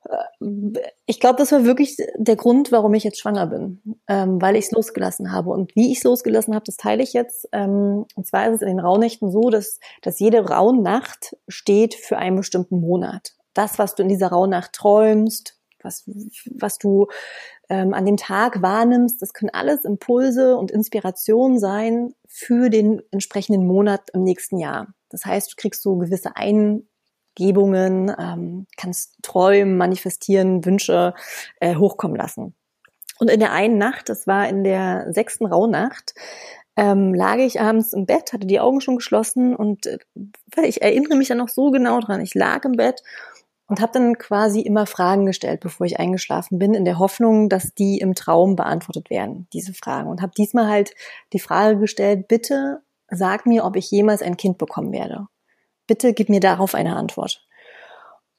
äh, 0.04 0.78
ich 1.06 1.20
glaube, 1.20 1.36
das 1.38 1.52
war 1.52 1.64
wirklich 1.64 1.96
der 2.18 2.36
Grund, 2.36 2.70
warum 2.70 2.92
ich 2.92 3.02
jetzt 3.02 3.18
schwanger 3.18 3.46
bin, 3.46 3.80
ähm, 4.08 4.42
weil 4.42 4.56
ich 4.56 4.66
es 4.66 4.72
losgelassen 4.72 5.32
habe. 5.32 5.48
Und 5.48 5.74
wie 5.74 5.90
ich 5.90 5.98
es 5.98 6.04
losgelassen 6.04 6.54
habe, 6.54 6.66
das 6.66 6.76
teile 6.76 7.02
ich 7.02 7.14
jetzt. 7.14 7.48
Ähm, 7.52 8.04
und 8.14 8.26
zwar 8.26 8.48
ist 8.48 8.56
es 8.56 8.60
in 8.60 8.68
den 8.68 8.80
Rauhnächten 8.80 9.30
so, 9.30 9.48
dass, 9.48 9.80
dass 10.02 10.20
jede 10.20 10.46
Rauhnacht 10.50 11.34
steht 11.48 11.94
für 11.94 12.18
einen 12.18 12.36
bestimmten 12.36 12.78
Monat. 12.78 13.32
Das, 13.54 13.78
was 13.78 13.94
du 13.94 14.02
in 14.02 14.10
dieser 14.10 14.28
Rauhnacht 14.28 14.74
träumst, 14.74 15.61
was, 15.84 16.04
was 16.50 16.78
du 16.78 17.08
ähm, 17.68 17.94
an 17.94 18.06
dem 18.06 18.16
Tag 18.16 18.62
wahrnimmst. 18.62 19.20
Das 19.22 19.32
können 19.32 19.50
alles 19.52 19.84
Impulse 19.84 20.56
und 20.56 20.70
Inspirationen 20.70 21.58
sein 21.58 22.14
für 22.26 22.70
den 22.70 23.02
entsprechenden 23.10 23.66
Monat 23.66 24.10
im 24.12 24.22
nächsten 24.22 24.58
Jahr. 24.58 24.88
Das 25.08 25.24
heißt, 25.24 25.52
du 25.52 25.56
kriegst 25.56 25.82
so 25.82 25.96
gewisse 25.96 26.36
Eingebungen, 26.36 28.14
ähm, 28.18 28.66
kannst 28.76 29.16
träumen, 29.22 29.76
manifestieren, 29.76 30.64
Wünsche 30.64 31.14
äh, 31.60 31.76
hochkommen 31.76 32.16
lassen. 32.16 32.54
Und 33.18 33.30
in 33.30 33.40
der 33.40 33.52
einen 33.52 33.78
Nacht, 33.78 34.08
das 34.08 34.26
war 34.26 34.48
in 34.48 34.64
der 34.64 35.12
sechsten 35.12 35.46
Rauhnacht, 35.46 36.14
ähm, 36.76 37.14
lag 37.14 37.36
ich 37.36 37.60
abends 37.60 37.92
im 37.92 38.06
Bett, 38.06 38.32
hatte 38.32 38.46
die 38.46 38.60
Augen 38.60 38.80
schon 38.80 38.96
geschlossen 38.96 39.54
und 39.54 39.86
äh, 39.86 39.98
ich 40.64 40.82
erinnere 40.82 41.16
mich 41.16 41.28
dann 41.28 41.38
noch 41.38 41.48
so 41.48 41.70
genau 41.70 42.00
dran. 42.00 42.20
Ich 42.20 42.34
lag 42.34 42.64
im 42.64 42.72
Bett 42.72 43.02
und 43.72 43.80
habe 43.80 43.92
dann 43.94 44.18
quasi 44.18 44.60
immer 44.60 44.84
Fragen 44.84 45.24
gestellt, 45.24 45.60
bevor 45.60 45.86
ich 45.86 45.98
eingeschlafen 45.98 46.58
bin, 46.58 46.74
in 46.74 46.84
der 46.84 46.98
Hoffnung, 46.98 47.48
dass 47.48 47.72
die 47.72 48.00
im 48.00 48.14
Traum 48.14 48.54
beantwortet 48.54 49.08
werden, 49.08 49.48
diese 49.54 49.72
Fragen. 49.72 50.10
Und 50.10 50.20
habe 50.20 50.34
diesmal 50.36 50.68
halt 50.68 50.94
die 51.32 51.38
Frage 51.38 51.78
gestellt, 51.78 52.28
bitte 52.28 52.82
sag 53.08 53.46
mir, 53.46 53.64
ob 53.64 53.76
ich 53.76 53.90
jemals 53.90 54.20
ein 54.20 54.36
Kind 54.36 54.58
bekommen 54.58 54.92
werde. 54.92 55.26
Bitte 55.86 56.12
gib 56.12 56.28
mir 56.28 56.40
darauf 56.40 56.74
eine 56.74 56.96
Antwort. 56.96 57.46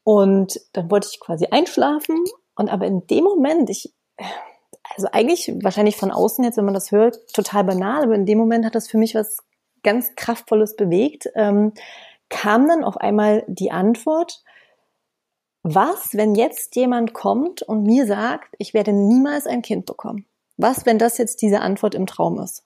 Und 0.03 0.61
dann 0.73 0.91
wollte 0.91 1.07
ich 1.11 1.19
quasi 1.19 1.47
einschlafen 1.47 2.23
und 2.53 2.69
aber 2.69 2.85
in 2.85 3.07
dem 3.07 3.23
Moment, 3.23 3.71
ich 3.71 3.91
also 4.95 5.07
eigentlich 5.11 5.51
wahrscheinlich 5.63 5.95
von 5.95 6.11
außen 6.11 6.43
jetzt, 6.43 6.57
wenn 6.57 6.65
man 6.65 6.75
das 6.75 6.91
hört, 6.91 7.17
total 7.33 7.63
banal, 7.63 8.03
aber 8.03 8.13
in 8.13 8.27
dem 8.27 8.37
Moment 8.37 8.67
hat 8.67 8.75
das 8.75 8.87
für 8.87 8.99
mich 8.99 9.15
was 9.15 9.39
ganz 9.81 10.13
Kraftvolles 10.15 10.75
bewegt, 10.75 11.27
ähm, 11.33 11.73
kam 12.29 12.67
dann 12.67 12.83
auf 12.83 12.97
einmal 12.97 13.43
die 13.47 13.71
Antwort, 13.71 14.43
was, 15.63 16.13
wenn 16.13 16.35
jetzt 16.35 16.75
jemand 16.75 17.13
kommt 17.13 17.61
und 17.61 17.83
mir 17.83 18.05
sagt, 18.05 18.53
ich 18.59 18.73
werde 18.73 18.91
niemals 18.91 19.47
ein 19.47 19.61
Kind 19.61 19.85
bekommen? 19.85 20.25
Was, 20.57 20.85
wenn 20.85 20.99
das 20.99 21.17
jetzt 21.17 21.41
diese 21.41 21.61
Antwort 21.61 21.95
im 21.95 22.05
Traum 22.05 22.39
ist? 22.39 22.63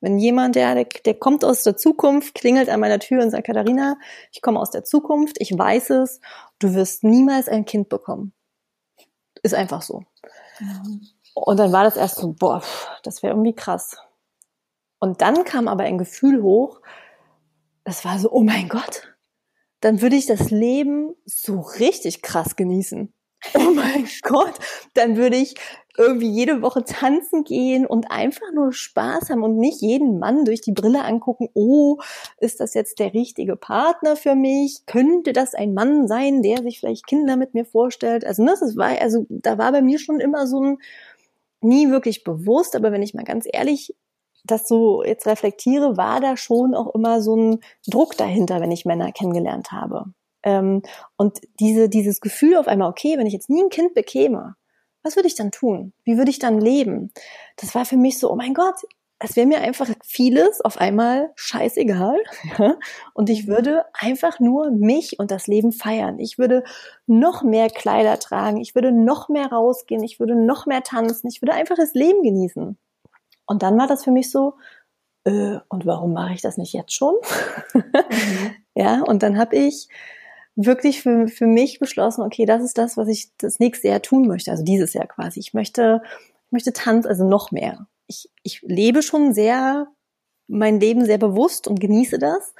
Wenn 0.00 0.18
jemand, 0.18 0.54
der, 0.54 0.84
der 0.84 1.14
kommt 1.14 1.44
aus 1.44 1.62
der 1.62 1.76
Zukunft, 1.76 2.34
klingelt 2.34 2.68
an 2.68 2.80
meiner 2.80 3.00
Tür 3.00 3.22
und 3.22 3.30
sagt, 3.30 3.46
Katharina, 3.46 3.96
ich 4.32 4.42
komme 4.42 4.60
aus 4.60 4.70
der 4.70 4.84
Zukunft, 4.84 5.36
ich 5.40 5.56
weiß 5.56 5.90
es, 5.90 6.20
du 6.58 6.74
wirst 6.74 7.04
niemals 7.04 7.48
ein 7.48 7.64
Kind 7.64 7.88
bekommen. 7.88 8.32
Ist 9.42 9.54
einfach 9.54 9.82
so. 9.82 10.04
Ja. 10.60 10.82
Und 11.34 11.58
dann 11.58 11.72
war 11.72 11.84
das 11.84 11.96
erst 11.96 12.16
so, 12.16 12.32
boah, 12.32 12.62
das 13.02 13.22
wäre 13.22 13.34
irgendwie 13.34 13.54
krass. 13.54 13.98
Und 15.00 15.20
dann 15.20 15.44
kam 15.44 15.68
aber 15.68 15.84
ein 15.84 15.98
Gefühl 15.98 16.42
hoch, 16.42 16.80
das 17.84 18.04
war 18.04 18.18
so, 18.18 18.30
oh 18.30 18.42
mein 18.42 18.68
Gott, 18.68 19.14
dann 19.80 20.02
würde 20.02 20.16
ich 20.16 20.26
das 20.26 20.50
Leben 20.50 21.14
so 21.24 21.60
richtig 21.60 22.22
krass 22.22 22.56
genießen. 22.56 23.12
Oh 23.54 23.70
mein 23.74 24.08
Gott, 24.22 24.54
dann 24.94 25.16
würde 25.16 25.36
ich 25.36 25.54
irgendwie 25.96 26.30
jede 26.30 26.62
Woche 26.62 26.84
tanzen 26.84 27.42
gehen 27.42 27.84
und 27.84 28.10
einfach 28.10 28.52
nur 28.54 28.72
Spaß 28.72 29.30
haben 29.30 29.42
und 29.42 29.56
nicht 29.56 29.80
jeden 29.82 30.18
Mann 30.20 30.44
durch 30.44 30.60
die 30.60 30.72
Brille 30.72 31.04
angucken, 31.04 31.48
oh, 31.54 31.98
ist 32.38 32.60
das 32.60 32.74
jetzt 32.74 33.00
der 33.00 33.14
richtige 33.14 33.56
Partner 33.56 34.14
für 34.14 34.36
mich? 34.36 34.86
Könnte 34.86 35.32
das 35.32 35.54
ein 35.54 35.74
Mann 35.74 36.06
sein, 36.06 36.42
der 36.42 36.62
sich 36.62 36.78
vielleicht 36.78 37.06
Kinder 37.06 37.36
mit 37.36 37.54
mir 37.54 37.64
vorstellt? 37.64 38.24
Also, 38.24 38.44
ne, 38.44 38.54
das 38.58 38.76
war, 38.76 39.00
also 39.00 39.26
da 39.28 39.58
war 39.58 39.72
bei 39.72 39.82
mir 39.82 39.98
schon 39.98 40.20
immer 40.20 40.46
so 40.46 40.62
ein, 40.62 40.78
nie 41.60 41.90
wirklich 41.90 42.22
bewusst, 42.22 42.76
aber 42.76 42.92
wenn 42.92 43.02
ich 43.02 43.14
mal 43.14 43.24
ganz 43.24 43.46
ehrlich 43.50 43.94
das 44.50 44.68
so 44.68 45.04
jetzt 45.04 45.26
reflektiere, 45.26 45.96
war 45.96 46.20
da 46.20 46.36
schon 46.36 46.74
auch 46.74 46.94
immer 46.94 47.22
so 47.22 47.36
ein 47.36 47.60
Druck 47.86 48.16
dahinter, 48.16 48.60
wenn 48.60 48.72
ich 48.72 48.84
Männer 48.84 49.12
kennengelernt 49.12 49.72
habe. 49.72 50.06
Ähm, 50.42 50.82
und 51.16 51.40
diese, 51.60 51.88
dieses 51.88 52.20
Gefühl 52.20 52.56
auf 52.56 52.68
einmal, 52.68 52.90
okay, 52.90 53.18
wenn 53.18 53.26
ich 53.26 53.32
jetzt 53.32 53.50
nie 53.50 53.62
ein 53.62 53.70
Kind 53.70 53.94
bekäme, 53.94 54.54
was 55.02 55.16
würde 55.16 55.28
ich 55.28 55.34
dann 55.34 55.50
tun? 55.50 55.92
Wie 56.04 56.16
würde 56.16 56.30
ich 56.30 56.38
dann 56.38 56.60
leben? 56.60 57.12
Das 57.56 57.74
war 57.74 57.84
für 57.84 57.96
mich 57.96 58.18
so, 58.18 58.30
oh 58.30 58.36
mein 58.36 58.54
Gott, 58.54 58.76
es 59.20 59.34
wäre 59.36 59.46
mir 59.46 59.60
einfach 59.60 59.88
vieles 60.04 60.60
auf 60.60 60.78
einmal 60.78 61.32
scheißegal. 61.34 62.18
Und 63.14 63.30
ich 63.30 63.48
würde 63.48 63.84
einfach 63.92 64.38
nur 64.38 64.70
mich 64.70 65.18
und 65.18 65.30
das 65.32 65.48
Leben 65.48 65.72
feiern. 65.72 66.20
Ich 66.20 66.38
würde 66.38 66.62
noch 67.06 67.42
mehr 67.42 67.68
Kleider 67.68 68.18
tragen. 68.20 68.58
Ich 68.58 68.76
würde 68.76 68.92
noch 68.92 69.28
mehr 69.28 69.46
rausgehen. 69.46 70.04
Ich 70.04 70.20
würde 70.20 70.36
noch 70.36 70.66
mehr 70.66 70.84
tanzen. 70.84 71.28
Ich 71.28 71.42
würde 71.42 71.54
einfach 71.54 71.76
das 71.76 71.94
Leben 71.94 72.22
genießen. 72.22 72.78
Und 73.48 73.62
dann 73.62 73.76
war 73.76 73.88
das 73.88 74.04
für 74.04 74.12
mich 74.12 74.30
so, 74.30 74.54
äh, 75.24 75.58
und 75.68 75.86
warum 75.86 76.12
mache 76.12 76.34
ich 76.34 76.42
das 76.42 76.56
nicht 76.56 76.72
jetzt 76.72 76.94
schon? 76.94 77.16
Mhm. 77.74 77.84
ja, 78.76 79.02
und 79.02 79.24
dann 79.24 79.38
habe 79.38 79.56
ich 79.56 79.88
wirklich 80.54 81.02
für, 81.02 81.26
für 81.26 81.46
mich 81.46 81.80
beschlossen, 81.80 82.22
okay, 82.22 82.44
das 82.46 82.62
ist 82.62 82.78
das, 82.78 82.96
was 82.96 83.08
ich 83.08 83.30
das 83.38 83.58
nächste 83.58 83.88
Jahr 83.88 84.02
tun 84.02 84.28
möchte. 84.28 84.52
Also 84.52 84.62
dieses 84.62 84.92
Jahr 84.92 85.06
quasi. 85.06 85.40
Ich 85.40 85.54
möchte, 85.54 86.02
ich 86.46 86.52
möchte 86.52 86.72
tanzen, 86.72 87.08
also 87.08 87.28
noch 87.28 87.50
mehr 87.50 87.88
ich, 88.08 88.30
ich 88.42 88.62
lebe 88.62 89.02
schon 89.02 89.32
sehr, 89.32 89.86
mein 90.48 90.80
Leben 90.80 91.04
sehr 91.04 91.18
bewusst 91.18 91.68
und 91.68 91.78
genieße 91.78 92.18
das, 92.18 92.54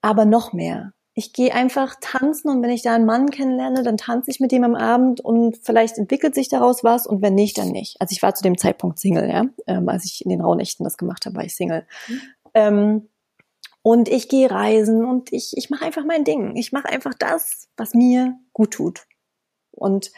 aber 0.00 0.24
noch 0.24 0.52
mehr. 0.52 0.92
Ich 1.18 1.32
gehe 1.32 1.52
einfach 1.52 1.96
tanzen 2.00 2.48
und 2.48 2.62
wenn 2.62 2.70
ich 2.70 2.82
da 2.82 2.94
einen 2.94 3.04
Mann 3.04 3.30
kennenlerne, 3.30 3.82
dann 3.82 3.96
tanze 3.96 4.30
ich 4.30 4.38
mit 4.38 4.52
dem 4.52 4.62
am 4.62 4.76
Abend 4.76 5.20
und 5.20 5.58
vielleicht 5.60 5.98
entwickelt 5.98 6.32
sich 6.32 6.48
daraus 6.48 6.84
was 6.84 7.08
und 7.08 7.22
wenn 7.22 7.34
nicht, 7.34 7.58
dann 7.58 7.70
nicht. 7.70 7.96
Also 7.98 8.12
ich 8.12 8.22
war 8.22 8.36
zu 8.36 8.44
dem 8.44 8.56
Zeitpunkt 8.56 9.00
Single, 9.00 9.28
ja. 9.28 9.46
Ähm, 9.66 9.88
als 9.88 10.04
ich 10.04 10.24
in 10.24 10.30
den 10.30 10.40
Rauhnächten 10.40 10.84
das 10.84 10.96
gemacht 10.96 11.26
habe, 11.26 11.34
war 11.34 11.44
ich 11.44 11.56
Single. 11.56 11.84
Mhm. 12.06 12.20
Ähm, 12.54 13.08
und 13.82 14.08
ich 14.08 14.28
gehe 14.28 14.48
reisen 14.48 15.04
und 15.04 15.32
ich, 15.32 15.56
ich 15.56 15.70
mache 15.70 15.86
einfach 15.86 16.04
mein 16.04 16.22
Ding. 16.22 16.54
Ich 16.54 16.70
mache 16.70 16.88
einfach 16.88 17.14
das, 17.18 17.68
was 17.76 17.94
mir 17.94 18.38
gut 18.52 18.74
tut. 18.74 19.08
Und 19.72 20.12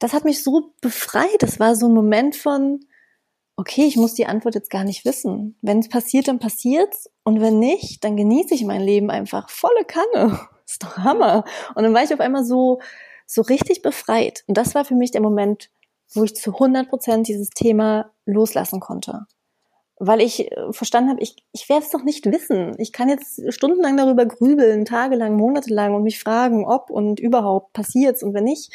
das 0.00 0.12
hat 0.12 0.26
mich 0.26 0.42
so 0.42 0.74
befreit. 0.82 1.38
Das 1.40 1.58
war 1.58 1.74
so 1.74 1.86
ein 1.86 1.94
Moment 1.94 2.36
von, 2.36 2.80
okay, 3.56 3.84
ich 3.84 3.96
muss 3.96 4.14
die 4.14 4.26
Antwort 4.26 4.54
jetzt 4.54 4.70
gar 4.70 4.84
nicht 4.84 5.04
wissen. 5.04 5.56
Wenn 5.62 5.78
es 5.78 5.88
passiert, 5.88 6.28
dann 6.28 6.38
passiert's. 6.38 7.10
Und 7.22 7.40
wenn 7.40 7.58
nicht, 7.58 8.04
dann 8.04 8.16
genieße 8.16 8.54
ich 8.54 8.64
mein 8.64 8.82
Leben 8.82 9.10
einfach 9.10 9.48
volle 9.50 9.84
Kanne. 9.84 10.40
Ist 10.66 10.82
doch 10.82 10.98
Hammer. 10.98 11.44
Und 11.74 11.84
dann 11.84 11.94
war 11.94 12.02
ich 12.02 12.12
auf 12.12 12.20
einmal 12.20 12.44
so, 12.44 12.80
so 13.26 13.42
richtig 13.42 13.82
befreit. 13.82 14.44
Und 14.46 14.56
das 14.56 14.74
war 14.74 14.84
für 14.84 14.94
mich 14.94 15.10
der 15.10 15.20
Moment, 15.20 15.70
wo 16.14 16.24
ich 16.24 16.34
zu 16.34 16.52
100 16.52 16.88
Prozent 16.88 17.28
dieses 17.28 17.50
Thema 17.50 18.10
loslassen 18.24 18.80
konnte. 18.80 19.26
Weil 19.98 20.20
ich 20.20 20.50
äh, 20.50 20.72
verstanden 20.72 21.10
habe, 21.10 21.22
ich, 21.22 21.36
ich 21.52 21.68
werde 21.68 21.84
es 21.84 21.90
doch 21.90 22.02
nicht 22.02 22.26
wissen. 22.26 22.74
Ich 22.78 22.92
kann 22.92 23.08
jetzt 23.08 23.40
stundenlang 23.52 23.96
darüber 23.96 24.26
grübeln, 24.26 24.84
tagelang, 24.84 25.36
monatelang 25.36 25.94
und 25.94 26.02
mich 26.02 26.18
fragen, 26.18 26.66
ob 26.66 26.90
und 26.90 27.20
überhaupt 27.20 27.72
passiert's 27.72 28.22
und 28.22 28.34
wenn 28.34 28.44
nicht, 28.44 28.72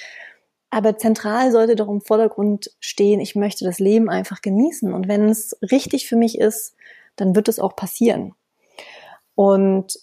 aber 0.69 0.97
zentral 0.97 1.51
sollte 1.51 1.75
doch 1.75 1.87
im 1.87 2.01
Vordergrund 2.01 2.71
stehen, 2.79 3.19
ich 3.19 3.35
möchte 3.35 3.65
das 3.65 3.79
Leben 3.79 4.09
einfach 4.09 4.41
genießen. 4.41 4.93
Und 4.93 5.07
wenn 5.07 5.29
es 5.29 5.57
richtig 5.71 6.07
für 6.07 6.15
mich 6.15 6.37
ist, 6.37 6.75
dann 7.15 7.35
wird 7.35 7.47
es 7.47 7.59
auch 7.59 7.75
passieren. 7.75 8.33
Und 9.35 9.93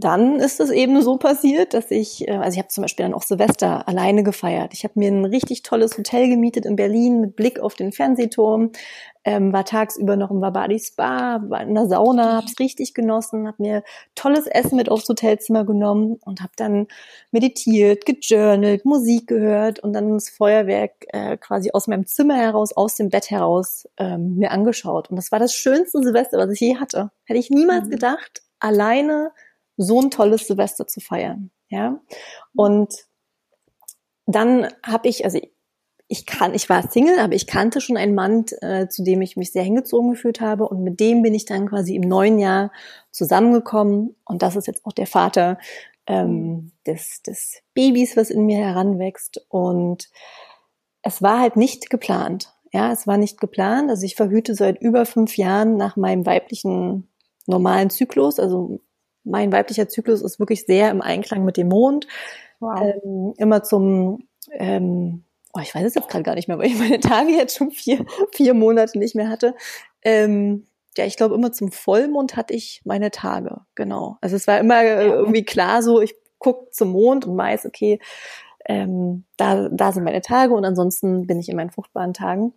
dann 0.00 0.36
ist 0.40 0.60
es 0.60 0.70
eben 0.70 1.00
so 1.02 1.16
passiert, 1.16 1.74
dass 1.74 1.90
ich, 1.90 2.28
äh, 2.28 2.32
also 2.32 2.54
ich 2.54 2.58
habe 2.58 2.68
zum 2.68 2.82
Beispiel 2.82 3.04
dann 3.04 3.14
auch 3.14 3.22
Silvester 3.22 3.88
alleine 3.88 4.22
gefeiert. 4.22 4.72
Ich 4.74 4.84
habe 4.84 4.98
mir 4.98 5.10
ein 5.10 5.24
richtig 5.24 5.62
tolles 5.62 5.96
Hotel 5.98 6.28
gemietet 6.28 6.66
in 6.66 6.76
Berlin 6.76 7.20
mit 7.20 7.36
Blick 7.36 7.60
auf 7.60 7.74
den 7.74 7.92
Fernsehturm 7.92 8.70
ähm, 9.24 9.52
war 9.52 9.64
tagsüber 9.64 10.16
noch 10.16 10.30
im 10.30 10.40
Wabadi 10.40 10.78
Spa, 10.78 11.40
war 11.48 11.62
in 11.62 11.74
der 11.74 11.86
Sauna, 11.86 12.36
hab's 12.36 12.58
richtig 12.60 12.92
genossen, 12.94 13.48
hab 13.48 13.58
mir 13.58 13.82
tolles 14.14 14.46
Essen 14.46 14.76
mit 14.76 14.90
aufs 14.90 15.08
Hotelzimmer 15.08 15.64
genommen 15.64 16.18
und 16.24 16.42
hab 16.42 16.54
dann 16.56 16.86
meditiert, 17.30 18.04
gejournalt, 18.04 18.84
Musik 18.84 19.26
gehört 19.26 19.80
und 19.80 19.94
dann 19.94 20.12
das 20.12 20.28
Feuerwerk 20.28 21.06
äh, 21.08 21.36
quasi 21.38 21.70
aus 21.72 21.86
meinem 21.86 22.06
Zimmer 22.06 22.36
heraus, 22.36 22.72
aus 22.76 22.96
dem 22.96 23.08
Bett 23.08 23.30
heraus 23.30 23.88
ähm, 23.96 24.36
mir 24.36 24.50
angeschaut. 24.50 25.08
Und 25.10 25.16
das 25.16 25.32
war 25.32 25.38
das 25.38 25.54
schönste 25.54 26.02
Silvester, 26.02 26.38
was 26.38 26.50
ich 26.50 26.60
je 26.60 26.76
hatte. 26.76 27.10
Hätte 27.24 27.40
ich 27.40 27.50
niemals 27.50 27.86
mhm. 27.86 27.92
gedacht, 27.92 28.42
alleine 28.60 29.32
so 29.76 30.00
ein 30.00 30.10
tolles 30.10 30.46
Silvester 30.46 30.86
zu 30.86 31.00
feiern. 31.00 31.50
Ja. 31.68 32.00
Und 32.54 32.94
dann 34.26 34.68
habe 34.84 35.08
ich, 35.08 35.24
also 35.24 35.40
ich 36.08 36.26
kann, 36.26 36.54
ich 36.54 36.68
war 36.68 36.90
Single, 36.90 37.18
aber 37.18 37.34
ich 37.34 37.46
kannte 37.46 37.80
schon 37.80 37.96
einen 37.96 38.14
Mann, 38.14 38.44
äh, 38.60 38.88
zu 38.88 39.02
dem 39.02 39.22
ich 39.22 39.36
mich 39.36 39.52
sehr 39.52 39.62
hingezogen 39.62 40.10
gefühlt 40.10 40.40
habe 40.40 40.68
und 40.68 40.82
mit 40.82 41.00
dem 41.00 41.22
bin 41.22 41.34
ich 41.34 41.46
dann 41.46 41.68
quasi 41.68 41.96
im 41.96 42.02
neuen 42.02 42.38
Jahr 42.38 42.70
zusammengekommen 43.10 44.14
und 44.24 44.42
das 44.42 44.56
ist 44.56 44.66
jetzt 44.66 44.84
auch 44.84 44.92
der 44.92 45.06
Vater 45.06 45.58
ähm, 46.06 46.72
des, 46.86 47.22
des 47.22 47.62
Babys, 47.72 48.16
was 48.16 48.30
in 48.30 48.44
mir 48.44 48.58
heranwächst 48.58 49.44
und 49.48 50.10
es 51.02 51.22
war 51.22 51.40
halt 51.40 51.56
nicht 51.56 51.90
geplant. 51.90 52.52
Ja, 52.72 52.90
es 52.90 53.06
war 53.06 53.18
nicht 53.18 53.40
geplant. 53.40 53.88
Also 53.88 54.04
ich 54.04 54.16
verhüte 54.16 54.54
seit 54.54 54.80
über 54.80 55.06
fünf 55.06 55.36
Jahren 55.36 55.76
nach 55.76 55.96
meinem 55.96 56.26
weiblichen 56.26 57.08
normalen 57.46 57.88
Zyklus. 57.88 58.40
Also 58.40 58.80
mein 59.24 59.52
weiblicher 59.52 59.88
Zyklus 59.88 60.22
ist 60.22 60.38
wirklich 60.38 60.66
sehr 60.66 60.90
im 60.90 61.00
Einklang 61.00 61.44
mit 61.44 61.56
dem 61.56 61.68
Mond. 61.68 62.06
Wow. 62.60 62.80
Ähm, 62.80 63.34
immer 63.36 63.62
zum 63.62 64.28
ähm, 64.52 65.24
oh, 65.54 65.60
ich 65.60 65.74
weiß 65.74 65.84
es 65.84 65.94
jetzt 65.94 66.08
gerade 66.08 66.24
gar 66.24 66.34
nicht 66.34 66.48
mehr, 66.48 66.58
weil 66.58 66.66
ich 66.66 66.78
meine 66.78 67.00
Tage 67.00 67.30
jetzt 67.30 67.56
schon 67.56 67.70
vier, 67.70 68.04
vier 68.32 68.54
Monate 68.54 68.98
nicht 68.98 69.14
mehr 69.14 69.28
hatte. 69.28 69.54
Ähm, 70.02 70.66
ja, 70.96 71.06
ich 71.06 71.16
glaube, 71.16 71.34
immer 71.34 71.52
zum 71.52 71.72
Vollmond 71.72 72.36
hatte 72.36 72.54
ich 72.54 72.82
meine 72.84 73.10
Tage, 73.10 73.62
genau. 73.74 74.16
Also 74.20 74.36
es 74.36 74.46
war 74.46 74.58
immer 74.58 74.82
äh, 74.82 75.06
irgendwie 75.06 75.44
klar 75.44 75.82
so, 75.82 76.00
ich 76.00 76.14
guck 76.38 76.72
zum 76.74 76.90
Mond 76.90 77.26
und 77.26 77.36
weiß, 77.36 77.66
okay, 77.66 78.00
ähm, 78.66 79.24
da, 79.36 79.68
da 79.70 79.92
sind 79.92 80.04
meine 80.04 80.20
Tage 80.20 80.54
und 80.54 80.64
ansonsten 80.64 81.26
bin 81.26 81.38
ich 81.38 81.48
in 81.48 81.56
meinen 81.56 81.70
fruchtbaren 81.70 82.14
Tagen. 82.14 82.52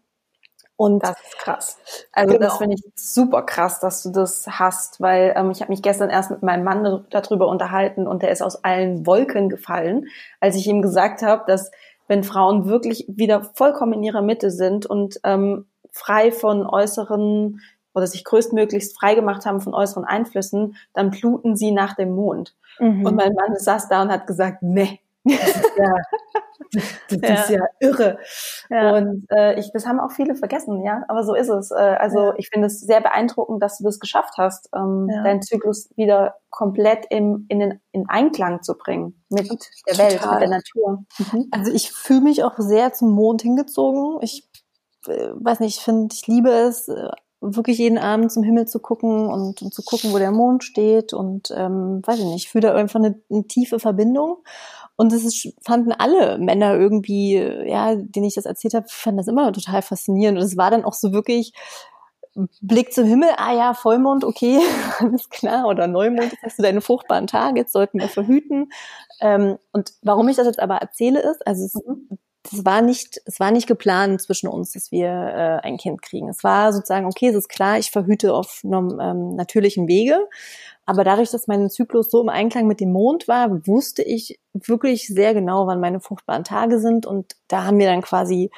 Und 0.77 1.03
das 1.03 1.19
ist 1.19 1.37
krass. 1.39 1.79
Also 2.11 2.35
genau. 2.35 2.45
das 2.45 2.57
finde 2.59 2.75
ich 2.75 2.83
super 2.95 3.41
krass, 3.41 3.79
dass 3.79 4.03
du 4.03 4.11
das 4.11 4.45
hast, 4.47 5.01
weil 5.01 5.33
ähm, 5.35 5.49
ich 5.49 5.61
habe 5.61 5.71
mich 5.71 5.81
gestern 5.81 6.11
erst 6.11 6.29
mit 6.29 6.43
meinem 6.43 6.63
Mann 6.63 7.05
darüber 7.09 7.47
unterhalten 7.47 8.07
und 8.07 8.21
der 8.21 8.29
ist 8.29 8.43
aus 8.43 8.63
allen 8.63 9.05
Wolken 9.07 9.49
gefallen, 9.49 10.05
als 10.39 10.55
ich 10.55 10.67
ihm 10.67 10.83
gesagt 10.83 11.23
habe, 11.23 11.43
dass 11.47 11.71
wenn 12.07 12.23
Frauen 12.23 12.67
wirklich 12.67 13.05
wieder 13.09 13.43
vollkommen 13.55 13.93
in 13.93 14.03
ihrer 14.03 14.21
Mitte 14.21 14.51
sind 14.51 14.85
und 14.85 15.19
ähm, 15.23 15.65
frei 15.91 16.31
von 16.31 16.65
äußeren 16.65 17.59
oder 17.95 18.05
sich 18.05 18.23
größtmöglichst 18.23 18.95
frei 18.95 19.15
gemacht 19.15 19.47
haben 19.47 19.59
von 19.59 19.73
äußeren 19.73 20.05
Einflüssen, 20.05 20.75
dann 20.93 21.09
bluten 21.09 21.55
sie 21.55 21.71
nach 21.71 21.95
dem 21.95 22.11
Mond. 22.13 22.55
Mhm. 22.79 23.03
Und 23.03 23.15
mein 23.15 23.33
Mann 23.33 23.55
saß 23.57 23.89
da 23.89 24.03
und 24.03 24.11
hat 24.11 24.27
gesagt, 24.27 24.61
nee, 24.61 24.99
das 25.27 25.55
ist 25.55 25.77
ja, 25.77 25.93
das, 26.71 26.83
das 27.09 27.29
ja. 27.29 27.35
Ist 27.35 27.49
ja 27.49 27.65
irre. 27.79 28.19
Ja. 28.69 28.95
Und 28.95 29.25
äh, 29.29 29.59
ich, 29.59 29.71
das 29.73 29.85
haben 29.85 29.99
auch 29.99 30.11
viele 30.11 30.35
vergessen, 30.35 30.83
ja. 30.83 31.03
Aber 31.07 31.23
so 31.23 31.33
ist 31.33 31.49
es. 31.49 31.71
Äh, 31.71 31.75
also 31.75 32.33
ich 32.37 32.49
finde 32.49 32.67
es 32.67 32.79
sehr 32.79 33.01
beeindruckend, 33.01 33.61
dass 33.61 33.77
du 33.77 33.83
das 33.83 33.99
geschafft 33.99 34.35
hast, 34.37 34.69
ähm, 34.75 35.07
deinen 35.07 35.41
Zyklus 35.41 35.89
wieder 35.95 36.35
komplett 36.49 37.05
im, 37.09 37.45
in, 37.49 37.59
den, 37.59 37.79
in 37.91 38.09
Einklang 38.09 38.63
zu 38.63 38.77
bringen 38.77 39.23
mit 39.29 39.49
der 39.89 39.97
Welt, 39.97 40.19
Total. 40.19 40.33
mit 40.33 40.41
der 40.41 40.49
Natur. 40.49 41.05
Mhm. 41.19 41.47
Also 41.51 41.71
ich 41.71 41.91
fühle 41.91 42.21
mich 42.21 42.43
auch 42.43 42.57
sehr 42.57 42.93
zum 42.93 43.11
Mond 43.11 43.41
hingezogen. 43.41 44.19
Ich 44.21 44.49
äh, 45.07 45.29
weiß 45.33 45.59
nicht, 45.59 45.77
ich 45.77 45.83
finde, 45.83 46.13
ich 46.13 46.27
liebe 46.27 46.49
es, 46.49 46.87
äh, 46.87 47.09
wirklich 47.39 47.77
jeden 47.77 47.97
Abend 47.97 48.31
zum 48.31 48.43
Himmel 48.43 48.67
zu 48.67 48.79
gucken 48.79 49.27
und, 49.27 49.61
und 49.61 49.73
zu 49.73 49.83
gucken, 49.83 50.11
wo 50.11 50.17
der 50.17 50.31
Mond 50.31 50.63
steht 50.63 51.13
und 51.13 51.53
ähm, 51.55 52.01
weiß 52.03 52.19
ich 52.19 52.25
nicht, 52.25 52.45
ich 52.45 52.49
fühle 52.49 52.69
da 52.69 52.75
einfach 52.75 52.99
eine, 52.99 53.21
eine 53.29 53.45
tiefe 53.45 53.79
Verbindung. 53.79 54.37
Und 54.97 55.13
das 55.13 55.23
ist, 55.23 55.53
fanden 55.63 55.93
alle 55.93 56.37
Männer 56.39 56.75
irgendwie, 56.75 57.35
ja, 57.35 57.95
denen 57.95 58.25
ich 58.25 58.35
das 58.35 58.45
erzählt 58.45 58.73
habe, 58.73 58.87
fanden 58.89 59.17
das 59.17 59.27
immer 59.27 59.53
total 59.53 59.81
faszinierend. 59.81 60.39
Und 60.39 60.43
es 60.43 60.57
war 60.57 60.71
dann 60.71 60.83
auch 60.83 60.93
so 60.93 61.13
wirklich 61.13 61.53
Blick 62.61 62.93
zum 62.93 63.05
Himmel, 63.05 63.29
ah 63.37 63.53
ja, 63.53 63.73
Vollmond, 63.73 64.23
okay, 64.23 64.59
alles 64.99 65.29
klar, 65.29 65.67
oder 65.67 65.87
Neumond, 65.87 66.31
jetzt 66.31 66.43
hast 66.43 66.59
du 66.59 66.63
deine 66.63 66.81
fruchtbaren 66.81 67.27
Tage, 67.27 67.59
jetzt 67.59 67.73
sollten 67.73 67.99
wir 67.99 68.09
verhüten. 68.09 68.69
Ähm, 69.21 69.57
und 69.71 69.93
warum 70.03 70.27
ich 70.29 70.35
das 70.35 70.45
jetzt 70.45 70.59
aber 70.59 70.75
erzähle 70.75 71.19
ist, 71.19 71.45
also 71.47 71.65
es, 71.65 71.73
es 72.51 72.65
war 72.65 72.81
nicht, 72.81 73.21
es 73.25 73.39
war 73.39 73.51
nicht 73.51 73.67
geplant 73.67 74.21
zwischen 74.21 74.47
uns, 74.47 74.71
dass 74.73 74.91
wir 74.91 75.07
äh, 75.07 75.65
ein 75.65 75.77
Kind 75.77 76.01
kriegen. 76.01 76.29
Es 76.29 76.43
war 76.43 76.73
sozusagen, 76.73 77.05
okay, 77.05 77.27
es 77.27 77.35
ist 77.35 77.49
klar, 77.49 77.77
ich 77.77 77.91
verhüte 77.91 78.33
auf 78.33 78.61
einem 78.63 78.99
ähm, 78.99 79.35
natürlichen 79.35 79.87
Wege. 79.87 80.27
Aber 80.85 81.03
dadurch, 81.03 81.31
dass 81.31 81.47
mein 81.47 81.69
Zyklus 81.69 82.09
so 82.09 82.21
im 82.21 82.29
Einklang 82.29 82.65
mit 82.65 82.79
dem 82.79 82.91
Mond 82.91 83.27
war, 83.27 83.67
wusste 83.67 84.03
ich 84.03 84.39
wirklich 84.53 85.07
sehr 85.07 85.33
genau, 85.33 85.67
wann 85.67 85.81
meine 85.81 85.99
fruchtbaren 85.99 86.43
Tage 86.43 86.79
sind. 86.79 87.05
Und 87.05 87.35
da 87.47 87.65
haben 87.65 87.77
wir 87.79 87.87
dann 87.87 88.01
quasi 88.01 88.51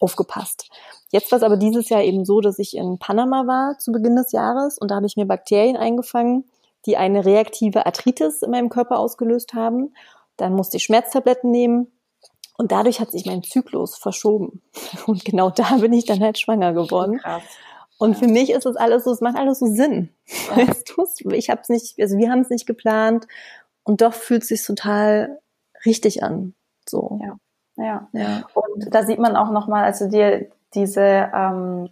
aufgepasst. 0.00 0.68
Jetzt 1.10 1.30
war 1.30 1.36
es 1.36 1.42
aber 1.42 1.56
dieses 1.56 1.88
Jahr 1.88 2.02
eben 2.02 2.24
so, 2.24 2.40
dass 2.40 2.58
ich 2.58 2.76
in 2.76 2.98
Panama 2.98 3.46
war 3.46 3.78
zu 3.78 3.92
Beginn 3.92 4.16
des 4.16 4.32
Jahres 4.32 4.78
und 4.78 4.90
da 4.90 4.96
habe 4.96 5.06
ich 5.06 5.16
mir 5.16 5.26
Bakterien 5.26 5.76
eingefangen, 5.76 6.44
die 6.84 6.96
eine 6.96 7.24
reaktive 7.24 7.86
Arthritis 7.86 8.42
in 8.42 8.50
meinem 8.50 8.68
Körper 8.68 8.98
ausgelöst 8.98 9.54
haben. 9.54 9.94
Dann 10.36 10.52
musste 10.52 10.76
ich 10.76 10.84
Schmerztabletten 10.84 11.50
nehmen 11.50 11.92
und 12.58 12.72
dadurch 12.72 13.00
hat 13.00 13.10
sich 13.10 13.26
mein 13.26 13.42
Zyklus 13.42 13.96
verschoben. 13.96 14.62
Und 15.06 15.24
genau 15.24 15.50
da 15.50 15.76
bin 15.76 15.92
ich 15.92 16.06
dann 16.06 16.20
halt 16.20 16.38
schwanger 16.38 16.72
geworden. 16.72 17.18
Krass. 17.18 17.42
Und 17.98 18.12
ja. 18.12 18.18
für 18.18 18.28
mich 18.28 18.50
ist 18.50 18.66
das 18.66 18.76
alles 18.76 19.04
so, 19.04 19.12
es 19.12 19.20
macht 19.20 19.36
alles 19.36 19.58
so 19.58 19.66
Sinn. 19.66 20.10
Ja. 20.26 20.56
Weißt 20.68 20.92
du, 20.96 21.30
ich 21.30 21.50
hab's 21.50 21.68
nicht, 21.68 21.98
also 22.00 22.16
wir 22.16 22.30
haben 22.30 22.40
es 22.40 22.50
nicht 22.50 22.66
geplant 22.66 23.26
und 23.84 24.00
doch 24.00 24.14
fühlt 24.14 24.42
es 24.42 24.48
sich 24.48 24.64
total 24.64 25.40
richtig 25.84 26.22
an. 26.22 26.54
So. 26.88 27.20
Ja. 27.22 27.38
Ja. 27.76 28.08
ja. 28.12 28.46
Und 28.54 28.94
da 28.94 29.04
sieht 29.04 29.18
man 29.18 29.36
auch 29.36 29.50
nochmal, 29.50 29.84
also 29.84 30.08
dir 30.08 30.48
diese 30.74 31.30
ähm, 31.34 31.90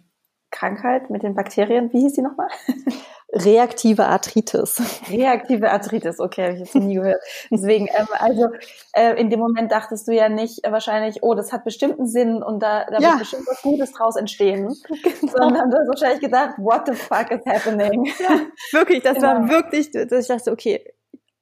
Krankheit 0.51 1.09
mit 1.09 1.23
den 1.23 1.35
Bakterien, 1.35 1.91
wie 1.93 2.01
hieß 2.01 2.13
die 2.13 2.21
nochmal? 2.21 2.49
Reaktive 3.35 4.05
Arthritis. 4.05 4.81
Reaktive 5.09 5.69
Arthritis, 5.69 6.19
okay, 6.21 6.43
habe 6.43 6.53
ich 6.53 6.59
jetzt 6.61 6.75
noch 6.75 6.83
nie 6.83 6.95
gehört. 6.95 7.21
Deswegen, 7.51 7.87
ähm, 7.87 8.07
also 8.13 8.47
äh, 8.93 9.19
in 9.19 9.29
dem 9.29 9.39
Moment 9.39 9.71
dachtest 9.73 10.07
du 10.07 10.13
ja 10.13 10.29
nicht 10.29 10.65
äh, 10.65 10.71
wahrscheinlich, 10.71 11.21
oh, 11.21 11.33
das 11.33 11.51
hat 11.51 11.65
bestimmt 11.65 11.99
einen 11.99 12.07
Sinn 12.07 12.41
und 12.41 12.63
da, 12.63 12.85
da 12.85 12.99
ja. 12.99 13.09
wird 13.09 13.19
bestimmt 13.19 13.47
was 13.47 13.61
Gutes 13.61 13.91
draus 13.91 14.15
entstehen. 14.15 14.73
Genau. 15.05 15.31
Sondern 15.37 15.69
du 15.69 15.77
hast 15.77 15.87
wahrscheinlich 15.87 16.19
gedacht, 16.19 16.55
what 16.57 16.87
the 16.87 16.93
fuck 16.93 17.31
is 17.31 17.45
happening? 17.45 18.05
Ja, 18.19 18.41
wirklich, 18.71 19.03
das 19.03 19.15
genau. 19.15 19.27
war 19.27 19.49
wirklich, 19.49 19.91
dass 19.91 20.11
ich 20.11 20.27
dachte, 20.27 20.51
okay, 20.51 20.93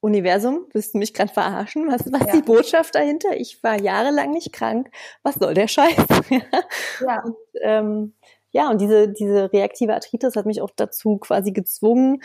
Universum, 0.04 0.66
willst 0.72 0.92
du 0.92 0.98
mich 0.98 1.14
gerade 1.14 1.32
verarschen? 1.32 1.88
Was, 1.88 2.12
was 2.12 2.26
ja. 2.26 2.32
die 2.34 2.42
Botschaft 2.42 2.94
dahinter? 2.94 3.34
Ich 3.36 3.62
war 3.62 3.80
jahrelang 3.80 4.32
nicht 4.32 4.52
krank. 4.52 4.90
Was 5.22 5.36
soll 5.36 5.54
der 5.54 5.66
Scheiß? 5.66 5.96
ja. 7.00 7.22
Und, 7.24 7.36
ähm, 7.62 8.14
ja, 8.54 8.70
und 8.70 8.80
diese, 8.80 9.08
diese 9.08 9.52
reaktive 9.52 9.94
Arthritis 9.94 10.36
hat 10.36 10.46
mich 10.46 10.62
auch 10.62 10.70
dazu 10.74 11.18
quasi 11.18 11.50
gezwungen, 11.50 12.22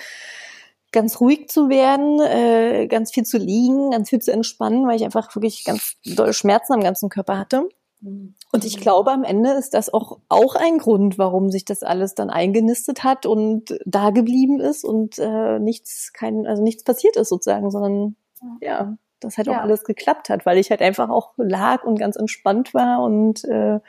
ganz 0.91 1.19
ruhig 1.19 1.49
zu 1.49 1.69
werden, 1.69 2.19
äh, 2.19 2.87
ganz 2.87 3.11
viel 3.11 3.23
zu 3.23 3.39
liegen, 3.39 3.89
ganz 3.89 4.09
viel 4.09 4.19
zu 4.19 4.31
entspannen, 4.31 4.87
weil 4.87 4.95
ich 4.95 5.03
einfach 5.03 5.35
wirklich 5.35 5.63
ganz 5.65 5.95
doll 6.05 6.31
Schmerzen 6.33 6.73
am 6.73 6.81
ganzen 6.81 7.09
Körper 7.09 7.39
hatte. 7.39 7.67
Und 8.51 8.63
ich 8.63 8.79
glaube, 8.79 9.11
am 9.11 9.23
Ende 9.23 9.51
ist 9.53 9.73
das 9.73 9.91
auch, 9.91 10.19
auch 10.29 10.55
ein 10.55 10.77
Grund, 10.77 11.17
warum 11.17 11.49
sich 11.49 11.65
das 11.65 11.81
alles 11.81 12.13
dann 12.13 12.29
eingenistet 12.29 13.03
hat 13.03 13.25
und 13.25 13.77
da 13.85 14.11
geblieben 14.11 14.59
ist 14.59 14.85
und 14.85 15.17
äh, 15.17 15.57
nichts, 15.57 16.13
kein, 16.13 16.45
also 16.45 16.61
nichts 16.61 16.83
passiert 16.83 17.17
ist 17.17 17.29
sozusagen, 17.29 17.71
sondern 17.71 18.15
ja, 18.61 18.95
das 19.19 19.37
halt 19.37 19.47
ja. 19.47 19.57
auch 19.57 19.63
alles 19.63 19.83
geklappt 19.83 20.29
hat, 20.29 20.45
weil 20.45 20.59
ich 20.59 20.69
halt 20.69 20.81
einfach 20.81 21.09
auch 21.09 21.33
lag 21.37 21.83
und 21.83 21.99
ganz 21.99 22.15
entspannt 22.15 22.75
war 22.75 23.01
und 23.01 23.43
äh, 23.45 23.79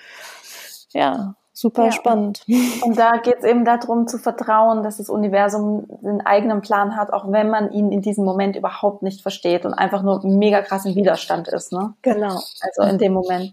ja, 0.93 1.37
Super 1.61 1.85
ja. 1.85 1.93
spannend. 1.93 2.43
Und 2.83 2.97
da 2.97 3.19
geht 3.19 3.41
es 3.41 3.45
eben 3.45 3.67
darum 3.67 4.07
zu 4.07 4.17
vertrauen, 4.17 4.83
dass 4.83 4.97
das 4.97 5.11
Universum 5.11 5.87
einen 6.03 6.23
eigenen 6.23 6.63
Plan 6.63 6.97
hat, 6.97 7.13
auch 7.13 7.31
wenn 7.31 7.51
man 7.51 7.71
ihn 7.71 7.93
in 7.93 8.01
diesem 8.01 8.25
Moment 8.25 8.57
überhaupt 8.57 9.03
nicht 9.03 9.21
versteht 9.21 9.67
und 9.67 9.75
einfach 9.75 10.03
nur 10.03 10.27
mega 10.27 10.63
krass 10.63 10.87
im 10.87 10.95
Widerstand 10.95 11.49
ist. 11.49 11.71
Ne? 11.71 11.93
Genau. 12.01 12.41
Also 12.63 12.83
in 12.91 12.97
dem 12.97 13.13
Moment. 13.13 13.53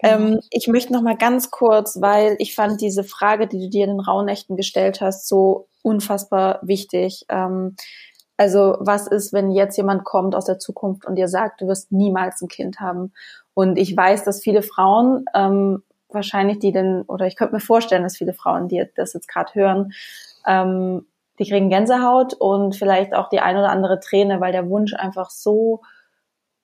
Genau. 0.00 0.14
Ähm, 0.14 0.40
ich 0.50 0.68
möchte 0.68 0.92
noch 0.92 1.02
mal 1.02 1.16
ganz 1.16 1.50
kurz, 1.50 2.00
weil 2.00 2.36
ich 2.38 2.54
fand 2.54 2.80
diese 2.80 3.02
Frage, 3.02 3.48
die 3.48 3.58
du 3.58 3.68
dir 3.68 3.86
in 3.86 3.90
den 3.90 4.00
Rauhnächten 4.00 4.56
gestellt 4.56 5.00
hast, 5.00 5.26
so 5.26 5.66
unfassbar 5.82 6.60
wichtig. 6.62 7.26
Ähm, 7.28 7.74
also 8.36 8.76
was 8.78 9.08
ist, 9.08 9.32
wenn 9.32 9.50
jetzt 9.50 9.76
jemand 9.76 10.04
kommt 10.04 10.36
aus 10.36 10.44
der 10.44 10.60
Zukunft 10.60 11.06
und 11.06 11.16
dir 11.16 11.26
sagt, 11.26 11.60
du 11.60 11.66
wirst 11.66 11.90
niemals 11.90 12.40
ein 12.40 12.46
Kind 12.46 12.78
haben? 12.78 13.12
Und 13.52 13.76
ich 13.78 13.96
weiß, 13.96 14.22
dass 14.22 14.40
viele 14.40 14.62
Frauen 14.62 15.24
ähm, 15.34 15.82
wahrscheinlich 16.10 16.58
die 16.58 16.72
denn, 16.72 17.02
oder 17.02 17.26
ich 17.26 17.36
könnte 17.36 17.54
mir 17.54 17.60
vorstellen, 17.60 18.02
dass 18.02 18.16
viele 18.16 18.32
Frauen, 18.32 18.68
die 18.68 18.84
das 18.94 19.12
jetzt 19.14 19.28
gerade 19.28 19.54
hören, 19.54 19.92
ähm, 20.46 21.06
die 21.38 21.48
kriegen 21.48 21.68
Gänsehaut 21.68 22.34
und 22.34 22.74
vielleicht 22.74 23.14
auch 23.14 23.28
die 23.28 23.40
ein 23.40 23.56
oder 23.56 23.70
andere 23.70 24.00
Träne, 24.00 24.40
weil 24.40 24.52
der 24.52 24.68
Wunsch 24.68 24.94
einfach 24.94 25.30
so, 25.30 25.82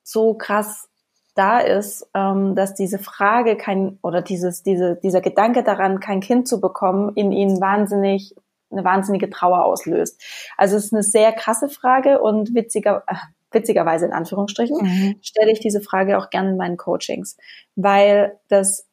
so 0.03 0.35
krass 0.35 0.89
da 1.35 1.59
ist, 1.59 2.09
ähm, 2.15 2.55
dass 2.55 2.75
diese 2.75 2.99
Frage 2.99 3.57
kein 3.57 3.99
oder 4.03 4.23
dieses, 4.23 4.63
diese, 4.63 4.97
dieser 4.97 5.21
Gedanke 5.21 5.63
daran, 5.63 6.01
kein 6.01 6.21
Kind 6.21 6.49
zu 6.49 6.61
bekommen, 6.61 7.13
in 7.15 7.33
ihnen 7.33 7.61
wahnsinnig 7.61 8.35
eine 8.71 8.85
wahnsinnige 8.85 9.31
Trauer 9.31 9.65
auslöst. 9.65 10.21
Also 10.57 10.77
es 10.77 10.87
ist 10.87 10.93
eine 10.93 11.03
sehr 11.03 11.33
krasse 11.33 11.69
Frage 11.69 12.21
und 12.21 12.55
witziger, 12.55 13.05
äh, 13.07 13.15
witzigerweise 13.53 14.07
in 14.07 14.13
Anführungsstrichen 14.13 14.77
mhm. 14.77 15.17
stelle 15.23 15.53
ich 15.53 15.61
diese 15.61 15.81
Frage 15.81 16.19
auch 16.19 16.31
gerne 16.31 16.51
in 16.51 16.57
meinen 16.57 16.77
Coachings, 16.77 17.37
weil 17.77 18.39
das 18.49 18.89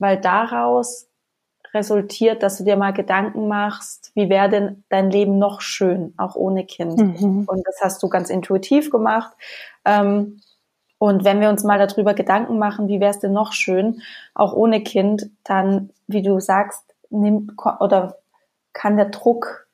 weil 0.00 0.20
daraus 0.20 1.06
resultiert, 1.72 2.42
dass 2.42 2.58
du 2.58 2.64
dir 2.64 2.76
mal 2.76 2.92
Gedanken 2.92 3.46
machst, 3.46 4.10
wie 4.14 4.28
wäre 4.28 4.48
denn 4.48 4.84
dein 4.88 5.10
Leben 5.10 5.38
noch 5.38 5.60
schön, 5.60 6.14
auch 6.16 6.34
ohne 6.34 6.66
Kind. 6.66 6.98
Mhm. 6.98 7.44
Und 7.46 7.64
das 7.64 7.80
hast 7.80 8.02
du 8.02 8.08
ganz 8.08 8.28
intuitiv 8.28 8.90
gemacht. 8.90 9.32
Ähm, 9.84 10.40
und 10.98 11.24
wenn 11.24 11.40
wir 11.40 11.48
uns 11.48 11.62
mal 11.62 11.78
darüber 11.78 12.14
Gedanken 12.14 12.58
machen, 12.58 12.88
wie 12.88 13.00
wäre 13.00 13.12
es 13.12 13.20
denn 13.20 13.32
noch 13.32 13.52
schön, 13.52 14.02
auch 14.34 14.52
ohne 14.52 14.82
Kind, 14.82 15.30
dann, 15.44 15.90
wie 16.08 16.22
du 16.22 16.40
sagst, 16.40 16.82
nimmt 17.08 17.52
oder 17.78 18.18
kann 18.72 18.96
der 18.96 19.06
Druck 19.06 19.68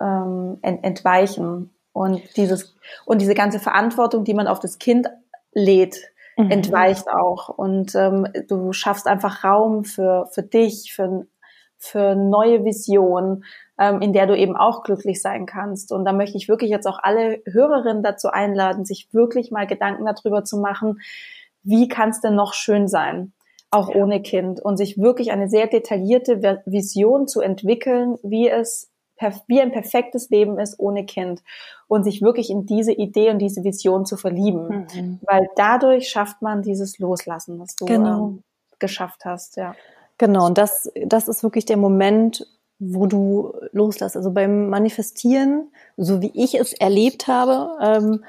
ähm, 0.00 0.58
entweichen 0.62 1.70
und 1.92 2.20
dieses 2.36 2.74
und 3.06 3.20
diese 3.20 3.34
ganze 3.34 3.60
Verantwortung, 3.60 4.24
die 4.24 4.34
man 4.34 4.46
auf 4.46 4.60
das 4.60 4.78
Kind 4.78 5.08
lädt, 5.52 6.11
mhm. 6.36 6.50
entweicht 6.50 7.08
auch. 7.08 7.48
Und 7.48 7.94
ähm, 7.94 8.26
du 8.48 8.72
schaffst 8.72 9.06
einfach 9.06 9.44
Raum 9.44 9.84
für, 9.84 10.28
für 10.32 10.42
dich, 10.42 10.92
für, 10.94 11.26
für 11.78 12.14
neue 12.14 12.64
Visionen, 12.64 13.44
ähm, 13.78 14.00
in 14.00 14.12
der 14.12 14.26
du 14.26 14.36
eben 14.36 14.56
auch 14.56 14.82
glücklich 14.82 15.20
sein 15.20 15.46
kannst. 15.46 15.92
Und 15.92 16.04
da 16.04 16.12
möchte 16.12 16.36
ich 16.36 16.48
wirklich 16.48 16.70
jetzt 16.70 16.86
auch 16.86 16.98
alle 17.02 17.42
Hörerinnen 17.46 18.02
dazu 18.02 18.28
einladen, 18.28 18.84
sich 18.84 19.08
wirklich 19.12 19.50
mal 19.50 19.66
Gedanken 19.66 20.04
darüber 20.04 20.44
zu 20.44 20.58
machen, 20.58 21.00
wie 21.64 21.88
kann 21.88 22.10
es 22.10 22.20
denn 22.20 22.34
noch 22.34 22.54
schön 22.54 22.88
sein? 22.88 23.32
auch 23.72 23.88
ohne 23.88 24.20
Kind 24.20 24.60
und 24.60 24.76
sich 24.76 24.98
wirklich 24.98 25.32
eine 25.32 25.48
sehr 25.48 25.66
detaillierte 25.66 26.60
Vision 26.66 27.26
zu 27.26 27.40
entwickeln, 27.40 28.18
wie 28.22 28.48
es 28.48 28.91
wie 29.46 29.60
ein 29.60 29.72
perfektes 29.72 30.30
Leben 30.30 30.58
ist 30.58 30.78
ohne 30.78 31.04
Kind 31.04 31.42
und 31.88 32.04
sich 32.04 32.22
wirklich 32.22 32.50
in 32.50 32.66
diese 32.66 32.92
Idee 32.92 33.30
und 33.30 33.38
diese 33.38 33.64
Vision 33.64 34.06
zu 34.06 34.16
verlieben, 34.16 34.86
mhm. 34.94 35.20
weil 35.22 35.48
dadurch 35.56 36.08
schafft 36.08 36.42
man 36.42 36.62
dieses 36.62 36.98
Loslassen, 36.98 37.58
was 37.58 37.76
du 37.76 37.84
genau. 37.86 38.28
ähm, 38.28 38.42
geschafft 38.78 39.24
hast, 39.24 39.56
ja. 39.56 39.74
Genau, 40.18 40.46
und 40.46 40.58
das, 40.58 40.90
das 41.04 41.28
ist 41.28 41.42
wirklich 41.42 41.64
der 41.64 41.76
Moment, 41.76 42.46
wo 42.78 43.06
du 43.06 43.52
loslässt. 43.72 44.16
Also 44.16 44.32
beim 44.32 44.68
Manifestieren, 44.68 45.72
so 45.96 46.20
wie 46.20 46.32
ich 46.34 46.54
es 46.54 46.72
erlebt 46.72 47.28
habe, 47.28 47.76
ähm, 47.80 48.24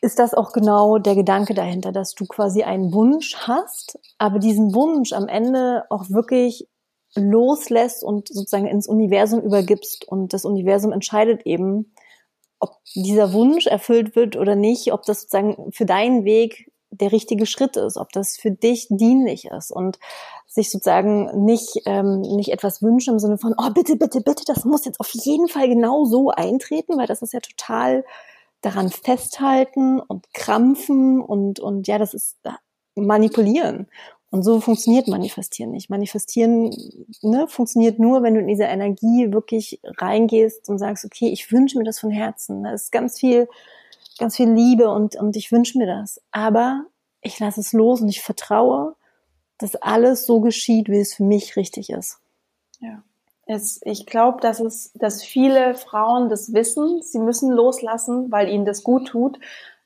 ist 0.00 0.18
das 0.18 0.34
auch 0.34 0.52
genau 0.52 0.98
der 0.98 1.14
Gedanke 1.14 1.54
dahinter, 1.54 1.92
dass 1.92 2.14
du 2.14 2.26
quasi 2.26 2.64
einen 2.64 2.92
Wunsch 2.92 3.36
hast, 3.36 3.98
aber 4.18 4.38
diesen 4.38 4.74
Wunsch 4.74 5.12
am 5.12 5.28
Ende 5.28 5.84
auch 5.90 6.10
wirklich 6.10 6.68
loslässt 7.14 8.02
und 8.02 8.28
sozusagen 8.28 8.66
ins 8.66 8.86
Universum 8.86 9.40
übergibst. 9.40 10.06
Und 10.06 10.32
das 10.32 10.44
Universum 10.44 10.92
entscheidet 10.92 11.46
eben, 11.46 11.94
ob 12.58 12.76
dieser 12.94 13.32
Wunsch 13.32 13.66
erfüllt 13.66 14.14
wird 14.14 14.36
oder 14.36 14.54
nicht, 14.54 14.92
ob 14.92 15.02
das 15.04 15.22
sozusagen 15.22 15.72
für 15.72 15.84
deinen 15.84 16.24
Weg 16.24 16.70
der 16.90 17.10
richtige 17.10 17.46
Schritt 17.46 17.76
ist, 17.76 17.96
ob 17.96 18.12
das 18.12 18.36
für 18.36 18.50
dich 18.50 18.86
dienlich 18.90 19.46
ist 19.46 19.70
und 19.70 19.98
sich 20.46 20.70
sozusagen 20.70 21.44
nicht, 21.44 21.80
ähm, 21.86 22.20
nicht 22.20 22.52
etwas 22.52 22.82
wünschen 22.82 23.14
im 23.14 23.18
Sinne 23.18 23.38
von, 23.38 23.54
oh 23.56 23.70
bitte, 23.70 23.96
bitte, 23.96 24.20
bitte, 24.20 24.44
das 24.46 24.64
muss 24.64 24.84
jetzt 24.84 25.00
auf 25.00 25.10
jeden 25.10 25.48
Fall 25.48 25.68
genau 25.68 26.04
so 26.04 26.30
eintreten, 26.30 26.98
weil 26.98 27.06
das 27.06 27.22
ist 27.22 27.32
ja 27.32 27.40
total 27.40 28.04
daran 28.60 28.90
festhalten 28.90 30.00
und 30.00 30.32
krampfen 30.34 31.20
und, 31.20 31.60
und 31.60 31.88
ja, 31.88 31.98
das 31.98 32.14
ist 32.14 32.36
manipulieren. 32.94 33.88
Und 34.32 34.44
so 34.44 34.60
funktioniert 34.60 35.08
Manifestieren 35.08 35.72
nicht. 35.72 35.90
Manifestieren 35.90 36.74
ne, 37.20 37.46
funktioniert 37.48 37.98
nur, 37.98 38.22
wenn 38.22 38.32
du 38.32 38.40
in 38.40 38.46
diese 38.46 38.64
Energie 38.64 39.30
wirklich 39.30 39.78
reingehst 39.98 40.70
und 40.70 40.78
sagst, 40.78 41.04
okay, 41.04 41.28
ich 41.28 41.52
wünsche 41.52 41.76
mir 41.76 41.84
das 41.84 42.00
von 42.00 42.10
Herzen. 42.10 42.64
Da 42.64 42.72
ist 42.72 42.90
ganz 42.90 43.20
viel, 43.20 43.46
ganz 44.18 44.36
viel 44.36 44.50
Liebe 44.50 44.88
und, 44.88 45.16
und 45.16 45.36
ich 45.36 45.52
wünsche 45.52 45.76
mir 45.76 45.86
das. 45.86 46.18
Aber 46.30 46.86
ich 47.20 47.38
lasse 47.40 47.60
es 47.60 47.74
los 47.74 48.00
und 48.00 48.08
ich 48.08 48.22
vertraue, 48.22 48.96
dass 49.58 49.76
alles 49.76 50.24
so 50.24 50.40
geschieht, 50.40 50.88
wie 50.88 51.00
es 51.00 51.12
für 51.12 51.24
mich 51.24 51.56
richtig 51.56 51.90
ist. 51.90 52.18
Ja. 52.80 53.02
Es, 53.44 53.82
ich 53.84 54.06
glaube, 54.06 54.40
dass 54.40 54.60
es, 54.60 54.92
dass 54.94 55.22
viele 55.22 55.74
Frauen 55.74 56.30
das 56.30 56.54
wissen, 56.54 57.02
sie 57.02 57.18
müssen 57.18 57.50
loslassen, 57.50 58.32
weil 58.32 58.48
ihnen 58.48 58.64
das 58.64 58.82
gut 58.82 59.08
tut 59.08 59.38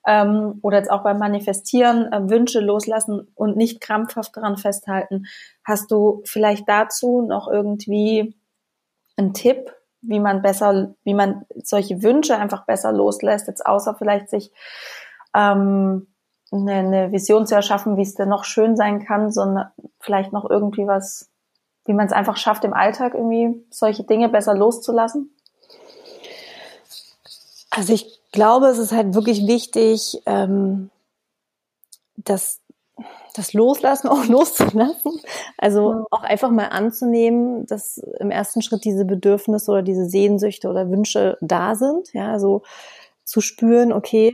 ähm, 0.07 0.61
oder 0.63 0.79
jetzt 0.79 0.91
auch 0.91 1.03
beim 1.03 1.19
Manifestieren 1.19 2.13
äh, 2.13 2.31
Wünsche 2.31 2.61
loslassen 2.61 3.29
und 3.35 3.57
nicht 3.57 3.81
krampfhaft 3.81 4.37
daran 4.37 4.57
festhalten. 4.57 5.27
Hast 5.65 5.91
du 5.91 6.23
vielleicht 6.25 6.69
dazu 6.69 7.23
noch 7.23 7.49
irgendwie 7.49 8.37
einen 9.17 9.35
Tipp, 9.35 9.73
wie 10.03 10.21
man 10.21 10.43
besser, 10.43 10.95
wie 11.03 11.15
man 11.15 11.45
solche 11.57 12.03
Wünsche 12.03 12.37
einfach 12.37 12.65
besser 12.67 12.93
loslässt, 12.93 13.49
jetzt 13.49 13.67
außer 13.67 13.97
vielleicht 13.97 14.31
sich 14.31 14.53
ähm, 15.35 16.07
eine, 16.53 16.73
eine 16.73 17.13
Vision 17.13 17.47
zu 17.47 17.57
erschaffen, 17.57 17.97
wie 17.97 18.03
es 18.03 18.15
denn 18.15 18.29
noch 18.29 18.45
schön 18.45 18.77
sein 18.77 19.05
kann, 19.05 19.33
sondern 19.33 19.71
vielleicht 19.99 20.33
noch 20.33 20.49
irgendwie 20.49 20.87
was, 20.87 21.31
wie 21.85 21.95
man 21.95 22.07
es 22.07 22.13
einfach 22.13 22.37
schafft, 22.37 22.65
im 22.65 22.73
Alltag 22.73 23.15
irgendwie 23.15 23.67
solche 23.71 24.05
Dinge 24.05 24.29
besser 24.29 24.55
loszulassen? 24.55 25.35
Also 27.71 27.93
ich 27.93 28.16
glaube, 28.37 28.67
es 28.67 28.79
ist 28.79 28.93
halt 28.93 29.15
wirklich 29.15 29.47
wichtig, 29.47 30.23
ähm, 30.27 30.91
das, 32.17 32.61
das 33.35 33.55
Loslassen 33.55 34.09
auch 34.15 34.27
loszulassen. 34.27 35.21
Also 35.59 36.05
auch 36.11 36.23
einfach 36.23 36.51
mal 36.51 36.69
anzunehmen, 36.69 37.67
dass 37.67 37.99
im 38.21 38.31
ersten 38.31 38.63
Schritt 38.63 38.85
diese 38.85 39.07
Bedürfnisse 39.07 39.73
oder 39.73 39.83
diese 39.83 40.05
Sehnsüchte 40.05 40.69
oder 40.69 40.91
Wünsche 40.91 41.39
da 41.41 41.75
sind. 41.75 42.13
Ja, 42.13 42.31
also 42.31 42.63
zu 43.25 43.41
spüren, 43.41 43.93
okay, 43.93 44.33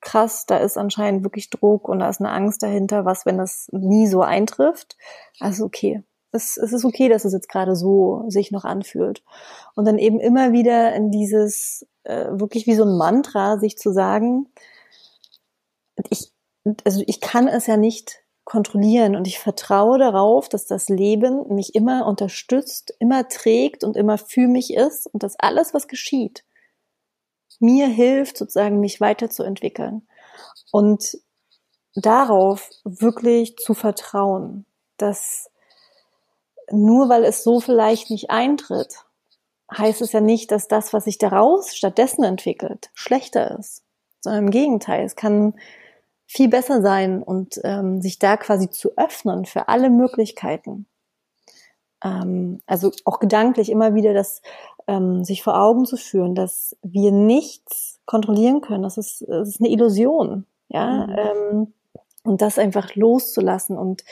krass, 0.00 0.44
da 0.46 0.58
ist 0.58 0.76
anscheinend 0.76 1.24
wirklich 1.24 1.48
Druck 1.48 1.88
und 1.88 2.00
da 2.00 2.08
ist 2.08 2.20
eine 2.20 2.30
Angst 2.30 2.62
dahinter, 2.62 3.04
was, 3.04 3.24
wenn 3.24 3.38
das 3.38 3.68
nie 3.72 4.08
so 4.08 4.20
eintrifft. 4.22 4.96
Also 5.40 5.64
okay, 5.64 6.02
es, 6.32 6.56
es 6.56 6.72
ist 6.72 6.84
okay, 6.84 7.08
dass 7.08 7.24
es 7.24 7.32
jetzt 7.32 7.48
gerade 7.48 7.74
so 7.74 8.24
sich 8.28 8.50
noch 8.50 8.64
anfühlt. 8.64 9.22
Und 9.74 9.86
dann 9.86 9.98
eben 9.98 10.20
immer 10.20 10.52
wieder 10.52 10.94
in 10.94 11.10
dieses, 11.10 11.86
äh, 12.04 12.26
wirklich 12.30 12.66
wie 12.66 12.74
so 12.74 12.84
ein 12.84 12.96
Mantra, 12.96 13.58
sich 13.58 13.78
zu 13.78 13.92
sagen, 13.92 14.48
ich, 16.10 16.32
also 16.84 17.02
ich 17.06 17.20
kann 17.20 17.48
es 17.48 17.66
ja 17.66 17.76
nicht 17.76 18.22
kontrollieren 18.44 19.14
und 19.14 19.26
ich 19.26 19.38
vertraue 19.38 19.98
darauf, 19.98 20.48
dass 20.48 20.66
das 20.66 20.88
Leben 20.88 21.54
mich 21.54 21.74
immer 21.74 22.06
unterstützt, 22.06 22.94
immer 22.98 23.28
trägt 23.28 23.84
und 23.84 23.96
immer 23.96 24.16
für 24.16 24.48
mich 24.48 24.72
ist 24.72 25.06
und 25.06 25.22
dass 25.22 25.38
alles, 25.38 25.74
was 25.74 25.86
geschieht, 25.86 26.44
mir 27.60 27.88
hilft, 27.88 28.38
sozusagen 28.38 28.80
mich 28.80 29.00
weiterzuentwickeln. 29.00 30.06
Und 30.72 31.18
darauf 31.94 32.70
wirklich 32.84 33.56
zu 33.56 33.74
vertrauen, 33.74 34.64
dass 34.96 35.50
nur 36.70 37.08
weil 37.08 37.24
es 37.24 37.44
so 37.44 37.60
vielleicht 37.60 38.10
nicht 38.10 38.30
eintritt, 38.30 39.04
heißt 39.76 40.00
es 40.00 40.12
ja 40.12 40.20
nicht, 40.20 40.50
dass 40.50 40.68
das, 40.68 40.92
was 40.92 41.04
sich 41.04 41.18
daraus 41.18 41.76
stattdessen 41.76 42.24
entwickelt, 42.24 42.90
schlechter 42.94 43.58
ist. 43.58 43.82
Sondern 44.20 44.44
im 44.44 44.50
Gegenteil, 44.50 45.04
es 45.04 45.16
kann 45.16 45.54
viel 46.26 46.48
besser 46.48 46.82
sein 46.82 47.22
und 47.22 47.60
ähm, 47.64 48.02
sich 48.02 48.18
da 48.18 48.36
quasi 48.36 48.70
zu 48.70 48.96
öffnen 48.96 49.44
für 49.44 49.68
alle 49.68 49.90
Möglichkeiten. 49.90 50.86
Ähm, 52.04 52.60
also 52.66 52.92
auch 53.04 53.18
gedanklich 53.18 53.70
immer 53.70 53.94
wieder 53.94 54.14
das 54.14 54.42
ähm, 54.86 55.24
sich 55.24 55.42
vor 55.42 55.60
Augen 55.60 55.86
zu 55.86 55.96
führen, 55.96 56.34
dass 56.34 56.76
wir 56.82 57.12
nichts 57.12 58.00
kontrollieren 58.06 58.60
können. 58.60 58.82
Das 58.82 58.98
ist, 58.98 59.24
das 59.28 59.48
ist 59.48 59.60
eine 59.60 59.70
Illusion. 59.70 60.46
Ja, 60.68 61.06
mhm. 61.06 61.16
ähm, 61.16 61.74
und 62.24 62.42
das 62.42 62.58
einfach 62.58 62.94
loszulassen 62.94 63.78
und 63.78 64.04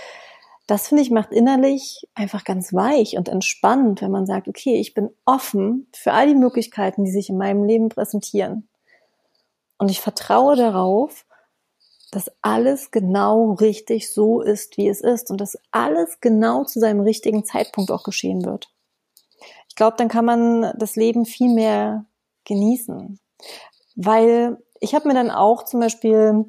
das 0.66 0.88
finde 0.88 1.02
ich 1.02 1.10
macht 1.10 1.32
innerlich 1.32 2.08
einfach 2.14 2.44
ganz 2.44 2.74
weich 2.74 3.16
und 3.16 3.28
entspannt, 3.28 4.02
wenn 4.02 4.10
man 4.10 4.26
sagt, 4.26 4.48
okay, 4.48 4.80
ich 4.80 4.94
bin 4.94 5.10
offen 5.24 5.86
für 5.94 6.12
all 6.12 6.26
die 6.26 6.34
Möglichkeiten, 6.34 7.04
die 7.04 7.12
sich 7.12 7.28
in 7.28 7.38
meinem 7.38 7.64
Leben 7.64 7.88
präsentieren. 7.88 8.68
Und 9.78 9.90
ich 9.90 10.00
vertraue 10.00 10.56
darauf, 10.56 11.24
dass 12.10 12.30
alles 12.42 12.90
genau 12.90 13.52
richtig 13.52 14.12
so 14.12 14.40
ist, 14.40 14.76
wie 14.76 14.88
es 14.88 15.00
ist 15.00 15.30
und 15.30 15.40
dass 15.40 15.58
alles 15.70 16.20
genau 16.20 16.64
zu 16.64 16.80
seinem 16.80 17.00
richtigen 17.00 17.44
Zeitpunkt 17.44 17.90
auch 17.90 18.02
geschehen 18.02 18.44
wird. 18.44 18.68
Ich 19.68 19.76
glaube, 19.76 19.96
dann 19.98 20.08
kann 20.08 20.24
man 20.24 20.72
das 20.78 20.96
Leben 20.96 21.26
viel 21.26 21.52
mehr 21.52 22.06
genießen. 22.44 23.20
Weil 23.94 24.56
ich 24.80 24.94
habe 24.94 25.08
mir 25.08 25.14
dann 25.14 25.30
auch 25.30 25.64
zum 25.64 25.80
Beispiel, 25.80 26.46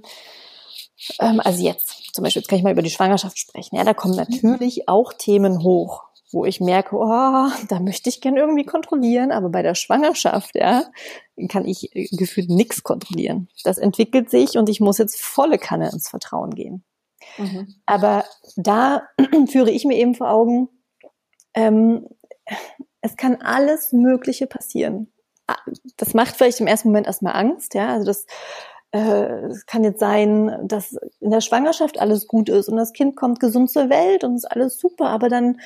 ähm, 1.20 1.40
also 1.44 1.64
jetzt, 1.64 2.14
zum 2.14 2.24
Beispiel, 2.24 2.42
jetzt 2.42 2.50
kann 2.50 2.58
ich 2.58 2.64
mal 2.64 2.74
über 2.74 2.82
die 2.82 2.90
Schwangerschaft 2.90 3.38
sprechen. 3.38 3.76
Ja, 3.76 3.84
da 3.84 3.94
kommen 3.94 4.16
mhm. 4.16 4.26
natürlich 4.28 4.88
auch 4.90 5.14
Themen 5.14 5.64
hoch, 5.64 6.04
wo 6.32 6.46
ich 6.46 6.60
merke, 6.60 6.96
oh, 6.96 7.48
da 7.68 7.80
möchte 7.80 8.10
ich 8.10 8.22
gern 8.22 8.38
irgendwie 8.38 8.66
kontrollieren, 8.66 9.32
aber 9.32 9.50
bei 9.50 9.62
der 9.62 9.76
Schwangerschaft, 9.76 10.56
ja, 10.56 10.84
kann 11.50 11.66
ich 11.66 11.96
äh, 11.96 12.08
gefühlt 12.12 12.50
nichts 12.50 12.84
kontrollieren. 12.84 13.50
Das 13.64 13.78
entwickelt 13.78 14.30
sich 14.30 14.58
und 14.58 14.70
ich 14.70 14.80
muss 14.80 14.98
jetzt 14.98 15.22
volle 15.22 15.58
Kanne 15.58 15.90
ins 15.92 16.10
Vertrauen 16.10 16.54
gehen. 16.54 16.84
Mhm. 17.38 17.76
Aber 17.86 18.26
da 18.56 19.04
führe 19.48 19.72
ich 19.72 19.86
mir 19.86 19.98
eben 19.98 20.16
vor 20.16 20.32
Augen, 20.32 20.70
ähm, 21.54 22.08
es 23.02 23.16
kann 23.16 23.38
alles 23.42 23.94
Mögliche 23.94 24.48
passieren. 24.48 25.12
Ah, 25.48 25.58
das 25.96 26.14
macht 26.14 26.36
vielleicht 26.36 26.60
im 26.60 26.68
ersten 26.68 26.90
Moment 26.90 27.08
erstmal 27.08 27.36
Angst, 27.36 27.74
ja. 27.74 27.90
Also 27.90 28.06
das, 28.06 28.26
es 28.92 29.66
kann 29.66 29.84
jetzt 29.84 30.00
sein, 30.00 30.60
dass 30.64 30.98
in 31.20 31.32
der 31.32 31.42
Schwangerschaft 31.42 32.00
alles 32.00 32.28
gut 32.28 32.50
ist 32.50 32.70
und 32.70 32.78
das 32.78 32.94
Kind 32.94 33.16
kommt 33.16 33.40
gesund 33.40 33.70
zur 33.70 33.90
Welt 33.90 34.24
und 34.24 34.36
ist 34.36 34.50
alles 34.50 34.80
super, 34.80 35.10
aber 35.10 35.30
dann 35.30 35.60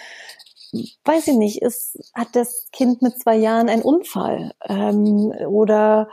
weiß 1.06 1.28
ich 1.28 1.36
nicht, 1.36 1.62
ist, 1.62 2.00
hat 2.14 2.30
das 2.34 2.68
Kind 2.72 3.02
mit 3.02 3.20
zwei 3.20 3.36
Jahren 3.36 3.70
einen 3.70 3.82
Unfall 3.82 4.54
ähm, 4.68 5.34
oder 5.48 6.10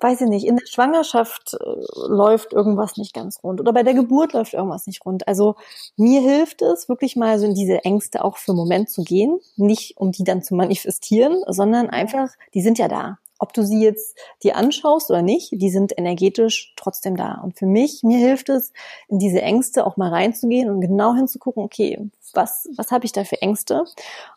weiß 0.00 0.22
ich 0.22 0.28
nicht, 0.28 0.46
in 0.46 0.56
der 0.56 0.66
Schwangerschaft 0.66 1.54
äh, 1.54 2.08
läuft 2.08 2.52
irgendwas 2.52 2.96
nicht 2.96 3.12
ganz 3.12 3.42
rund 3.42 3.60
oder 3.60 3.72
bei 3.72 3.82
der 3.82 3.94
Geburt 3.94 4.32
läuft 4.32 4.54
irgendwas 4.54 4.86
nicht 4.86 5.04
rund. 5.04 5.28
Also 5.28 5.56
mir 5.96 6.20
hilft 6.20 6.62
es 6.62 6.88
wirklich 6.88 7.16
mal 7.16 7.38
so 7.38 7.46
in 7.46 7.54
diese 7.54 7.84
Ängste 7.84 8.24
auch 8.24 8.38
für 8.38 8.52
einen 8.52 8.58
Moment 8.58 8.90
zu 8.90 9.04
gehen, 9.04 9.38
nicht 9.56 9.98
um 9.98 10.12
die 10.12 10.24
dann 10.24 10.42
zu 10.42 10.54
manifestieren, 10.54 11.42
sondern 11.46 11.90
einfach, 11.90 12.30
die 12.54 12.62
sind 12.62 12.78
ja 12.78 12.88
da. 12.88 13.18
Ob 13.38 13.52
du 13.52 13.62
sie 13.62 13.82
jetzt 13.82 14.16
dir 14.42 14.56
anschaust 14.56 15.10
oder 15.10 15.22
nicht, 15.22 15.50
die 15.52 15.70
sind 15.70 15.96
energetisch 15.96 16.72
trotzdem 16.76 17.16
da. 17.16 17.40
Und 17.42 17.58
für 17.58 17.66
mich, 17.66 18.02
mir 18.02 18.18
hilft 18.18 18.48
es, 18.48 18.72
in 19.08 19.18
diese 19.18 19.42
Ängste 19.42 19.86
auch 19.86 19.96
mal 19.96 20.10
reinzugehen 20.10 20.70
und 20.70 20.80
genau 20.80 21.14
hinzugucken, 21.14 21.62
okay, 21.62 22.10
was, 22.32 22.68
was 22.76 22.90
habe 22.90 23.04
ich 23.04 23.12
da 23.12 23.24
für 23.24 23.40
Ängste? 23.42 23.84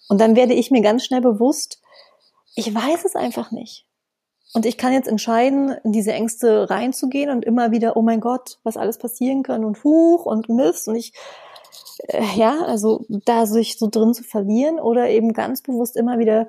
Und 0.09 0.19
dann 0.19 0.35
werde 0.35 0.53
ich 0.53 0.71
mir 0.71 0.81
ganz 0.81 1.05
schnell 1.05 1.21
bewusst, 1.21 1.81
ich 2.55 2.73
weiß 2.73 3.05
es 3.05 3.15
einfach 3.15 3.51
nicht. 3.51 3.85
Und 4.53 4.65
ich 4.65 4.77
kann 4.77 4.93
jetzt 4.93 5.07
entscheiden, 5.07 5.75
in 5.83 5.91
diese 5.91 6.11
Ängste 6.11 6.69
reinzugehen 6.69 7.29
und 7.29 7.45
immer 7.45 7.71
wieder, 7.71 7.95
oh 7.95 8.01
mein 8.01 8.19
Gott, 8.19 8.57
was 8.63 8.77
alles 8.77 8.97
passieren 8.97 9.43
kann 9.43 9.63
und 9.63 9.83
Huch 9.83 10.25
und 10.25 10.49
Mist 10.49 10.87
und 10.87 10.95
ich, 10.95 11.13
äh, 12.07 12.23
ja, 12.35 12.63
also 12.63 13.05
da 13.07 13.45
sich 13.45 13.77
so 13.77 13.87
drin 13.89 14.13
zu 14.15 14.23
verlieren 14.23 14.79
oder 14.79 15.09
eben 15.09 15.33
ganz 15.33 15.61
bewusst 15.61 15.95
immer 15.95 16.17
wieder 16.17 16.47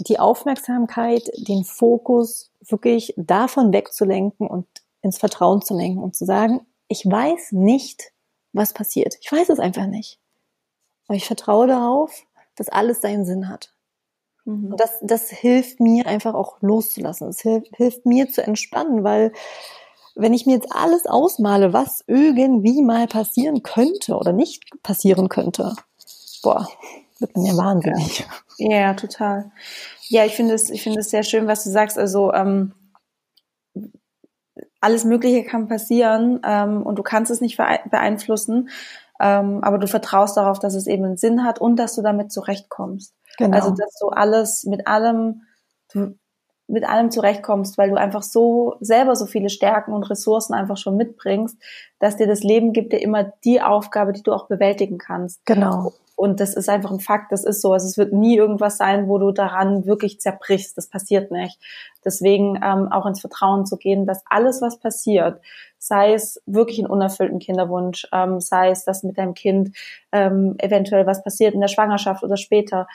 die 0.00 0.18
Aufmerksamkeit, 0.18 1.30
den 1.36 1.64
Fokus 1.64 2.50
wirklich 2.60 3.14
davon 3.16 3.72
wegzulenken 3.72 4.46
und 4.46 4.66
ins 5.02 5.18
Vertrauen 5.18 5.62
zu 5.62 5.76
lenken 5.76 6.02
und 6.02 6.14
zu 6.14 6.24
sagen, 6.24 6.60
ich 6.88 7.04
weiß 7.04 7.52
nicht, 7.52 8.12
was 8.52 8.72
passiert. 8.72 9.16
Ich 9.20 9.30
weiß 9.30 9.48
es 9.50 9.58
einfach 9.58 9.86
nicht. 9.86 10.18
Aber 11.06 11.16
ich 11.16 11.26
vertraue 11.26 11.66
darauf, 11.66 12.22
dass 12.56 12.68
alles 12.68 13.00
seinen 13.00 13.24
Sinn 13.24 13.48
hat. 13.48 13.72
Mhm. 14.44 14.72
Und 14.72 14.80
das, 14.80 14.98
das 15.02 15.30
hilft 15.30 15.80
mir 15.80 16.06
einfach 16.06 16.34
auch 16.34 16.60
loszulassen. 16.60 17.28
Es 17.28 17.40
hilft, 17.40 17.76
hilft 17.76 18.06
mir 18.06 18.28
zu 18.28 18.42
entspannen, 18.42 19.04
weil 19.04 19.32
wenn 20.14 20.34
ich 20.34 20.46
mir 20.46 20.54
jetzt 20.54 20.72
alles 20.72 21.06
ausmale, 21.06 21.72
was 21.72 22.02
irgendwie 22.06 22.82
mal 22.82 23.06
passieren 23.06 23.62
könnte 23.62 24.16
oder 24.16 24.32
nicht 24.32 24.64
passieren 24.82 25.28
könnte, 25.28 25.76
boah, 26.42 26.68
wird 27.18 27.36
man 27.36 27.46
ja 27.46 27.56
wahnsinnig. 27.56 28.26
Ja, 28.58 28.80
ja 28.80 28.94
total. 28.94 29.50
Ja, 30.08 30.24
ich 30.24 30.34
finde 30.34 30.54
es, 30.54 30.70
ich 30.70 30.82
finde 30.82 31.00
es 31.00 31.10
sehr 31.10 31.22
schön, 31.22 31.46
was 31.46 31.64
du 31.64 31.70
sagst. 31.70 31.98
Also 31.98 32.32
ähm, 32.32 32.72
alles 34.80 35.04
Mögliche 35.04 35.44
kann 35.44 35.68
passieren 35.68 36.40
ähm, 36.44 36.82
und 36.82 36.96
du 36.96 37.02
kannst 37.02 37.30
es 37.30 37.40
nicht 37.40 37.56
beeinflussen, 37.56 38.68
ähm, 39.20 39.62
aber 39.62 39.78
du 39.78 39.88
vertraust 39.88 40.36
darauf, 40.36 40.58
dass 40.58 40.74
es 40.74 40.86
eben 40.86 41.04
einen 41.04 41.16
Sinn 41.16 41.44
hat 41.44 41.60
und 41.60 41.76
dass 41.76 41.94
du 41.94 42.02
damit 42.02 42.32
zurechtkommst. 42.32 43.14
Genau. 43.36 43.56
Also 43.56 43.70
dass 43.70 43.94
du 44.00 44.08
alles 44.08 44.64
mit 44.64 44.86
allem 44.86 45.42
mit 46.68 46.86
allem 46.86 47.10
zurechtkommst, 47.10 47.78
weil 47.78 47.90
du 47.90 47.96
einfach 47.96 48.22
so 48.22 48.76
selber 48.80 49.16
so 49.16 49.24
viele 49.24 49.48
Stärken 49.48 49.92
und 49.92 50.04
Ressourcen 50.04 50.52
einfach 50.52 50.76
schon 50.76 50.96
mitbringst, 50.96 51.56
dass 51.98 52.16
dir 52.16 52.26
das 52.26 52.42
Leben 52.42 52.74
gibt 52.74 52.92
dir 52.92 53.00
immer 53.00 53.32
die 53.42 53.62
Aufgabe, 53.62 54.12
die 54.12 54.22
du 54.22 54.32
auch 54.32 54.48
bewältigen 54.48 54.98
kannst. 54.98 55.44
Genau. 55.46 55.94
Und 56.18 56.40
das 56.40 56.54
ist 56.54 56.68
einfach 56.68 56.90
ein 56.90 56.98
Fakt, 56.98 57.30
das 57.30 57.44
ist 57.44 57.62
so. 57.62 57.72
Also 57.72 57.86
es 57.86 57.96
wird 57.96 58.12
nie 58.12 58.36
irgendwas 58.36 58.76
sein, 58.76 59.06
wo 59.06 59.18
du 59.18 59.30
daran 59.30 59.86
wirklich 59.86 60.20
zerbrichst. 60.20 60.76
Das 60.76 60.88
passiert 60.88 61.30
nicht. 61.30 61.60
Deswegen 62.04 62.56
ähm, 62.56 62.90
auch 62.90 63.06
ins 63.06 63.20
Vertrauen 63.20 63.66
zu 63.66 63.76
gehen, 63.76 64.04
dass 64.04 64.24
alles, 64.26 64.60
was 64.60 64.80
passiert, 64.80 65.40
sei 65.78 66.14
es 66.14 66.42
wirklich 66.44 66.80
ein 66.80 66.88
unerfüllten 66.88 67.38
Kinderwunsch, 67.38 68.08
ähm, 68.10 68.40
sei 68.40 68.70
es, 68.70 68.84
dass 68.84 69.04
mit 69.04 69.16
deinem 69.16 69.34
Kind 69.34 69.76
ähm, 70.10 70.56
eventuell 70.58 71.06
was 71.06 71.22
passiert 71.22 71.54
in 71.54 71.60
der 71.60 71.68
Schwangerschaft 71.68 72.24
oder 72.24 72.36
später, 72.36 72.88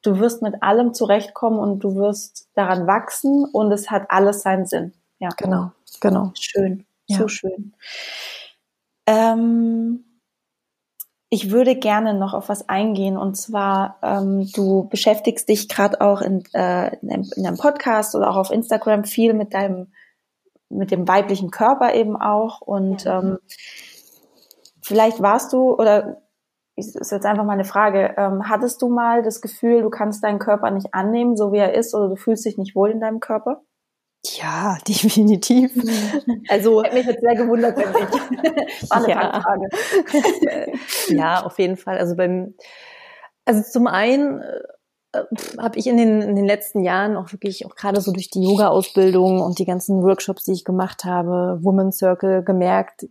du 0.00 0.18
wirst 0.18 0.40
mit 0.40 0.62
allem 0.62 0.94
zurechtkommen 0.94 1.58
und 1.58 1.80
du 1.80 1.94
wirst 1.94 2.48
daran 2.54 2.86
wachsen 2.86 3.44
und 3.44 3.70
es 3.70 3.90
hat 3.90 4.06
alles 4.08 4.40
seinen 4.40 4.64
Sinn. 4.64 4.94
Ja, 5.18 5.28
genau, 5.36 5.72
genau. 6.00 6.32
Schön, 6.40 6.86
ja. 7.06 7.18
so 7.18 7.28
schön. 7.28 7.74
Ähm, 9.06 10.04
ich 11.28 11.50
würde 11.50 11.76
gerne 11.76 12.14
noch 12.14 12.34
auf 12.34 12.48
was 12.48 12.68
eingehen. 12.68 13.16
Und 13.16 13.36
zwar, 13.36 13.98
ähm, 14.02 14.48
du 14.54 14.88
beschäftigst 14.88 15.48
dich 15.48 15.68
gerade 15.68 16.00
auch 16.00 16.20
in, 16.20 16.44
äh, 16.54 16.96
in, 16.98 17.12
einem, 17.12 17.30
in, 17.36 17.46
einem, 17.46 17.56
Podcast 17.56 18.14
oder 18.14 18.30
auch 18.30 18.36
auf 18.36 18.50
Instagram 18.50 19.04
viel 19.04 19.34
mit 19.34 19.52
deinem, 19.52 19.88
mit 20.68 20.90
dem 20.90 21.08
weiblichen 21.08 21.50
Körper 21.50 21.94
eben 21.94 22.16
auch. 22.16 22.60
Und 22.60 23.06
ähm, 23.06 23.38
vielleicht 24.82 25.20
warst 25.20 25.52
du 25.52 25.74
oder 25.74 26.22
ist 26.76 27.10
jetzt 27.10 27.24
einfach 27.24 27.44
mal 27.44 27.54
eine 27.54 27.64
Frage, 27.64 28.14
ähm, 28.18 28.48
hattest 28.48 28.82
du 28.82 28.88
mal 28.88 29.22
das 29.22 29.40
Gefühl, 29.40 29.80
du 29.80 29.88
kannst 29.88 30.22
deinen 30.22 30.38
Körper 30.38 30.70
nicht 30.70 30.92
annehmen, 30.92 31.36
so 31.36 31.50
wie 31.50 31.58
er 31.58 31.74
ist 31.74 31.94
oder 31.94 32.08
du 32.08 32.16
fühlst 32.16 32.44
dich 32.44 32.58
nicht 32.58 32.76
wohl 32.76 32.90
in 32.90 33.00
deinem 33.00 33.18
Körper? 33.18 33.62
Ja, 34.34 34.78
definitiv. 34.86 35.72
Also 36.48 36.82
ich 36.84 36.92
mich 36.92 37.06
jetzt 37.06 37.20
sehr 37.20 37.34
gewundert, 37.34 37.76
wenn 37.76 37.88
ich. 38.82 38.90
War 38.90 38.98
eine 38.98 39.10
ja. 39.10 39.40
Frage. 39.40 39.68
ja, 41.08 41.44
auf 41.44 41.58
jeden 41.58 41.76
Fall. 41.76 41.98
Also 41.98 42.14
beim, 42.14 42.54
also 43.44 43.62
zum 43.62 43.86
einen 43.86 44.40
äh, 44.40 45.20
habe 45.58 45.78
ich 45.78 45.86
in 45.86 45.96
den, 45.96 46.22
in 46.22 46.36
den 46.36 46.46
letzten 46.46 46.82
Jahren 46.82 47.16
auch 47.16 47.32
wirklich 47.32 47.66
auch 47.66 47.74
gerade 47.74 48.00
so 48.00 48.12
durch 48.12 48.30
die 48.30 48.42
Yoga-Ausbildung 48.42 49.40
und 49.40 49.58
die 49.58 49.64
ganzen 49.64 50.02
Workshops, 50.02 50.44
die 50.44 50.52
ich 50.52 50.64
gemacht 50.64 51.04
habe, 51.04 51.58
Woman 51.62 51.90
Circle 51.92 52.44
gemerkt. 52.44 53.06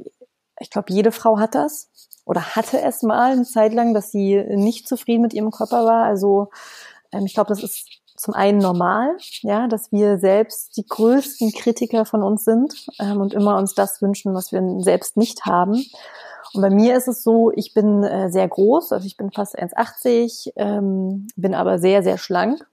Ich 0.59 0.69
glaube, 0.69 0.93
jede 0.93 1.11
Frau 1.11 1.37
hat 1.37 1.55
das 1.55 1.89
oder 2.25 2.55
hatte 2.55 2.81
es 2.81 3.03
mal 3.03 3.33
eine 3.33 3.43
Zeit 3.43 3.73
lang, 3.73 3.93
dass 3.93 4.11
sie 4.11 4.43
nicht 4.47 4.87
zufrieden 4.87 5.23
mit 5.23 5.33
ihrem 5.33 5.51
Körper 5.51 5.85
war. 5.85 6.05
Also 6.05 6.49
ähm, 7.11 7.25
ich 7.25 7.33
glaube, 7.33 7.49
das 7.49 7.63
ist 7.63 7.94
zum 8.15 8.33
einen 8.33 8.59
normal, 8.59 9.17
ja, 9.41 9.67
dass 9.67 9.91
wir 9.91 10.17
selbst 10.17 10.77
die 10.77 10.85
größten 10.85 11.51
Kritiker 11.51 12.05
von 12.05 12.23
uns 12.23 12.45
sind 12.45 12.87
ähm, 12.99 13.19
und 13.21 13.33
immer 13.33 13.57
uns 13.57 13.75
das 13.75 14.01
wünschen, 14.01 14.33
was 14.33 14.51
wir 14.51 14.61
selbst 14.79 15.17
nicht 15.17 15.45
haben. 15.45 15.83
Und 16.53 16.61
bei 16.61 16.69
mir 16.69 16.95
ist 16.95 17.07
es 17.07 17.23
so, 17.23 17.51
ich 17.53 17.73
bin 17.73 18.03
äh, 18.03 18.29
sehr 18.29 18.47
groß, 18.47 18.93
also 18.93 19.05
ich 19.05 19.17
bin 19.17 19.31
fast 19.31 19.59
1,80, 19.59 20.53
ähm, 20.55 21.27
bin 21.35 21.53
aber 21.53 21.79
sehr, 21.79 22.03
sehr 22.03 22.17
schlank 22.17 22.65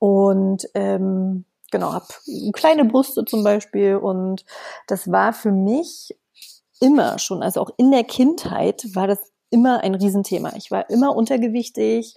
und 0.00 0.68
ähm, 0.74 1.44
genau, 1.70 1.92
habe 1.92 2.06
kleine 2.52 2.84
Brüste 2.84 3.24
zum 3.24 3.44
Beispiel 3.44 3.96
und 3.96 4.44
das 4.88 5.10
war 5.10 5.32
für 5.32 5.52
mich 5.52 6.16
immer 6.80 7.18
schon, 7.18 7.42
also 7.42 7.60
auch 7.60 7.70
in 7.76 7.90
der 7.90 8.04
Kindheit 8.04 8.84
war 8.94 9.06
das 9.06 9.32
immer 9.50 9.82
ein 9.82 9.94
Riesenthema. 9.94 10.52
Ich 10.56 10.70
war 10.70 10.90
immer 10.90 11.14
untergewichtig, 11.14 12.14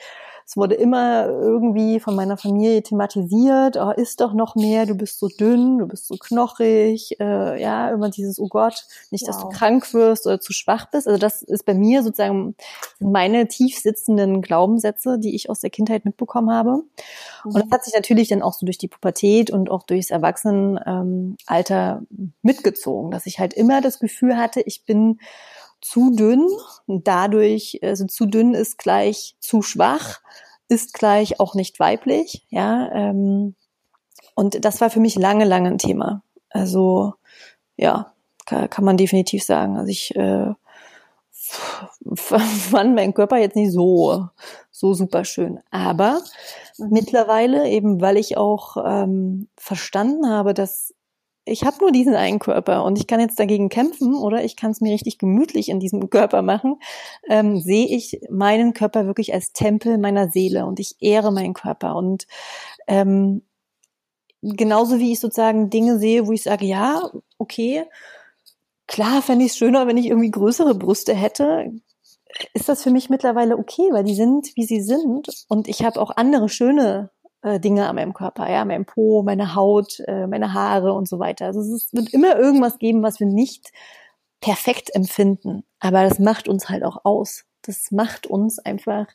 es 0.50 0.58
wurde 0.58 0.74
immer 0.74 1.28
irgendwie 1.28 2.00
von 2.00 2.16
meiner 2.16 2.36
Familie 2.36 2.82
thematisiert, 2.82 3.78
oh, 3.78 3.92
isst 3.92 4.20
doch 4.20 4.34
noch 4.34 4.56
mehr, 4.56 4.88
du 4.88 4.96
bist 4.96 5.20
so 5.20 5.28
dünn, 5.28 5.78
du 5.78 5.86
bist 5.86 6.08
so 6.08 6.16
knochig, 6.16 7.20
äh, 7.20 7.62
ja, 7.62 7.92
immer 7.92 8.10
dieses, 8.10 8.40
oh 8.40 8.48
Gott, 8.48 8.88
nicht, 9.12 9.28
wow. 9.28 9.28
dass 9.28 9.42
du 9.44 9.50
krank 9.50 9.94
wirst 9.94 10.26
oder 10.26 10.42
zu 10.42 10.52
schwach 10.52 10.88
bist. 10.90 11.08
Also 11.08 11.20
das 11.20 11.44
ist 11.44 11.68
bei 11.68 11.76
mir 11.76 12.02
sozusagen 12.02 12.56
meine 13.00 13.48
tief 13.48 13.78
sitzenden 13.78 14.42
Glaubenssätze, 14.42 15.20
die 15.20 15.36
ich 15.36 15.52
aus 15.52 15.60
der 15.60 15.70
Kindheit 15.70 16.04
mitbekommen 16.04 16.50
habe. 16.50 16.82
Mhm. 17.46 17.52
Und 17.52 17.56
das 17.56 17.70
hat 17.70 17.84
sich 17.86 17.94
natürlich 17.94 18.30
dann 18.30 18.42
auch 18.42 18.54
so 18.54 18.66
durch 18.66 18.80
die 18.80 18.88
Pubertät 18.88 19.52
und 19.52 19.70
auch 19.70 19.84
durchs 19.84 20.10
Erwachsenenalter 20.10 22.02
mitgezogen, 22.42 23.12
dass 23.12 23.28
ich 23.28 23.38
halt 23.38 23.54
immer 23.54 23.82
das 23.82 24.00
Gefühl 24.00 24.36
hatte, 24.36 24.62
ich 24.62 24.84
bin 24.84 25.20
zu 25.82 26.12
dünn. 26.16 26.48
Dadurch, 26.88 27.80
also 27.82 28.06
zu 28.06 28.26
dünn 28.26 28.54
ist 28.54 28.78
gleich 28.78 29.36
zu 29.40 29.62
schwach, 29.62 30.22
ist 30.68 30.94
gleich 30.94 31.40
auch 31.40 31.56
nicht 31.56 31.80
weiblich. 31.80 32.46
Ja, 32.50 32.90
ähm, 32.94 33.56
und 34.36 34.64
das 34.64 34.82
war 34.82 34.90
für 34.90 35.00
mich 35.00 35.16
lange, 35.16 35.46
lange 35.46 35.70
ein 35.70 35.78
Thema. 35.78 36.24
Also 36.50 37.14
ja, 37.78 38.14
kann, 38.46 38.70
kann 38.70 38.86
man 38.86 38.98
definitiv 38.98 39.44
sagen. 39.44 39.78
Also 39.78 39.90
ich 39.90 40.16
äh, 40.16 40.54
fand 42.16 42.96
meinen 42.96 43.14
Körper 43.14 43.38
jetzt 43.38 43.56
nicht 43.56 43.72
so 43.72 44.30
so 44.80 44.94
super 44.94 45.26
schön. 45.26 45.60
Aber 45.72 46.22
mittlerweile 46.78 47.70
eben, 47.70 48.02
weil 48.02 48.18
ich 48.18 48.38
auch 48.38 48.78
ähm, 48.84 49.50
verstanden 49.58 50.30
habe, 50.30 50.54
dass 50.54 50.94
ich 51.50 51.64
habe 51.64 51.78
nur 51.82 51.92
diesen 51.92 52.16
einen 52.16 52.40
Körper 52.40 52.84
und 52.84 52.98
ich 52.98 53.08
kann 53.08 53.20
jetzt 53.20 53.40
dagegen 53.40 53.70
kämpfen 53.70 54.16
oder 54.16 54.44
ich 54.44 54.56
kann 54.56 54.72
es 54.72 54.82
mir 54.82 54.94
richtig 54.94 55.18
gemütlich 55.18 55.70
in 55.70 55.80
diesem 55.80 56.10
Körper 56.10 56.42
machen, 56.42 56.80
ähm, 57.28 57.60
sehe 57.60 57.88
ich 57.88 58.22
meinen 58.30 58.74
Körper 58.74 59.06
wirklich 59.06 59.34
als 59.34 59.52
Tempel 59.52 59.98
meiner 59.98 60.30
Seele 60.30 60.66
und 60.66 60.80
ich 60.80 60.96
ehre 61.00 61.32
meinen 61.32 61.54
Körper. 61.54 61.96
Und 61.96 62.28
ähm, 62.88 63.42
genauso 64.42 65.00
wie 65.00 65.12
ich 65.12 65.20
sozusagen 65.20 65.70
Dinge 65.70 66.00
sehe, 66.00 66.28
wo 66.28 66.32
ich 66.32 66.44
sage, 66.44 66.66
ja, 66.66 67.10
okay, 67.38 67.86
klar 68.88 69.22
fände 69.22 69.46
ich 69.46 69.52
es 69.52 69.58
schöner, 69.58 69.88
wenn 69.88 69.98
ich 69.98 70.08
irgendwie 70.08 70.32
größere 70.32 70.76
Brüste 70.76 71.14
hätte, 71.14 71.72
ist 72.54 72.70
das 72.70 72.84
für 72.84 72.92
mich 72.92 73.10
mittlerweile 73.10 73.58
okay, 73.58 73.90
weil 73.92 74.04
die 74.04 74.16
sind, 74.16 74.56
wie 74.56 74.66
sie 74.66 74.82
sind 74.82 75.30
und 75.48 75.68
ich 75.68 75.84
habe 75.84 76.00
auch 76.00 76.12
andere 76.16 76.48
schöne 76.48 77.10
äh, 77.42 77.60
Dinge 77.60 77.88
an 77.88 77.96
meinem 77.96 78.14
Körper, 78.14 78.50
ja, 78.50 78.66
mein 78.66 78.86
Po, 78.86 79.24
meine 79.24 79.56
Haut, 79.56 80.00
äh, 80.08 80.28
meine 80.28 80.54
Haare 80.54 80.94
und 80.94 81.08
so 81.08 81.20
weiter. 81.20 81.46
Also 81.46 81.62
es 81.62 81.94
wird 81.94 82.14
immer 82.14 82.38
irgendwas 82.38 82.80
geben, 82.80 83.04
was 83.04 83.20
wir 83.20 83.28
nicht 83.28 83.72
perfekt 84.42 84.94
empfinden. 84.94 85.64
Aber 85.80 86.04
das 86.04 86.20
macht 86.20 86.48
uns 86.48 86.70
halt 86.70 86.84
auch 86.84 87.06
aus. 87.06 87.46
Das 87.62 87.92
macht 87.92 88.28
uns 88.28 88.60
einfach 88.60 89.08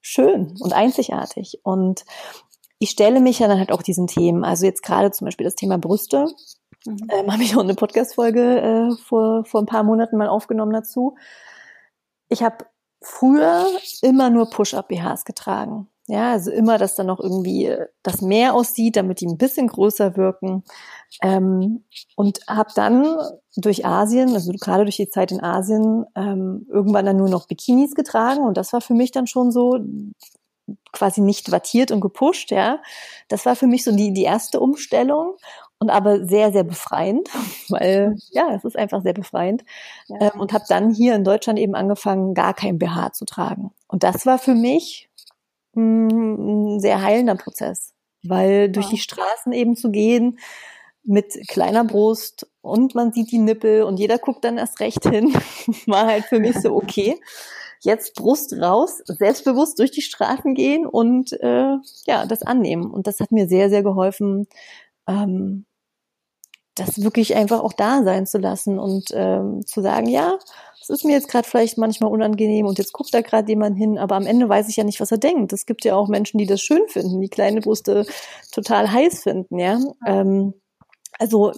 schön 0.00 0.56
und 0.60 0.72
einzigartig. 0.72 1.60
Und 1.62 2.04
ich 2.78 2.90
stelle 2.90 3.20
mich 3.20 3.38
ja 3.38 3.48
dann 3.48 3.58
halt 3.58 3.72
auch 3.72 3.82
diesen 3.82 4.06
Themen. 4.06 4.44
Also 4.44 4.66
jetzt 4.66 4.82
gerade 4.82 5.10
zum 5.12 5.26
Beispiel 5.26 5.44
das 5.44 5.54
Thema 5.54 5.78
Brüste. 5.78 6.26
Mhm. 6.84 7.06
Ähm, 7.10 7.32
habe 7.32 7.42
ich 7.42 7.56
auch 7.56 7.60
eine 7.60 7.74
Podcast-Folge 7.74 8.60
äh, 8.60 8.96
vor, 9.02 9.44
vor 9.44 9.60
ein 9.60 9.66
paar 9.66 9.84
Monaten 9.84 10.16
mal 10.16 10.28
aufgenommen 10.28 10.72
dazu. 10.72 11.16
Ich 12.28 12.42
habe 12.42 12.66
früher 13.00 13.66
immer 14.00 14.30
nur 14.30 14.50
Push-Up-BHs 14.50 15.24
getragen. 15.24 15.88
Ja, 16.08 16.32
also 16.32 16.50
immer, 16.50 16.78
dass 16.78 16.96
dann 16.96 17.06
noch 17.06 17.20
irgendwie 17.20 17.66
äh, 17.66 17.86
das 18.02 18.22
Meer 18.22 18.54
aussieht, 18.54 18.96
damit 18.96 19.20
die 19.20 19.26
ein 19.26 19.38
bisschen 19.38 19.68
größer 19.68 20.16
wirken. 20.16 20.64
Ähm, 21.22 21.84
und 22.16 22.40
habe 22.48 22.70
dann 22.74 23.16
durch 23.56 23.86
Asien, 23.86 24.34
also 24.34 24.52
gerade 24.52 24.84
durch 24.84 24.96
die 24.96 25.08
Zeit 25.08 25.30
in 25.30 25.42
Asien, 25.42 26.04
ähm, 26.16 26.66
irgendwann 26.68 27.06
dann 27.06 27.18
nur 27.18 27.28
noch 27.28 27.46
Bikinis 27.46 27.94
getragen. 27.94 28.44
Und 28.44 28.56
das 28.56 28.72
war 28.72 28.80
für 28.80 28.94
mich 28.94 29.12
dann 29.12 29.26
schon 29.26 29.52
so 29.52 29.78
quasi 30.92 31.20
nicht 31.20 31.50
wattiert 31.52 31.90
und 31.90 32.00
gepusht, 32.00 32.50
ja. 32.50 32.80
Das 33.28 33.46
war 33.46 33.56
für 33.56 33.66
mich 33.66 33.84
so 33.84 33.94
die, 33.94 34.12
die 34.12 34.22
erste 34.24 34.60
Umstellung 34.60 35.36
und 35.78 35.90
aber 35.90 36.26
sehr, 36.26 36.52
sehr 36.52 36.64
befreiend, 36.64 37.28
weil 37.68 38.16
ja, 38.30 38.54
es 38.54 38.64
ist 38.64 38.76
einfach 38.76 39.02
sehr 39.02 39.14
befreiend. 39.14 39.64
Ja. 40.08 40.32
Ähm, 40.32 40.40
und 40.40 40.52
habe 40.52 40.64
dann 40.68 40.92
hier 40.92 41.14
in 41.14 41.24
Deutschland 41.24 41.58
eben 41.58 41.74
angefangen, 41.74 42.34
gar 42.34 42.54
kein 42.54 42.78
BH 42.78 43.12
zu 43.12 43.24
tragen. 43.24 43.72
Und 43.88 44.02
das 44.02 44.26
war 44.26 44.38
für 44.38 44.54
mich 44.54 45.08
ein 45.76 46.80
sehr 46.80 47.02
heilender 47.02 47.36
Prozess, 47.36 47.92
weil 48.22 48.70
durch 48.70 48.88
die 48.88 48.98
Straßen 48.98 49.52
eben 49.52 49.76
zu 49.76 49.90
gehen 49.90 50.38
mit 51.04 51.48
kleiner 51.48 51.84
Brust 51.84 52.46
und 52.60 52.94
man 52.94 53.12
sieht 53.12 53.32
die 53.32 53.38
Nippel 53.38 53.82
und 53.82 53.98
jeder 53.98 54.18
guckt 54.18 54.44
dann 54.44 54.58
erst 54.58 54.80
recht 54.80 55.04
hin, 55.08 55.32
war 55.86 56.06
halt 56.06 56.24
für 56.24 56.38
mich 56.38 56.58
so 56.60 56.74
okay. 56.76 57.18
Jetzt 57.84 58.14
Brust 58.14 58.52
raus, 58.52 59.02
selbstbewusst 59.06 59.76
durch 59.80 59.90
die 59.90 60.02
Straßen 60.02 60.54
gehen 60.54 60.86
und 60.86 61.32
äh, 61.32 61.74
ja, 62.06 62.26
das 62.26 62.42
annehmen. 62.42 62.88
Und 62.88 63.08
das 63.08 63.18
hat 63.18 63.32
mir 63.32 63.48
sehr, 63.48 63.70
sehr 63.70 63.82
geholfen, 63.82 64.46
ähm, 65.08 65.66
das 66.76 67.02
wirklich 67.02 67.34
einfach 67.34 67.60
auch 67.60 67.72
da 67.72 68.04
sein 68.04 68.24
zu 68.26 68.38
lassen 68.38 68.78
und 68.78 69.06
ähm, 69.12 69.66
zu 69.66 69.82
sagen, 69.82 70.08
ja, 70.08 70.38
es 70.82 70.90
ist 70.90 71.04
mir 71.04 71.12
jetzt 71.12 71.28
gerade 71.28 71.48
vielleicht 71.48 71.78
manchmal 71.78 72.10
unangenehm 72.10 72.66
und 72.66 72.78
jetzt 72.78 72.92
guckt 72.92 73.14
da 73.14 73.20
gerade 73.20 73.48
jemand 73.48 73.76
hin, 73.76 73.98
aber 73.98 74.16
am 74.16 74.26
Ende 74.26 74.48
weiß 74.48 74.68
ich 74.68 74.76
ja 74.76 74.84
nicht, 74.84 75.00
was 75.00 75.12
er 75.12 75.18
denkt. 75.18 75.52
Es 75.52 75.64
gibt 75.64 75.84
ja 75.84 75.94
auch 75.94 76.08
Menschen, 76.08 76.38
die 76.38 76.46
das 76.46 76.60
schön 76.60 76.82
finden, 76.88 77.20
die 77.20 77.28
kleine 77.28 77.60
Brüste 77.60 78.04
total 78.50 78.90
heiß 78.90 79.22
finden, 79.22 79.58
ja. 79.58 79.78
Ähm, 80.06 80.54
also 81.18 81.52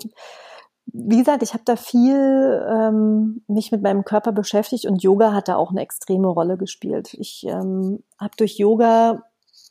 wie 0.87 1.16
gesagt, 1.16 1.43
ich 1.43 1.55
habe 1.55 1.64
da 1.64 1.77
viel 1.77 2.66
ähm, 2.70 3.43
mich 3.49 3.72
mit 3.72 3.83
meinem 3.83 4.05
Körper 4.05 4.33
beschäftigt 4.33 4.85
und 4.85 5.03
Yoga 5.03 5.33
hat 5.33 5.49
da 5.49 5.57
auch 5.57 5.70
eine 5.70 5.81
extreme 5.81 6.29
Rolle 6.29 6.59
gespielt. 6.59 7.14
Ich 7.14 7.45
ähm, 7.47 8.05
habe 8.18 8.35
durch 8.37 8.59
Yoga 8.59 9.22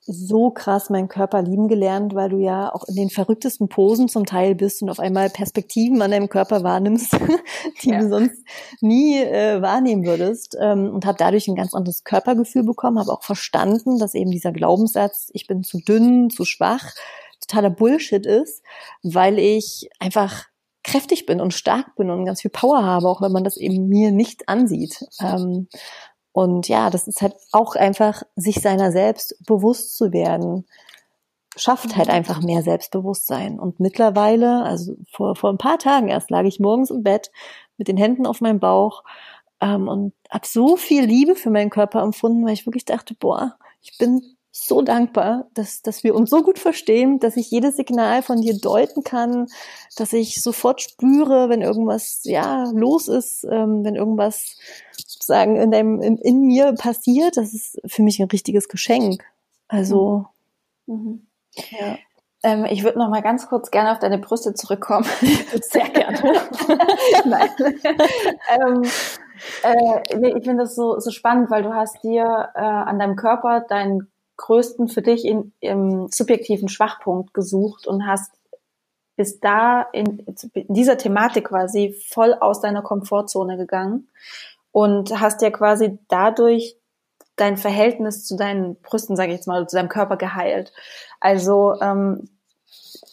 so 0.06 0.52
krass 0.52 0.90
meinen 0.90 1.08
Körper 1.08 1.42
lieben 1.42 1.68
gelernt, 1.68 2.14
weil 2.14 2.30
du 2.30 2.38
ja 2.38 2.74
auch 2.74 2.84
in 2.86 2.96
den 2.96 3.10
verrücktesten 3.10 3.70
Posen 3.70 4.08
zum 4.10 4.26
Teil 4.26 4.54
bist 4.54 4.82
und 4.82 4.90
auf 4.90 5.00
einmal 5.00 5.30
Perspektiven 5.30 6.02
an 6.02 6.12
deinem 6.12 6.30
Körper 6.30 6.64
wahrnimmst, 6.64 7.18
die 7.84 7.90
ja. 7.90 8.00
du 8.00 8.10
sonst 8.10 8.44
nie 8.82 9.18
äh, 9.18 9.62
wahrnehmen 9.62 10.06
würdest. 10.06 10.58
Ähm, 10.60 10.90
und 10.94 11.06
habe 11.06 11.18
dadurch 11.18 11.48
ein 11.48 11.56
ganz 11.56 11.74
anderes 11.74 12.04
Körpergefühl 12.04 12.64
bekommen, 12.64 13.00
habe 13.00 13.12
auch 13.12 13.24
verstanden, 13.24 13.98
dass 13.98 14.14
eben 14.14 14.32
dieser 14.32 14.52
Glaubenssatz, 14.52 15.30
ich 15.34 15.48
bin 15.48 15.64
zu 15.64 15.80
dünn, 15.80 16.30
zu 16.30 16.44
schwach, 16.44 16.94
totaler 17.40 17.70
Bullshit 17.70 18.26
ist, 18.26 18.64
weil 19.04 19.40
ich 19.40 19.90
einfach 20.00 20.46
kräftig 20.84 21.26
bin 21.26 21.40
und 21.40 21.54
stark 21.54 21.96
bin 21.96 22.10
und 22.10 22.26
ganz 22.26 22.42
viel 22.42 22.52
Power 22.52 22.84
habe, 22.84 23.08
auch 23.08 23.22
wenn 23.22 23.32
man 23.32 23.46
das 23.46 23.56
eben 23.56 23.88
mir 23.88 24.12
nicht 24.12 24.50
ansieht. 24.50 25.06
Ähm, 25.22 25.68
und 26.34 26.68
ja, 26.68 26.90
das 26.90 27.08
ist 27.08 27.22
halt 27.22 27.36
auch 27.52 27.76
einfach, 27.76 28.24
sich 28.36 28.60
seiner 28.60 28.92
selbst 28.92 29.38
bewusst 29.46 29.96
zu 29.96 30.12
werden, 30.12 30.66
schafft 31.56 31.96
halt 31.96 32.08
mhm. 32.08 32.16
einfach 32.16 32.42
mehr 32.42 32.64
Selbstbewusstsein. 32.64 33.60
Und 33.60 33.80
mittlerweile, 33.80 34.64
also 34.64 34.96
vor, 35.12 35.36
vor 35.36 35.52
ein 35.52 35.60
paar 35.60 35.78
Tagen 35.78 36.10
erst, 36.10 36.32
lag 36.32 36.44
ich 36.44 36.60
morgens 36.60 36.90
im 36.90 37.04
Bett 37.04 37.32
mit 37.78 37.88
den 37.88 37.98
Händen 37.98 38.26
auf 38.26 38.42
meinem 38.42 38.60
Bauch 38.60 39.04
ähm, 39.62 39.88
und 39.88 40.14
habe 40.30 40.48
so 40.48 40.76
viel 40.76 41.06
Liebe 41.06 41.36
für 41.36 41.52
meinen 41.52 41.70
Körper 41.70 42.02
empfunden, 42.02 42.46
weil 42.46 42.54
ich 42.54 42.66
wirklich 42.66 42.86
dachte, 42.86 43.14
boah, 43.14 43.56
ich 43.82 43.98
bin 44.00 44.36
so 44.52 44.82
dankbar, 44.84 45.48
dass, 45.54 45.82
dass 45.82 46.04
wir 46.04 46.14
uns 46.14 46.30
so 46.30 46.44
gut 46.44 46.60
verstehen, 46.60 47.20
dass 47.20 47.38
ich 47.38 47.50
jedes 47.50 47.76
Signal 47.76 48.22
von 48.22 48.42
dir 48.42 48.58
deuten 48.58 49.04
kann, 49.04 49.48
dass 49.98 50.14
ich 50.14 50.42
sofort 50.42 50.82
spüre, 50.82 51.50
wenn 51.50 51.62
irgendwas 51.62 52.22
ja 52.24 52.70
los 52.72 53.08
ist, 53.08 53.44
ähm, 53.46 53.84
wenn 53.84 53.96
irgendwas 53.96 54.58
sozusagen 55.26 55.56
in, 55.56 55.72
deinem, 55.72 56.02
in, 56.02 56.18
in, 56.18 56.42
mir 56.42 56.74
passiert. 56.74 57.38
Das 57.38 57.54
ist 57.54 57.80
für 57.86 58.04
mich 58.04 58.20
ein 58.20 58.28
richtiges 58.28 58.68
Geschenk. 58.68 59.24
Also 59.68 60.26
mhm. 60.86 61.28
ja. 61.72 61.98
Ähm, 62.46 62.66
ich 62.66 62.84
würde 62.84 63.00
noch 63.00 63.10
mal 63.10 63.22
ganz 63.22 63.48
kurz 63.48 63.72
gerne 63.72 63.92
auf 63.92 64.00
deine 64.00 64.18
Brüste 64.18 64.54
zurückkommen. 64.54 65.06
Sehr 65.62 65.90
gerne. 65.90 66.20
Nein. 67.26 67.50
ähm, 68.50 68.84
äh, 69.64 70.18
nee, 70.18 70.34
ich 70.38 70.44
finde 70.44 70.64
das 70.64 70.76
so, 70.76 71.00
so 71.00 71.10
spannend, 71.10 71.50
weil 71.50 71.64
du 71.64 71.74
hast 71.74 72.04
dir 72.04 72.50
äh, 72.54 72.60
an 72.60 73.00
deinem 73.00 73.16
Körper 73.16 73.62
deinen 73.62 74.12
größten 74.36 74.90
für 74.90 75.02
dich 75.02 75.26
in, 75.26 75.54
im 75.62 76.08
subjektiven 76.10 76.68
Schwachpunkt 76.68 77.34
gesucht 77.34 77.88
und 77.88 78.06
hast 78.06 78.32
bis 79.16 79.40
da 79.40 79.84
in, 79.94 80.26
in 80.54 80.74
dieser 80.74 80.98
Thematik 80.98 81.46
quasi 81.46 81.96
voll 82.10 82.34
aus 82.34 82.62
deiner 82.62 82.82
Komfortzone 82.82 83.58
gegangen 83.58 84.10
und 84.74 85.22
hast 85.22 85.42
ja 85.42 85.52
quasi 85.52 85.98
dadurch 86.10 86.76
dein 87.38 87.56
Verhältnis 87.56 88.26
zu 88.26 88.36
deinen 88.36 88.76
Brüsten, 88.82 89.16
sage 89.16 89.30
ich 89.30 89.38
jetzt 89.38 89.48
mal, 89.48 89.66
zu 89.68 89.78
deinem 89.78 89.88
Körper 89.88 90.18
geheilt. 90.18 90.74
Also 91.22 91.76
ähm, 91.80 92.28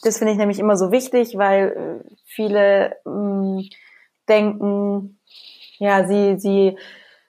das 0.02 0.18
finde 0.18 0.32
ich 0.32 0.38
nämlich 0.38 0.58
immer 0.58 0.76
so 0.76 0.90
wichtig, 0.90 1.36
weil 1.36 2.02
äh, 2.04 2.14
viele 2.24 2.96
mh, 3.04 3.62
denken, 4.28 5.20
ja, 5.78 6.06
sie, 6.06 6.38
sie 6.38 6.78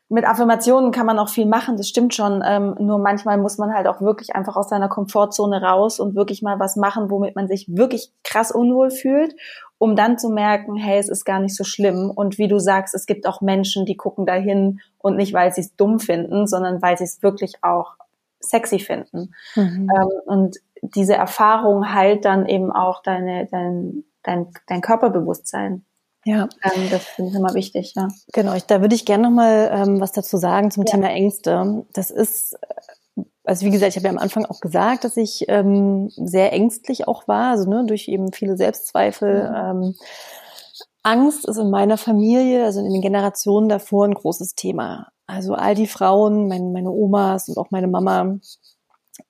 mit 0.09 0.25
Affirmationen 0.25 0.91
kann 0.91 1.05
man 1.05 1.19
auch 1.19 1.29
viel 1.29 1.45
machen, 1.45 1.77
das 1.77 1.87
stimmt 1.87 2.13
schon. 2.13 2.43
Ähm, 2.45 2.75
nur 2.79 2.99
manchmal 2.99 3.37
muss 3.37 3.57
man 3.57 3.73
halt 3.73 3.87
auch 3.87 4.01
wirklich 4.01 4.35
einfach 4.35 4.55
aus 4.55 4.69
seiner 4.69 4.89
Komfortzone 4.89 5.61
raus 5.61 5.99
und 5.99 6.15
wirklich 6.15 6.41
mal 6.41 6.59
was 6.59 6.75
machen, 6.75 7.09
womit 7.09 7.35
man 7.35 7.47
sich 7.47 7.67
wirklich 7.69 8.13
krass 8.23 8.51
unwohl 8.51 8.91
fühlt, 8.91 9.35
um 9.81 9.95
dann 9.95 10.19
zu 10.19 10.29
merken, 10.29 10.75
hey, 10.75 10.99
es 10.99 11.09
ist 11.09 11.25
gar 11.25 11.39
nicht 11.39 11.55
so 11.55 11.63
schlimm. 11.63 12.11
Und 12.11 12.37
wie 12.37 12.47
du 12.47 12.59
sagst, 12.59 12.93
es 12.93 13.07
gibt 13.07 13.25
auch 13.25 13.41
Menschen, 13.41 13.83
die 13.87 13.97
gucken 13.97 14.27
dahin 14.27 14.79
und 14.99 15.15
nicht, 15.15 15.33
weil 15.33 15.51
sie 15.51 15.61
es 15.61 15.75
dumm 15.75 15.99
finden, 15.99 16.45
sondern 16.45 16.83
weil 16.83 16.99
sie 16.99 17.03
es 17.03 17.23
wirklich 17.23 17.55
auch 17.63 17.95
sexy 18.39 18.77
finden. 18.77 19.33
Mhm. 19.55 19.89
Ähm, 19.89 20.09
und 20.27 20.57
diese 20.83 21.15
Erfahrung 21.15 21.95
heilt 21.95 22.25
dann 22.25 22.45
eben 22.45 22.71
auch 22.71 23.01
deine, 23.01 23.47
dein, 23.47 24.03
dein, 24.21 24.51
dein 24.67 24.81
Körperbewusstsein. 24.81 25.83
Ja. 26.25 26.47
Ähm, 26.61 26.89
das 26.91 27.07
finde 27.07 27.31
ich 27.31 27.37
immer 27.37 27.55
wichtig, 27.55 27.93
ja. 27.95 28.07
Genau, 28.33 28.53
ich, 28.53 28.65
da 28.65 28.81
würde 28.81 28.93
ich 28.93 29.07
gerne 29.07 29.23
nochmal 29.23 29.71
ähm, 29.73 29.99
was 29.99 30.11
dazu 30.11 30.37
sagen 30.37 30.69
zum 30.69 30.83
ja. 30.85 30.91
Thema 30.91 31.09
Ängste. 31.09 31.85
Das 31.93 32.11
ist, 32.11 32.55
also 33.51 33.65
wie 33.65 33.69
gesagt, 33.69 33.89
ich 33.89 33.97
habe 33.97 34.05
ja 34.05 34.11
am 34.11 34.17
Anfang 34.17 34.45
auch 34.45 34.61
gesagt, 34.61 35.03
dass 35.03 35.17
ich 35.17 35.43
ähm, 35.49 36.09
sehr 36.15 36.53
ängstlich 36.53 37.05
auch 37.05 37.27
war, 37.27 37.51
also 37.51 37.69
ne, 37.69 37.83
durch 37.85 38.07
eben 38.07 38.31
viele 38.31 38.55
Selbstzweifel. 38.55 39.49
Mhm. 39.49 39.55
Ähm, 39.83 39.95
Angst 41.03 41.45
ist 41.45 41.57
in 41.57 41.69
meiner 41.69 41.97
Familie, 41.97 42.63
also 42.63 42.79
in 42.79 42.93
den 42.93 43.01
Generationen 43.01 43.67
davor, 43.67 44.05
ein 44.05 44.13
großes 44.13 44.55
Thema. 44.55 45.09
Also 45.27 45.53
all 45.53 45.75
die 45.75 45.87
Frauen, 45.87 46.47
mein, 46.47 46.71
meine 46.71 46.91
Omas 46.91 47.49
und 47.49 47.57
auch 47.57 47.71
meine 47.71 47.87
Mama, 47.87 48.37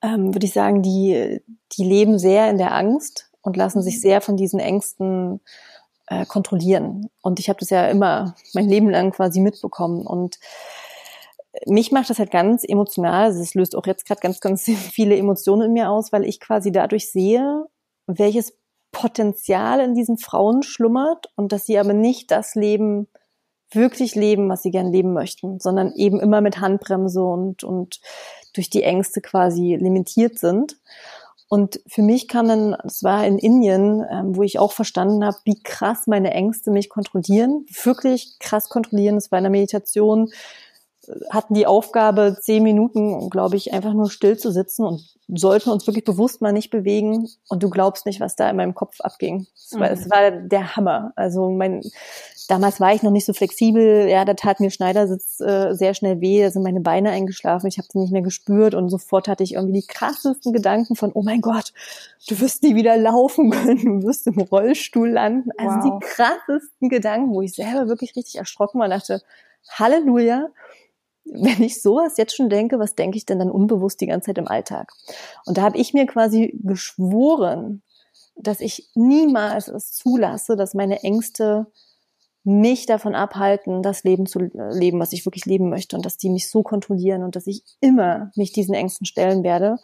ähm, 0.04 0.36
würde 0.36 0.46
ich 0.46 0.54
sagen, 0.54 0.84
die, 0.84 1.42
die 1.72 1.84
leben 1.84 2.20
sehr 2.20 2.48
in 2.52 2.60
der 2.60 2.76
Angst 2.76 3.32
und 3.42 3.58
lassen 3.58 3.82
sich 3.82 3.96
mhm. 3.96 4.02
sehr 4.02 4.22
von 4.22 4.38
diesen 4.38 4.60
Ängsten 4.60 5.42
äh, 6.06 6.28
kontrollieren. 6.28 7.10
Und 7.24 7.40
ich 7.40 7.50
habe 7.50 7.58
das 7.60 7.72
ja 7.72 7.88
immer 7.88 8.36
mein 8.54 8.70
Leben 8.70 8.92
lang 8.92 9.14
quasi 9.14 9.40
mitbekommen. 9.40 10.06
Und 10.06 10.38
mich 11.66 11.92
macht 11.92 12.10
das 12.10 12.20
halt 12.20 12.32
ganz 12.32 12.64
emotional. 12.64 13.26
Also 13.26 13.42
es 13.42 13.54
löst 13.54 13.76
auch 13.76 13.86
jetzt 13.86 14.06
gerade 14.06 14.22
ganz, 14.22 14.40
ganz 14.40 14.64
viele 14.92 15.18
Emotionen 15.18 15.64
in 15.64 15.74
mir 15.74 15.90
aus, 15.90 16.12
weil 16.12 16.26
ich 16.26 16.40
quasi 16.40 16.72
dadurch 16.72 17.12
sehe, 17.12 17.66
welches 18.08 18.58
Potenzial 18.92 19.80
in 19.80 19.96
diesen 19.96 20.18
Frauen 20.18 20.64
schlummert 20.64 21.28
und 21.36 21.52
dass 21.52 21.66
sie 21.66 21.78
aber 21.78 21.94
nicht 21.94 22.30
das 22.32 22.56
Leben 22.56 23.08
wirklich 23.74 24.16
leben, 24.16 24.50
was 24.50 24.64
sie 24.64 24.72
gern 24.72 24.92
leben 24.92 25.14
möchten, 25.14 25.60
sondern 25.60 25.94
eben 25.94 26.20
immer 26.20 26.42
mit 26.42 26.60
Handbremse 26.60 27.24
und, 27.24 27.64
und 27.64 28.02
durch 28.54 28.70
die 28.70 28.84
Ängste 28.84 29.22
quasi 29.22 29.78
limitiert 29.80 30.38
sind. 30.40 30.78
Und 31.48 31.82
für 31.88 32.02
mich 32.02 32.28
kam 32.28 32.48
dann, 32.48 32.78
das 32.84 33.04
war 33.04 33.26
in 33.26 33.38
Indien, 33.38 34.06
ähm, 34.10 34.36
wo 34.36 34.44
ich 34.44 34.60
auch 34.60 34.72
verstanden 34.72 35.26
habe, 35.26 35.38
wie 35.44 35.62
krass 35.62 36.08
meine 36.08 36.32
Ängste 36.32 36.72
mich 36.72 36.90
kontrollieren, 36.90 37.66
wirklich 37.84 38.38
krass 38.40 38.70
kontrollieren. 38.70 39.16
Das 39.16 39.32
war 39.32 39.40
in 39.40 39.44
der 39.44 39.52
Meditation, 39.52 40.32
hatten 41.30 41.54
die 41.54 41.68
Aufgabe, 41.68 42.38
zehn 42.40 42.64
Minuten, 42.64 43.30
glaube 43.30 43.56
ich, 43.56 43.74
einfach 43.74 43.94
nur 43.94 44.10
still 44.10 44.38
zu 44.38 44.52
sitzen 44.52 44.86
und 44.86 45.02
sollten 45.28 45.70
uns 45.70 45.88
wirklich 45.88 46.04
bewusst 46.04 46.42
mal 46.42 46.52
nicht 46.52 46.70
bewegen. 46.70 47.28
Und 47.50 47.64
du 47.64 47.70
glaubst 47.70 48.06
nicht, 48.06 48.20
was 48.20 48.36
da 48.36 48.50
in 48.50 48.58
meinem 48.58 48.76
Kopf 48.76 49.00
abging. 49.02 49.48
Es 49.56 49.80
war, 49.80 49.88
mhm. 49.88 49.94
es 49.94 50.10
war 50.10 50.32
der 50.32 50.76
Hammer. 50.76 51.14
Also 51.16 51.50
mein, 51.50 51.82
Damals 52.52 52.82
war 52.82 52.94
ich 52.94 53.02
noch 53.02 53.12
nicht 53.12 53.26
so 53.26 53.32
flexibel. 53.32 54.10
Ja, 54.10 54.26
da 54.26 54.34
tat 54.34 54.60
mir 54.60 54.72
Schneidersitz 54.72 55.40
äh, 55.40 55.74
sehr 55.74 55.94
schnell 55.94 56.20
weh. 56.20 56.42
Da 56.42 56.52
sind 56.52 56.64
meine 56.64 56.82
Beine 56.82 57.12
eingeschlafen. 57.12 57.68
Ich 57.68 57.78
habe 57.78 57.88
sie 57.90 58.00
nicht 58.00 58.12
mehr 58.12 58.24
gespürt 58.24 58.76
und 58.76 58.90
sofort 58.90 59.30
hatte 59.30 59.42
ich 59.42 59.54
irgendwie 59.54 59.80
die 59.80 59.88
krassesten 59.88 60.52
Gedanken 60.52 60.98
von, 60.98 61.12
oh 61.14 61.24
mein 61.24 61.40
Gott, 61.40 61.72
du 62.28 62.38
wirst 62.42 62.64
nie 62.64 62.76
wieder 62.76 62.98
laufen 62.98 63.52
können, 63.52 64.02
du 64.02 64.08
wirst 64.08 64.28
im 64.28 64.38
Rollstuhl 64.38 65.12
landen. 65.12 65.52
Also 65.58 65.76
wow. 65.78 66.00
die 66.02 66.06
krassesten 66.06 66.90
Gedanken, 66.90 67.34
wo 67.34 67.42
ich 67.42 67.54
selber 67.54 67.88
wirklich 67.88 68.18
richtig 68.18 68.36
erschrocken 68.36 68.80
war 68.80 68.86
und 68.88 68.92
dachte, 68.92 69.22
Halleluja, 69.70 70.50
wenn 71.32 71.64
ich 71.64 71.82
sowas 71.82 72.18
jetzt 72.18 72.36
schon 72.36 72.50
denke, 72.50 72.78
was 72.78 72.96
denke 72.96 73.18
ich 73.18 73.26
denn 73.26 73.40
dann 73.40 73.50
unbewusst 73.50 74.02
die 74.02 74.08
ganze 74.08 74.28
Zeit 74.28 74.38
im 74.38 74.48
Alltag? 74.48 74.92
Und 75.46 75.58
da 75.58 75.62
habe 75.62 75.78
ich 75.78 75.94
mir 75.94 76.06
quasi 76.06 76.60
geschworen, 76.62 77.82
dass 78.36 78.60
ich 78.60 78.90
niemals 78.96 79.68
es 79.70 79.94
zulasse, 79.94 80.56
dass 80.58 80.74
meine 80.74 81.04
Ängste 81.04 81.68
mich 82.44 82.86
davon 82.86 83.16
abhalten, 83.16 83.82
das 83.82 84.04
Leben 84.04 84.26
zu 84.26 84.40
leben, 84.40 85.00
was 85.00 85.14
ich 85.14 85.26
wirklich 85.26 85.46
leben 85.46 85.70
möchte 85.70 85.96
und 85.96 86.06
dass 86.06 86.18
die 86.18 86.30
mich 86.30 86.50
so 86.50 86.64
kontrollieren 86.64 87.24
und 87.24 87.36
dass 87.36 87.48
ich 87.48 87.64
immer 87.80 88.32
mich 88.36 88.52
diesen 88.52 88.74
Ängsten 88.74 89.06
stellen 89.06 89.44
werde. 89.44 89.78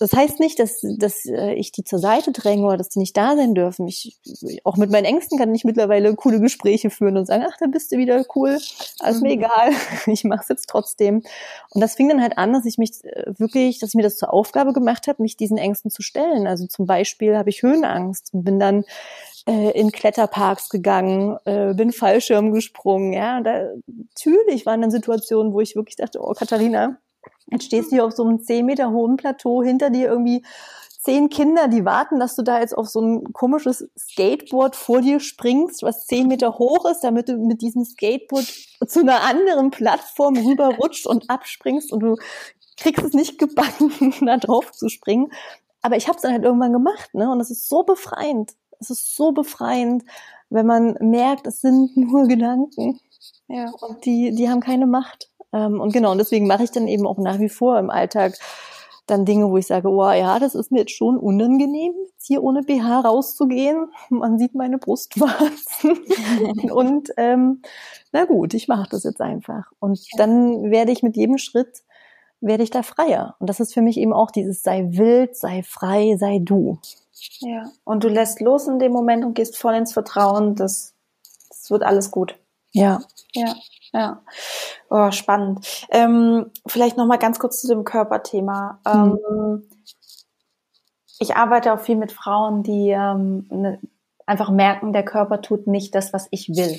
Das 0.00 0.14
heißt 0.14 0.40
nicht, 0.40 0.58
dass, 0.58 0.80
dass 0.96 1.26
äh, 1.26 1.52
ich 1.52 1.72
die 1.72 1.84
zur 1.84 1.98
Seite 1.98 2.32
dränge 2.32 2.66
oder 2.66 2.78
dass 2.78 2.88
die 2.88 3.00
nicht 3.00 3.14
da 3.18 3.36
sein 3.36 3.54
dürfen. 3.54 3.86
Ich, 3.86 4.18
auch 4.64 4.78
mit 4.78 4.90
meinen 4.90 5.04
Ängsten 5.04 5.36
kann 5.36 5.54
ich 5.54 5.64
mittlerweile 5.64 6.14
coole 6.14 6.40
Gespräche 6.40 6.88
führen 6.88 7.18
und 7.18 7.26
sagen, 7.26 7.44
ach, 7.46 7.58
da 7.60 7.66
bist 7.66 7.92
du 7.92 7.98
wieder 7.98 8.24
cool, 8.34 8.58
alles 9.00 9.20
mir 9.20 9.36
mhm. 9.36 9.44
egal, 9.44 9.72
ich 10.06 10.24
mache 10.24 10.40
es 10.40 10.48
jetzt 10.48 10.70
trotzdem. 10.70 11.22
Und 11.68 11.82
das 11.82 11.96
fing 11.96 12.08
dann 12.08 12.22
halt 12.22 12.38
an, 12.38 12.54
dass 12.54 12.64
ich 12.64 12.78
mich 12.78 13.04
äh, 13.04 13.34
wirklich, 13.36 13.78
dass 13.78 13.90
ich 13.90 13.94
mir 13.94 14.02
das 14.02 14.16
zur 14.16 14.32
Aufgabe 14.32 14.72
gemacht 14.72 15.06
habe, 15.06 15.22
mich 15.22 15.36
diesen 15.36 15.58
Ängsten 15.58 15.90
zu 15.90 16.00
stellen. 16.00 16.46
Also 16.46 16.66
zum 16.66 16.86
Beispiel 16.86 17.36
habe 17.36 17.50
ich 17.50 17.62
Höhenangst 17.62 18.32
und 18.32 18.44
bin 18.44 18.58
dann 18.58 18.84
äh, 19.46 19.78
in 19.78 19.92
Kletterparks 19.92 20.70
gegangen, 20.70 21.36
äh, 21.44 21.74
bin 21.74 21.92
Fallschirm 21.92 22.52
gesprungen. 22.52 23.12
Ja, 23.12 23.42
da, 23.42 23.68
natürlich 23.86 24.64
waren 24.64 24.80
dann 24.80 24.90
Situationen, 24.90 25.52
wo 25.52 25.60
ich 25.60 25.76
wirklich 25.76 25.96
dachte, 25.96 26.20
oh 26.22 26.32
Katharina, 26.32 26.96
Jetzt 27.50 27.64
stehst 27.64 27.90
du 27.90 27.96
hier 27.96 28.04
auf 28.04 28.12
so 28.12 28.24
einem 28.24 28.40
zehn 28.40 28.66
Meter 28.66 28.90
hohen 28.90 29.16
Plateau, 29.16 29.62
hinter 29.62 29.90
dir 29.90 30.08
irgendwie 30.08 30.44
zehn 31.00 31.30
Kinder, 31.30 31.68
die 31.68 31.84
warten, 31.84 32.20
dass 32.20 32.36
du 32.36 32.42
da 32.42 32.60
jetzt 32.60 32.76
auf 32.76 32.88
so 32.88 33.00
ein 33.00 33.32
komisches 33.32 33.88
Skateboard 33.98 34.76
vor 34.76 35.00
dir 35.00 35.18
springst, 35.18 35.82
was 35.82 36.06
zehn 36.06 36.28
Meter 36.28 36.58
hoch 36.58 36.84
ist, 36.90 37.00
damit 37.00 37.28
du 37.28 37.36
mit 37.38 37.62
diesem 37.62 37.84
Skateboard 37.84 38.46
zu 38.86 39.00
einer 39.00 39.22
anderen 39.22 39.70
Plattform 39.70 40.36
rüberrutscht 40.36 41.06
und 41.06 41.30
abspringst 41.30 41.92
und 41.92 42.00
du 42.00 42.16
kriegst 42.76 43.04
es 43.04 43.14
nicht 43.14 43.38
gebacken, 43.38 44.14
da 44.26 44.36
drauf 44.36 44.72
zu 44.72 44.88
springen. 44.88 45.32
Aber 45.82 45.96
ich 45.96 46.06
habe 46.06 46.16
es 46.16 46.22
dann 46.22 46.32
halt 46.32 46.44
irgendwann 46.44 46.72
gemacht, 46.72 47.14
ne? 47.14 47.30
Und 47.30 47.40
es 47.40 47.50
ist 47.50 47.68
so 47.68 47.82
befreiend. 47.82 48.52
Es 48.78 48.90
ist 48.90 49.16
so 49.16 49.32
befreiend, 49.32 50.04
wenn 50.50 50.66
man 50.66 50.96
merkt, 51.00 51.46
es 51.46 51.60
sind 51.60 51.96
nur 51.96 52.26
Gedanken. 52.26 53.00
Ja. 53.48 53.70
Und 53.80 54.04
die, 54.04 54.34
die 54.34 54.50
haben 54.50 54.60
keine 54.60 54.86
Macht. 54.86 55.29
Ähm, 55.52 55.80
und 55.80 55.92
genau, 55.92 56.12
und 56.12 56.18
deswegen 56.18 56.46
mache 56.46 56.64
ich 56.64 56.70
dann 56.70 56.88
eben 56.88 57.06
auch 57.06 57.18
nach 57.18 57.38
wie 57.38 57.48
vor 57.48 57.78
im 57.78 57.90
Alltag 57.90 58.34
dann 59.10 59.24
Dinge, 59.24 59.50
wo 59.50 59.56
ich 59.56 59.66
sage, 59.66 59.88
oh 59.88 60.10
ja, 60.10 60.38
das 60.38 60.54
ist 60.54 60.70
mir 60.70 60.80
jetzt 60.80 60.96
schon 60.96 61.18
unangenehm, 61.18 61.92
jetzt 62.06 62.26
hier 62.26 62.42
ohne 62.42 62.62
BH 62.62 63.00
rauszugehen. 63.00 63.88
Man 64.08 64.38
sieht 64.38 64.54
meine 64.54 64.78
Brustwarzen. 64.78 65.98
und 66.72 67.10
ähm, 67.16 67.62
na 68.12 68.24
gut, 68.24 68.54
ich 68.54 68.68
mache 68.68 68.88
das 68.90 69.04
jetzt 69.04 69.20
einfach. 69.20 69.70
Und 69.80 70.00
dann 70.16 70.70
werde 70.70 70.92
ich 70.92 71.02
mit 71.02 71.16
jedem 71.16 71.38
Schritt, 71.38 71.82
werde 72.40 72.62
ich 72.62 72.70
da 72.70 72.82
freier. 72.82 73.34
Und 73.40 73.50
das 73.50 73.60
ist 73.60 73.74
für 73.74 73.82
mich 73.82 73.98
eben 73.98 74.12
auch 74.12 74.30
dieses 74.30 74.62
sei 74.62 74.86
wild, 74.90 75.36
sei 75.36 75.62
frei, 75.62 76.16
sei 76.18 76.38
du. 76.40 76.78
Ja, 77.40 77.70
und 77.84 78.04
du 78.04 78.08
lässt 78.08 78.40
los 78.40 78.66
in 78.66 78.78
dem 78.78 78.92
Moment 78.92 79.24
und 79.24 79.34
gehst 79.34 79.58
voll 79.58 79.74
ins 79.74 79.92
Vertrauen, 79.92 80.54
dass 80.54 80.94
es 81.50 81.70
wird 81.70 81.82
alles 81.82 82.10
gut. 82.10 82.38
Ja. 82.72 83.00
Ja. 83.34 83.54
Ja, 83.92 84.22
oh, 84.88 85.10
spannend. 85.10 85.66
Ähm, 85.90 86.50
vielleicht 86.66 86.96
noch 86.96 87.06
mal 87.06 87.18
ganz 87.18 87.38
kurz 87.38 87.60
zu 87.60 87.68
dem 87.68 87.84
Körperthema. 87.84 88.80
Mhm. 88.86 89.18
Ähm, 89.28 89.68
ich 91.18 91.36
arbeite 91.36 91.72
auch 91.72 91.80
viel 91.80 91.96
mit 91.96 92.12
Frauen, 92.12 92.62
die 92.62 92.90
ähm, 92.90 93.46
ne, 93.50 93.80
einfach 94.26 94.50
merken, 94.50 94.92
der 94.92 95.04
Körper 95.04 95.42
tut 95.42 95.66
nicht 95.66 95.94
das, 95.94 96.12
was 96.12 96.28
ich 96.30 96.48
will. 96.48 96.78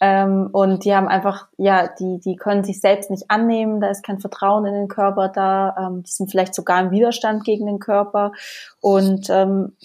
Ähm, 0.00 0.48
und 0.52 0.84
die 0.84 0.94
haben 0.94 1.06
einfach, 1.06 1.48
ja, 1.56 1.86
die, 1.86 2.18
die 2.18 2.36
können 2.36 2.64
sich 2.64 2.80
selbst 2.80 3.10
nicht 3.10 3.30
annehmen, 3.30 3.80
da 3.80 3.88
ist 3.88 4.02
kein 4.02 4.18
Vertrauen 4.18 4.66
in 4.66 4.74
den 4.74 4.88
Körper 4.88 5.28
da, 5.28 5.76
ähm, 5.78 6.02
die 6.02 6.10
sind 6.10 6.30
vielleicht 6.30 6.54
sogar 6.54 6.80
im 6.80 6.90
Widerstand 6.90 7.44
gegen 7.44 7.66
den 7.66 7.78
Körper. 7.78 8.32
Und 8.80 9.28
ähm, 9.30 9.76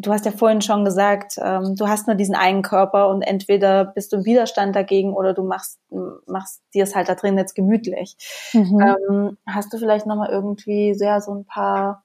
du 0.00 0.12
hast 0.12 0.24
ja 0.24 0.32
vorhin 0.32 0.62
schon 0.62 0.84
gesagt, 0.84 1.34
ähm, 1.42 1.76
du 1.76 1.88
hast 1.88 2.06
nur 2.06 2.16
diesen 2.16 2.34
einen 2.34 2.62
Körper 2.62 3.08
und 3.08 3.22
entweder 3.22 3.84
bist 3.84 4.12
du 4.12 4.16
im 4.16 4.24
Widerstand 4.24 4.74
dagegen 4.74 5.14
oder 5.14 5.34
du 5.34 5.42
machst, 5.42 5.78
machst 6.26 6.62
dir 6.74 6.84
es 6.84 6.94
halt 6.94 7.08
da 7.08 7.14
drin 7.14 7.36
jetzt 7.36 7.54
gemütlich. 7.54 8.16
Mhm. 8.52 8.80
Ähm, 8.80 9.38
hast 9.46 9.72
du 9.72 9.78
vielleicht 9.78 10.06
nochmal 10.06 10.30
irgendwie 10.30 10.94
sehr 10.94 11.20
so 11.20 11.34
ein 11.34 11.44
paar 11.44 12.04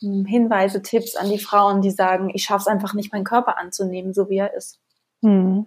hm, 0.00 0.24
Hinweise, 0.26 0.82
Tipps 0.82 1.16
an 1.16 1.30
die 1.30 1.38
Frauen, 1.38 1.80
die 1.80 1.90
sagen, 1.90 2.30
ich 2.34 2.44
schaffe 2.44 2.62
es 2.62 2.66
einfach 2.66 2.94
nicht, 2.94 3.12
meinen 3.12 3.24
Körper 3.24 3.58
anzunehmen, 3.58 4.12
so 4.12 4.28
wie 4.28 4.38
er 4.38 4.54
ist? 4.54 4.78
Mhm. 5.22 5.66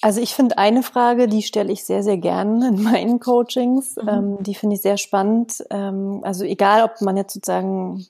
Also 0.00 0.20
ich 0.20 0.34
finde 0.34 0.58
eine 0.58 0.84
Frage, 0.84 1.26
die 1.26 1.42
stelle 1.42 1.72
ich 1.72 1.84
sehr, 1.84 2.02
sehr 2.02 2.18
gern 2.18 2.62
in 2.62 2.82
meinen 2.82 3.18
Coachings. 3.18 3.96
Mhm. 3.96 4.08
Ähm, 4.08 4.42
die 4.42 4.54
finde 4.54 4.76
ich 4.76 4.82
sehr 4.82 4.98
spannend. 4.98 5.64
Ähm, 5.70 6.20
also 6.22 6.44
egal, 6.44 6.84
ob 6.84 7.00
man 7.00 7.16
jetzt 7.16 7.34
sozusagen 7.34 8.06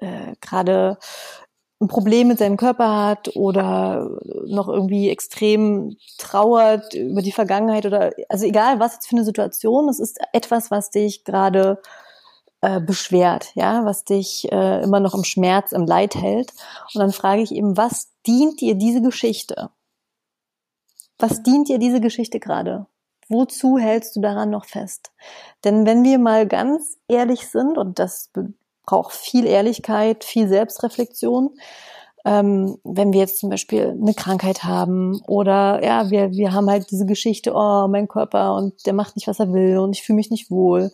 äh, 0.00 0.34
gerade 0.40 0.98
ein 1.80 1.88
Problem 1.88 2.28
mit 2.28 2.38
seinem 2.38 2.58
Körper 2.58 3.06
hat 3.06 3.34
oder 3.36 4.10
noch 4.46 4.68
irgendwie 4.68 5.08
extrem 5.08 5.96
trauert 6.18 6.92
über 6.94 7.22
die 7.22 7.32
Vergangenheit 7.32 7.86
oder 7.86 8.12
also 8.28 8.44
egal 8.44 8.80
was 8.80 8.94
jetzt 8.94 9.08
für 9.08 9.16
eine 9.16 9.24
Situation, 9.24 9.88
es 9.88 9.98
ist 9.98 10.18
etwas, 10.32 10.70
was 10.70 10.90
dich 10.90 11.24
gerade 11.24 11.80
äh, 12.60 12.80
beschwert, 12.80 13.52
ja, 13.54 13.86
was 13.86 14.04
dich 14.04 14.52
äh, 14.52 14.82
immer 14.82 15.00
noch 15.00 15.14
im 15.14 15.24
Schmerz, 15.24 15.72
im 15.72 15.86
Leid 15.86 16.14
hält. 16.14 16.52
Und 16.92 17.00
dann 17.00 17.12
frage 17.12 17.40
ich 17.40 17.52
eben, 17.52 17.78
was 17.78 18.08
dient 18.26 18.60
dir 18.60 18.74
diese 18.74 19.00
Geschichte? 19.00 19.70
Was 21.18 21.42
dient 21.42 21.68
dir 21.68 21.78
diese 21.78 22.02
Geschichte 22.02 22.38
gerade? 22.38 22.86
Wozu 23.30 23.78
hältst 23.78 24.16
du 24.16 24.20
daran 24.20 24.50
noch 24.50 24.66
fest? 24.66 25.12
Denn 25.64 25.86
wenn 25.86 26.04
wir 26.04 26.18
mal 26.18 26.46
ganz 26.46 26.98
ehrlich 27.08 27.48
sind, 27.48 27.78
und 27.78 27.98
das 27.98 28.30
braucht 28.90 29.12
viel 29.12 29.46
Ehrlichkeit, 29.46 30.24
viel 30.24 30.48
Selbstreflexion. 30.48 31.54
Ähm, 32.24 32.76
wenn 32.82 33.12
wir 33.12 33.20
jetzt 33.20 33.38
zum 33.38 33.48
Beispiel 33.48 33.96
eine 33.98 34.14
Krankheit 34.14 34.64
haben 34.64 35.22
oder 35.28 35.82
ja, 35.82 36.10
wir, 36.10 36.32
wir 36.32 36.52
haben 36.52 36.68
halt 36.68 36.90
diese 36.90 37.06
Geschichte, 37.06 37.52
oh, 37.54 37.86
mein 37.88 38.08
Körper 38.08 38.56
und 38.56 38.84
der 38.86 38.92
macht 38.92 39.14
nicht, 39.14 39.28
was 39.28 39.38
er 39.38 39.52
will 39.52 39.78
und 39.78 39.94
ich 39.96 40.02
fühle 40.02 40.16
mich 40.16 40.30
nicht 40.30 40.50
wohl. 40.50 40.90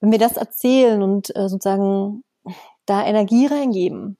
Wenn 0.00 0.10
wir 0.10 0.18
das 0.18 0.38
erzählen 0.38 1.02
und 1.02 1.36
äh, 1.36 1.48
sozusagen 1.48 2.24
da 2.86 3.04
Energie 3.04 3.46
reingeben, 3.46 4.16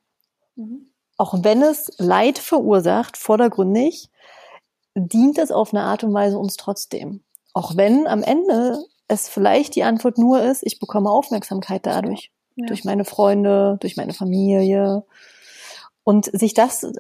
mhm. 0.55 0.93
auch 1.17 1.43
wenn 1.43 1.63
es 1.63 1.91
Leid 1.97 2.39
verursacht, 2.39 3.17
vordergründig, 3.17 4.11
dient 4.95 5.39
es 5.39 5.51
auf 5.51 5.73
eine 5.73 5.85
Art 5.85 6.05
und 6.05 6.13
Weise 6.13 6.39
uns 6.39 6.57
trotzdem. 6.57 7.25
Auch 7.55 7.77
wenn 7.79 8.07
am 8.07 8.23
Ende 8.23 8.85
es 9.09 9.29
vielleicht 9.29 9.75
die 9.75 9.85
Antwort 9.85 10.19
nur 10.19 10.43
ist, 10.43 10.63
ich 10.65 10.79
bekomme 10.79 11.11
Aufmerksamkeit 11.11 11.87
dadurch 11.87 12.31
ja. 12.61 12.67
durch 12.67 12.85
meine 12.85 13.05
Freunde, 13.05 13.77
durch 13.81 13.97
meine 13.97 14.15
Familie. 14.15 15.05
Und 16.05 16.27
sich 16.27 16.55
das 16.55 16.83
äh, 16.83 16.93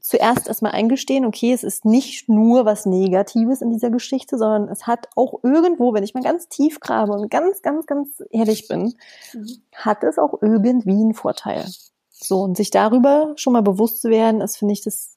zuerst 0.00 0.48
erstmal 0.48 0.72
eingestehen, 0.72 1.24
okay, 1.24 1.52
es 1.52 1.64
ist 1.64 1.84
nicht 1.84 2.28
nur 2.28 2.66
was 2.66 2.84
Negatives 2.84 3.62
in 3.62 3.70
dieser 3.70 3.90
Geschichte, 3.90 4.36
sondern 4.36 4.68
es 4.68 4.86
hat 4.86 5.08
auch 5.16 5.40
irgendwo, 5.42 5.94
wenn 5.94 6.04
ich 6.04 6.14
mal 6.14 6.22
ganz 6.22 6.48
tief 6.48 6.78
grabe 6.80 7.12
und 7.12 7.30
ganz, 7.30 7.62
ganz, 7.62 7.86
ganz 7.86 8.22
ehrlich 8.30 8.68
bin, 8.68 8.94
mhm. 9.32 9.62
hat 9.72 10.04
es 10.04 10.18
auch 10.18 10.42
irgendwie 10.42 10.90
einen 10.90 11.14
Vorteil. 11.14 11.64
So, 12.10 12.42
und 12.42 12.56
sich 12.56 12.70
darüber 12.70 13.32
schon 13.36 13.54
mal 13.54 13.62
bewusst 13.62 14.02
zu 14.02 14.10
werden, 14.10 14.40
ist, 14.40 14.56
finde 14.58 14.74
ich, 14.74 14.82
das 14.82 15.16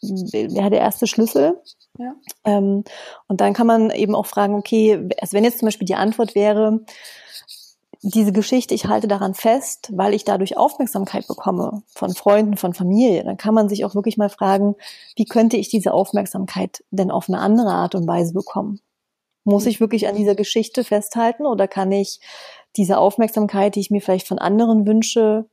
wäre 0.00 0.70
der 0.70 0.80
erste 0.80 1.06
Schlüssel. 1.06 1.60
Ja. 1.98 2.14
Ähm, 2.44 2.84
und 3.28 3.40
dann 3.40 3.54
kann 3.54 3.66
man 3.66 3.90
eben 3.90 4.14
auch 4.14 4.26
fragen, 4.26 4.54
okay, 4.54 5.08
also 5.20 5.36
wenn 5.36 5.44
jetzt 5.44 5.58
zum 5.58 5.66
Beispiel 5.66 5.86
die 5.86 5.94
Antwort 5.94 6.34
wäre, 6.34 6.80
diese 8.02 8.32
Geschichte, 8.32 8.74
ich 8.74 8.86
halte 8.86 9.06
daran 9.06 9.32
fest, 9.32 9.90
weil 9.94 10.12
ich 10.12 10.24
dadurch 10.24 10.56
Aufmerksamkeit 10.56 11.28
bekomme 11.28 11.82
von 11.86 12.12
Freunden, 12.12 12.56
von 12.56 12.74
Familie, 12.74 13.22
dann 13.22 13.36
kann 13.36 13.54
man 13.54 13.68
sich 13.68 13.84
auch 13.84 13.94
wirklich 13.94 14.16
mal 14.16 14.28
fragen, 14.28 14.74
wie 15.14 15.24
könnte 15.24 15.56
ich 15.56 15.68
diese 15.68 15.92
Aufmerksamkeit 15.92 16.84
denn 16.90 17.12
auf 17.12 17.28
eine 17.28 17.38
andere 17.38 17.70
Art 17.70 17.94
und 17.94 18.08
Weise 18.08 18.34
bekommen? 18.34 18.80
Muss 19.44 19.66
ich 19.66 19.80
wirklich 19.80 20.08
an 20.08 20.16
dieser 20.16 20.34
Geschichte 20.34 20.82
festhalten 20.82 21.46
oder 21.46 21.68
kann 21.68 21.92
ich 21.92 22.20
diese 22.76 22.98
Aufmerksamkeit, 22.98 23.76
die 23.76 23.80
ich 23.80 23.90
mir 23.90 24.00
vielleicht 24.00 24.26
von 24.26 24.38
anderen 24.38 24.84
wünsche, 24.86 25.46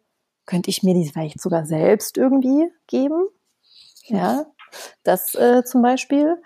könnte 0.47 0.71
ich 0.71 0.81
mir 0.81 0.95
die 0.95 1.07
vielleicht 1.07 1.39
sogar 1.39 1.65
selbst 1.65 2.17
irgendwie 2.17 2.71
geben? 2.87 3.27
Ja, 4.05 4.45
das 5.03 5.35
äh, 5.35 5.63
zum 5.63 5.83
Beispiel. 5.83 6.41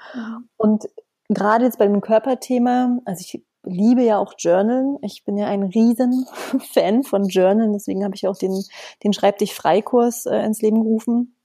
Und 0.58 0.90
gerade 1.30 1.64
jetzt 1.64 1.80
bei 1.80 1.88
dem 1.88 2.02
Körperthema, 2.02 3.00
also 3.06 3.22
ich 3.22 3.42
liebe 3.64 4.04
ja 4.04 4.18
auch 4.18 4.34
Journalen. 4.38 4.98
Ich 5.02 5.24
bin 5.24 5.38
ja 5.38 5.48
ein 5.48 5.64
riesen 5.64 6.26
Fan 6.74 7.04
von 7.04 7.28
Journalen, 7.28 7.74
deswegen 7.74 8.04
habe 8.04 8.16
ich 8.16 8.28
auch 8.28 8.38
den, 8.38 8.64
den 9.04 9.14
Schreib 9.14 9.38
dich 9.38 9.54
Freikurs 9.54 10.26
äh, 10.26 10.40
ins 10.46 10.62
Leben 10.62 10.84
gerufen, 10.84 11.36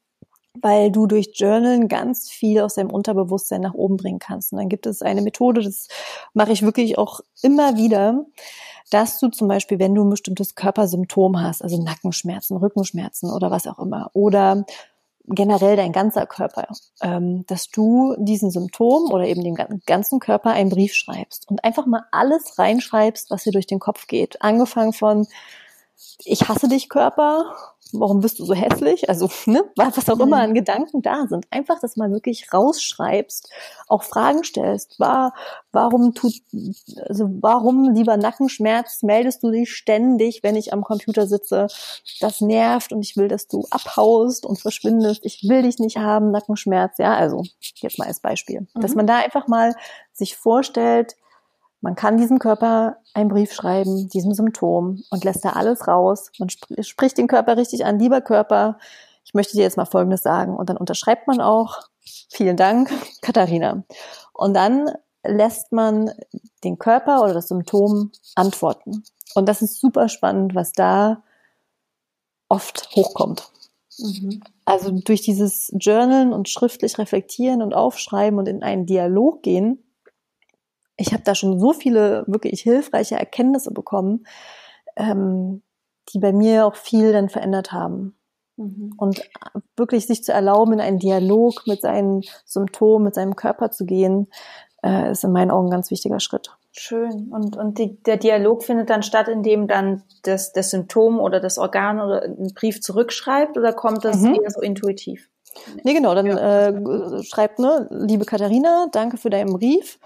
weil 0.60 0.90
du 0.90 1.06
durch 1.06 1.32
Journalen 1.34 1.88
ganz 1.88 2.30
viel 2.30 2.60
aus 2.60 2.74
deinem 2.74 2.90
Unterbewusstsein 2.90 3.60
nach 3.60 3.74
oben 3.74 3.96
bringen 3.96 4.18
kannst. 4.18 4.52
Und 4.52 4.58
dann 4.58 4.68
gibt 4.68 4.86
es 4.86 5.02
eine 5.02 5.22
Methode, 5.22 5.62
das 5.62 5.88
mache 6.34 6.52
ich 6.52 6.62
wirklich 6.62 6.98
auch 6.98 7.20
immer 7.42 7.76
wieder, 7.76 8.26
dass 8.90 9.20
du 9.20 9.28
zum 9.28 9.48
Beispiel, 9.48 9.78
wenn 9.78 9.94
du 9.94 10.04
ein 10.04 10.10
bestimmtes 10.10 10.54
Körpersymptom 10.54 11.40
hast, 11.40 11.62
also 11.62 11.82
Nackenschmerzen, 11.82 12.56
Rückenschmerzen 12.56 13.30
oder 13.30 13.50
was 13.50 13.66
auch 13.66 13.78
immer, 13.78 14.10
oder 14.14 14.64
generell 15.28 15.76
dein 15.76 15.92
ganzer 15.92 16.26
Körper, 16.26 16.68
ähm, 17.02 17.44
dass 17.46 17.68
du 17.68 18.14
diesen 18.18 18.50
Symptom 18.50 19.10
oder 19.12 19.26
eben 19.26 19.42
dem 19.42 19.56
ganzen 19.86 20.20
Körper 20.20 20.50
einen 20.50 20.70
Brief 20.70 20.94
schreibst 20.94 21.48
und 21.50 21.64
einfach 21.64 21.86
mal 21.86 22.04
alles 22.12 22.58
reinschreibst, 22.58 23.30
was 23.30 23.44
dir 23.44 23.52
durch 23.52 23.66
den 23.66 23.78
Kopf 23.78 24.06
geht. 24.06 24.42
Angefangen 24.42 24.92
von 24.92 25.26
ich 26.24 26.48
hasse 26.48 26.68
dich 26.68 26.88
Körper 26.88 27.54
warum 27.92 28.20
bist 28.20 28.38
du 28.38 28.44
so 28.44 28.54
hässlich? 28.54 29.08
Also, 29.08 29.28
ne, 29.46 29.64
was 29.76 30.08
auch 30.08 30.20
immer 30.20 30.38
an 30.38 30.54
Gedanken 30.54 31.02
da 31.02 31.26
sind. 31.26 31.46
Einfach 31.50 31.80
das 31.80 31.96
mal 31.96 32.10
wirklich 32.10 32.52
rausschreibst, 32.52 33.50
auch 33.88 34.02
Fragen 34.02 34.44
stellst. 34.44 34.98
War, 35.00 35.34
warum 35.72 36.14
tut, 36.14 36.34
also 37.06 37.28
warum, 37.40 37.94
lieber 37.94 38.16
Nackenschmerz, 38.16 39.02
meldest 39.02 39.42
du 39.42 39.50
dich 39.50 39.72
ständig, 39.72 40.42
wenn 40.42 40.56
ich 40.56 40.72
am 40.72 40.84
Computer 40.84 41.26
sitze? 41.26 41.68
Das 42.20 42.40
nervt 42.40 42.92
und 42.92 43.02
ich 43.02 43.16
will, 43.16 43.28
dass 43.28 43.48
du 43.48 43.66
abhaust 43.70 44.46
und 44.46 44.60
verschwindest. 44.60 45.24
Ich 45.24 45.48
will 45.48 45.62
dich 45.62 45.78
nicht 45.78 45.98
haben, 45.98 46.30
Nackenschmerz. 46.30 46.98
Ja, 46.98 47.14
also, 47.14 47.44
jetzt 47.60 47.98
mal 47.98 48.08
als 48.08 48.20
Beispiel. 48.20 48.66
Mhm. 48.74 48.80
Dass 48.80 48.94
man 48.94 49.06
da 49.06 49.16
einfach 49.18 49.48
mal 49.48 49.74
sich 50.12 50.36
vorstellt, 50.36 51.16
man 51.80 51.94
kann 51.94 52.16
diesem 52.16 52.38
Körper 52.38 52.96
einen 53.14 53.28
Brief 53.28 53.52
schreiben, 53.52 54.08
diesem 54.08 54.32
Symptom 54.34 55.02
und 55.10 55.24
lässt 55.24 55.44
da 55.44 55.50
alles 55.50 55.86
raus. 55.86 56.30
Man 56.38 56.48
sp 56.50 56.66
spricht 56.82 57.18
den 57.18 57.28
Körper 57.28 57.56
richtig 57.56 57.84
an, 57.84 57.98
lieber 57.98 58.20
Körper, 58.20 58.78
ich 59.24 59.34
möchte 59.34 59.56
dir 59.56 59.62
jetzt 59.62 59.76
mal 59.76 59.84
Folgendes 59.84 60.22
sagen. 60.22 60.56
Und 60.56 60.70
dann 60.70 60.76
unterschreibt 60.76 61.26
man 61.26 61.40
auch, 61.40 61.78
vielen 62.30 62.56
Dank, 62.56 62.90
Katharina. 63.22 63.84
Und 64.32 64.54
dann 64.54 64.90
lässt 65.22 65.72
man 65.72 66.10
den 66.64 66.78
Körper 66.78 67.22
oder 67.22 67.34
das 67.34 67.48
Symptom 67.48 68.10
antworten. 68.34 69.04
Und 69.34 69.48
das 69.48 69.62
ist 69.62 69.80
super 69.80 70.08
spannend, 70.08 70.54
was 70.54 70.72
da 70.72 71.22
oft 72.48 72.88
hochkommt. 72.96 73.50
Mhm. 73.98 74.40
Also 74.64 74.90
durch 74.90 75.22
dieses 75.22 75.72
Journalen 75.78 76.32
und 76.32 76.48
schriftlich 76.48 76.98
reflektieren 76.98 77.62
und 77.62 77.74
aufschreiben 77.74 78.38
und 78.38 78.48
in 78.48 78.62
einen 78.62 78.86
Dialog 78.86 79.42
gehen, 79.42 79.82
ich 80.98 81.12
habe 81.12 81.22
da 81.22 81.34
schon 81.34 81.58
so 81.58 81.72
viele 81.72 82.24
wirklich 82.26 82.60
hilfreiche 82.60 83.16
Erkenntnisse 83.16 83.72
bekommen, 83.72 84.26
ähm, 84.96 85.62
die 86.12 86.18
bei 86.18 86.32
mir 86.32 86.66
auch 86.66 86.74
viel 86.74 87.12
dann 87.12 87.28
verändert 87.28 87.72
haben. 87.72 88.18
Mhm. 88.56 88.94
Und 88.98 89.22
wirklich 89.76 90.06
sich 90.06 90.24
zu 90.24 90.32
erlauben, 90.32 90.74
in 90.74 90.80
einen 90.80 90.98
Dialog 90.98 91.66
mit 91.66 91.80
seinen 91.80 92.22
Symptomen, 92.44 93.04
mit 93.04 93.14
seinem 93.14 93.36
Körper 93.36 93.70
zu 93.70 93.86
gehen, 93.86 94.26
äh, 94.82 95.12
ist 95.12 95.24
in 95.24 95.32
meinen 95.32 95.52
Augen 95.52 95.68
ein 95.68 95.72
ganz 95.72 95.90
wichtiger 95.90 96.20
Schritt. 96.20 96.50
Schön. 96.72 97.30
Und, 97.32 97.56
und 97.56 97.78
die, 97.78 98.02
der 98.02 98.16
Dialog 98.16 98.64
findet 98.64 98.90
dann 98.90 99.02
statt, 99.02 99.28
indem 99.28 99.68
dann 99.68 100.02
das, 100.22 100.52
das 100.52 100.70
Symptom 100.70 101.20
oder 101.20 101.40
das 101.40 101.58
Organ 101.58 102.00
oder 102.00 102.22
ein 102.22 102.52
Brief 102.54 102.80
zurückschreibt 102.80 103.56
oder 103.56 103.72
kommt 103.72 104.04
das 104.04 104.20
mhm. 104.20 104.34
eher 104.34 104.50
so 104.50 104.60
intuitiv? 104.60 105.30
Nee, 105.82 105.94
genau, 105.94 106.14
dann 106.14 106.26
ja. 106.26 106.68
äh, 106.68 107.22
schreibt, 107.22 107.58
ne, 107.58 107.88
liebe 107.90 108.24
Katharina, 108.24 108.86
danke 108.92 109.16
für 109.16 109.30
deinen 109.30 109.52
Brief, 109.52 109.98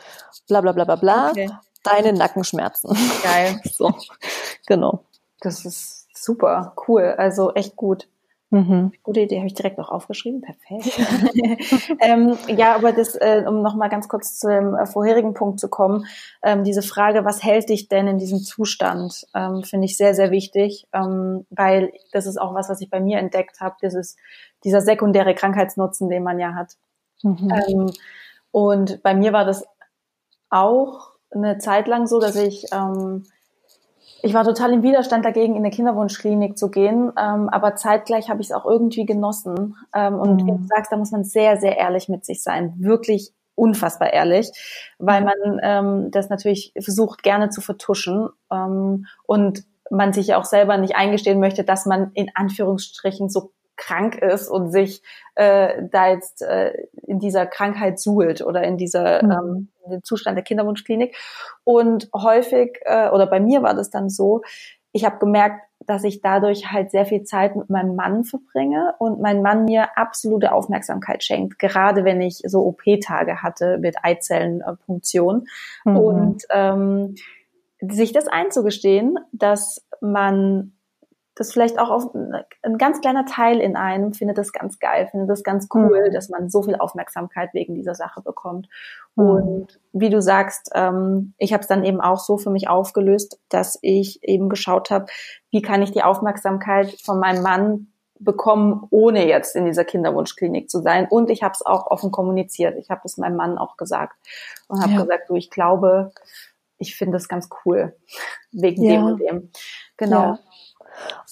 bla 0.48 0.60
bla 0.60 0.72
bla 0.72 0.84
bla 0.84 0.96
bla, 0.96 1.30
okay. 1.30 1.50
deine 1.82 2.12
Nackenschmerzen. 2.12 2.96
Geil. 3.22 3.60
so, 3.72 3.92
genau. 4.66 5.04
Das 5.40 5.64
ist 5.64 6.08
super, 6.14 6.74
cool, 6.86 7.14
also 7.18 7.52
echt 7.54 7.76
gut. 7.76 8.08
Mhm. 8.52 8.92
Gute 9.02 9.20
Idee, 9.20 9.38
habe 9.38 9.46
ich 9.46 9.54
direkt 9.54 9.78
auch 9.78 9.88
aufgeschrieben. 9.88 10.42
Perfekt. 10.42 11.00
ähm, 12.00 12.36
ja, 12.48 12.74
aber 12.74 12.92
das, 12.92 13.14
äh, 13.14 13.44
um 13.46 13.62
nochmal 13.62 13.88
ganz 13.88 14.08
kurz 14.08 14.38
zum 14.38 14.74
äh, 14.74 14.84
vorherigen 14.84 15.32
Punkt 15.32 15.58
zu 15.58 15.70
kommen, 15.70 16.04
ähm, 16.42 16.62
diese 16.62 16.82
Frage, 16.82 17.24
was 17.24 17.42
hält 17.42 17.70
dich 17.70 17.88
denn 17.88 18.06
in 18.06 18.18
diesem 18.18 18.40
Zustand, 18.40 19.26
ähm, 19.34 19.62
finde 19.62 19.86
ich 19.86 19.96
sehr, 19.96 20.14
sehr 20.14 20.30
wichtig, 20.30 20.86
ähm, 20.92 21.46
weil 21.48 21.94
das 22.12 22.26
ist 22.26 22.38
auch 22.38 22.52
was, 22.52 22.68
was 22.68 22.82
ich 22.82 22.90
bei 22.90 23.00
mir 23.00 23.20
entdeckt 23.20 23.60
habe, 23.60 23.76
dieses, 23.80 24.16
dieser 24.64 24.82
sekundäre 24.82 25.34
Krankheitsnutzen, 25.34 26.10
den 26.10 26.22
man 26.22 26.38
ja 26.38 26.54
hat. 26.54 26.76
Mhm. 27.22 27.50
Ähm, 27.66 27.90
und 28.50 29.02
bei 29.02 29.14
mir 29.14 29.32
war 29.32 29.46
das 29.46 29.64
auch 30.50 31.12
eine 31.30 31.56
Zeit 31.56 31.88
lang 31.88 32.06
so, 32.06 32.20
dass 32.20 32.36
ich 32.36 32.66
ähm, 32.70 33.24
ich 34.22 34.34
war 34.34 34.44
total 34.44 34.72
im 34.72 34.82
Widerstand 34.82 35.24
dagegen, 35.24 35.56
in 35.56 35.64
eine 35.64 35.70
Kinderwunschklinik 35.70 36.56
zu 36.56 36.70
gehen, 36.70 37.12
ähm, 37.18 37.48
aber 37.48 37.74
zeitgleich 37.74 38.30
habe 38.30 38.40
ich 38.40 38.48
es 38.48 38.52
auch 38.52 38.64
irgendwie 38.64 39.04
genossen. 39.04 39.76
Ähm, 39.94 40.14
und 40.14 40.42
mhm. 40.42 40.46
wie 40.46 40.50
du 40.52 40.66
sagst, 40.66 40.92
da 40.92 40.96
muss 40.96 41.10
man 41.10 41.24
sehr, 41.24 41.56
sehr 41.56 41.76
ehrlich 41.76 42.08
mit 42.08 42.24
sich 42.24 42.42
sein, 42.42 42.74
wirklich 42.78 43.32
unfassbar 43.54 44.12
ehrlich, 44.12 44.50
weil 44.98 45.24
man 45.24 45.60
ähm, 45.62 46.10
das 46.10 46.28
natürlich 46.28 46.72
versucht 46.80 47.22
gerne 47.22 47.50
zu 47.50 47.60
vertuschen 47.60 48.28
ähm, 48.50 49.06
und 49.26 49.64
man 49.90 50.12
sich 50.12 50.34
auch 50.34 50.44
selber 50.44 50.78
nicht 50.78 50.96
eingestehen 50.96 51.38
möchte, 51.38 51.64
dass 51.64 51.84
man 51.84 52.12
in 52.14 52.30
Anführungsstrichen 52.34 53.28
so 53.28 53.52
krank 53.82 54.16
ist 54.16 54.48
und 54.48 54.70
sich 54.70 55.02
äh, 55.34 55.82
da 55.90 56.10
jetzt 56.10 56.42
äh, 56.42 56.86
in 57.02 57.18
dieser 57.18 57.46
Krankheit 57.46 57.98
suhlt 57.98 58.40
oder 58.42 58.62
in 58.62 58.76
dieser 58.76 59.24
mhm. 59.24 59.30
ähm, 59.30 59.68
in 59.90 60.04
Zustand 60.04 60.36
der 60.36 60.44
Kinderwunschklinik. 60.44 61.16
Und 61.64 62.08
häufig, 62.14 62.78
äh, 62.82 63.08
oder 63.08 63.26
bei 63.26 63.40
mir 63.40 63.62
war 63.62 63.74
das 63.74 63.90
dann 63.90 64.08
so, 64.08 64.42
ich 64.92 65.04
habe 65.04 65.18
gemerkt, 65.18 65.60
dass 65.86 66.04
ich 66.04 66.20
dadurch 66.20 66.70
halt 66.70 66.92
sehr 66.92 67.06
viel 67.06 67.24
Zeit 67.24 67.56
mit 67.56 67.68
meinem 67.68 67.96
Mann 67.96 68.22
verbringe 68.22 68.94
und 68.98 69.20
mein 69.20 69.42
Mann 69.42 69.64
mir 69.64 69.98
absolute 69.98 70.52
Aufmerksamkeit 70.52 71.24
schenkt, 71.24 71.58
gerade 71.58 72.04
wenn 72.04 72.20
ich 72.20 72.42
so 72.46 72.60
OP-Tage 72.60 73.42
hatte 73.42 73.78
mit 73.78 73.96
Eizellenpunktion. 74.02 75.46
Mhm. 75.84 75.96
Und 75.96 76.42
ähm, 76.50 77.16
sich 77.80 78.12
das 78.12 78.28
einzugestehen, 78.28 79.18
dass 79.32 79.84
man 80.00 80.72
das 81.34 81.52
vielleicht 81.52 81.78
auch 81.78 81.90
auf, 81.90 82.14
ein 82.14 82.78
ganz 82.78 83.00
kleiner 83.00 83.24
Teil 83.24 83.58
in 83.58 83.74
einem 83.76 84.12
findet 84.12 84.36
das 84.36 84.52
ganz 84.52 84.78
geil, 84.78 85.08
findet 85.10 85.30
das 85.30 85.42
ganz 85.42 85.68
cool, 85.74 86.08
mhm. 86.08 86.12
dass 86.12 86.28
man 86.28 86.50
so 86.50 86.62
viel 86.62 86.76
Aufmerksamkeit 86.76 87.54
wegen 87.54 87.74
dieser 87.74 87.94
Sache 87.94 88.20
bekommt. 88.20 88.68
Mhm. 89.16 89.24
Und 89.24 89.80
wie 89.92 90.10
du 90.10 90.20
sagst, 90.20 90.70
ähm, 90.74 91.32
ich 91.38 91.52
habe 91.52 91.62
es 91.62 91.68
dann 91.68 91.84
eben 91.84 92.00
auch 92.00 92.18
so 92.18 92.36
für 92.36 92.50
mich 92.50 92.68
aufgelöst, 92.68 93.40
dass 93.48 93.78
ich 93.80 94.22
eben 94.22 94.48
geschaut 94.48 94.90
habe, 94.90 95.06
wie 95.50 95.62
kann 95.62 95.82
ich 95.82 95.92
die 95.92 96.02
Aufmerksamkeit 96.02 97.00
von 97.02 97.18
meinem 97.18 97.42
Mann 97.42 97.92
bekommen, 98.18 98.86
ohne 98.90 99.26
jetzt 99.26 99.56
in 99.56 99.64
dieser 99.64 99.84
Kinderwunschklinik 99.84 100.70
zu 100.70 100.80
sein. 100.80 101.06
Und 101.08 101.30
ich 101.30 101.42
habe 101.42 101.54
es 101.54 101.64
auch 101.64 101.86
offen 101.86 102.10
kommuniziert. 102.10 102.76
Ich 102.78 102.90
habe 102.90 103.02
es 103.04 103.16
meinem 103.16 103.36
Mann 103.36 103.58
auch 103.58 103.76
gesagt 103.76 104.16
und 104.68 104.80
habe 104.80 104.92
ja. 104.92 105.00
gesagt, 105.00 105.28
du, 105.28 105.34
ich 105.34 105.50
glaube, 105.50 106.12
ich 106.78 106.96
finde 106.96 107.14
das 107.14 107.28
ganz 107.28 107.48
cool 107.64 107.96
wegen 108.52 108.82
ja. 108.82 108.92
dem 108.92 109.04
und 109.04 109.20
dem. 109.20 109.50
Genau. 109.96 110.22
Ja. 110.22 110.38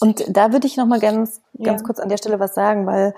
Und 0.00 0.24
da 0.28 0.52
würde 0.52 0.66
ich 0.66 0.76
noch 0.76 0.86
mal 0.86 1.00
ganz, 1.00 1.40
ganz 1.62 1.80
ja. 1.80 1.86
kurz 1.86 1.98
an 1.98 2.08
der 2.08 2.18
Stelle 2.18 2.40
was 2.40 2.54
sagen, 2.54 2.86
weil 2.86 3.14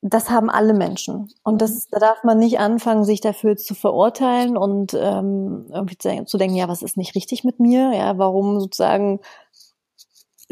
das 0.00 0.30
haben 0.30 0.48
alle 0.48 0.74
Menschen. 0.74 1.28
Und 1.42 1.60
das, 1.60 1.70
mhm. 1.70 1.88
da 1.92 1.98
darf 1.98 2.24
man 2.24 2.38
nicht 2.38 2.58
anfangen, 2.58 3.04
sich 3.04 3.20
dafür 3.20 3.56
zu 3.56 3.74
verurteilen 3.74 4.56
und 4.56 4.94
ähm, 4.94 5.66
irgendwie 5.72 5.98
zu, 5.98 6.24
zu 6.24 6.38
denken, 6.38 6.56
ja, 6.56 6.68
was 6.68 6.82
ist 6.82 6.96
nicht 6.96 7.14
richtig 7.14 7.44
mit 7.44 7.58
mir? 7.60 7.92
Ja, 7.92 8.18
warum 8.18 8.60
sozusagen 8.60 9.20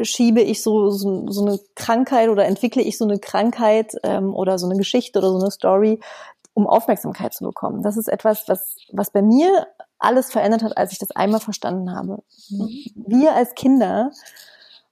schiebe 0.01 0.41
ich 0.41 0.61
so, 0.61 0.91
so, 0.91 1.27
so 1.29 1.45
eine 1.45 1.59
Krankheit 1.75 2.29
oder 2.29 2.45
entwickle 2.45 2.83
ich 2.83 2.97
so 2.97 3.05
eine 3.05 3.19
Krankheit 3.19 3.95
ähm, 4.03 4.35
oder 4.35 4.59
so 4.59 4.67
eine 4.67 4.77
Geschichte 4.77 5.19
oder 5.19 5.29
so 5.29 5.39
eine 5.39 5.49
Story, 5.49 5.99
um 6.53 6.67
Aufmerksamkeit 6.67 7.33
zu 7.33 7.43
bekommen. 7.45 7.81
Das 7.81 7.97
ist 7.97 8.07
etwas, 8.07 8.47
was, 8.47 8.77
was 8.91 9.11
bei 9.11 9.21
mir 9.21 9.67
alles 9.97 10.31
verändert 10.31 10.63
hat, 10.63 10.77
als 10.77 10.91
ich 10.91 10.99
das 10.99 11.11
einmal 11.11 11.39
verstanden 11.39 11.95
habe. 11.95 12.23
Mhm. 12.49 12.69
Wir 12.95 13.33
als 13.33 13.55
Kinder 13.55 14.11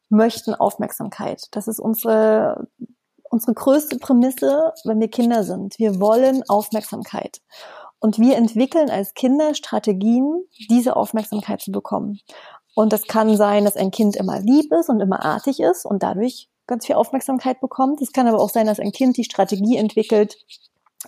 möchten 0.09 0.53
Aufmerksamkeit. 0.53 1.43
Das 1.51 1.67
ist 1.67 1.79
unsere, 1.79 2.67
unsere 3.29 3.53
größte 3.53 3.97
Prämisse, 3.97 4.73
wenn 4.83 4.99
wir 4.99 5.09
Kinder 5.09 5.43
sind. 5.43 5.77
Wir 5.79 5.99
wollen 5.99 6.43
Aufmerksamkeit. 6.47 7.41
Und 7.99 8.19
wir 8.19 8.37
entwickeln 8.37 8.89
als 8.89 9.13
Kinder 9.13 9.55
Strategien, 9.55 10.43
diese 10.69 10.95
Aufmerksamkeit 10.95 11.61
zu 11.61 11.71
bekommen. 11.71 12.19
Und 12.75 12.91
das 12.93 13.07
kann 13.07 13.37
sein, 13.37 13.65
dass 13.65 13.77
ein 13.77 13.89
Kind 13.89 14.15
immer 14.15 14.39
lieb 14.39 14.71
ist 14.73 14.89
und 14.89 14.99
immer 14.99 15.23
artig 15.23 15.59
ist 15.59 15.85
und 15.85 16.03
dadurch 16.03 16.49
ganz 16.67 16.85
viel 16.85 16.95
Aufmerksamkeit 16.95 17.61
bekommt. 17.61 18.01
Es 18.01 18.11
kann 18.11 18.27
aber 18.27 18.39
auch 18.39 18.49
sein, 18.49 18.67
dass 18.67 18.79
ein 18.79 18.91
Kind 18.91 19.17
die 19.17 19.23
Strategie 19.23 19.77
entwickelt, 19.77 20.35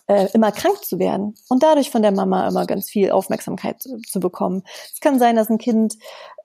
äh, 0.08 0.28
immer 0.34 0.52
krank 0.52 0.84
zu 0.84 1.00
werden 1.00 1.36
und 1.50 1.64
dadurch 1.64 1.90
von 1.90 2.02
der 2.02 2.12
Mama 2.12 2.48
immer 2.48 2.66
ganz 2.66 2.90
viel 2.90 3.12
Aufmerksamkeit 3.12 3.82
zu, 3.82 3.98
zu 4.02 4.20
bekommen. 4.20 4.64
Es 4.94 5.00
kann 5.00 5.20
sein, 5.20 5.36
dass 5.36 5.50
ein 5.50 5.58
Kind 5.58 5.96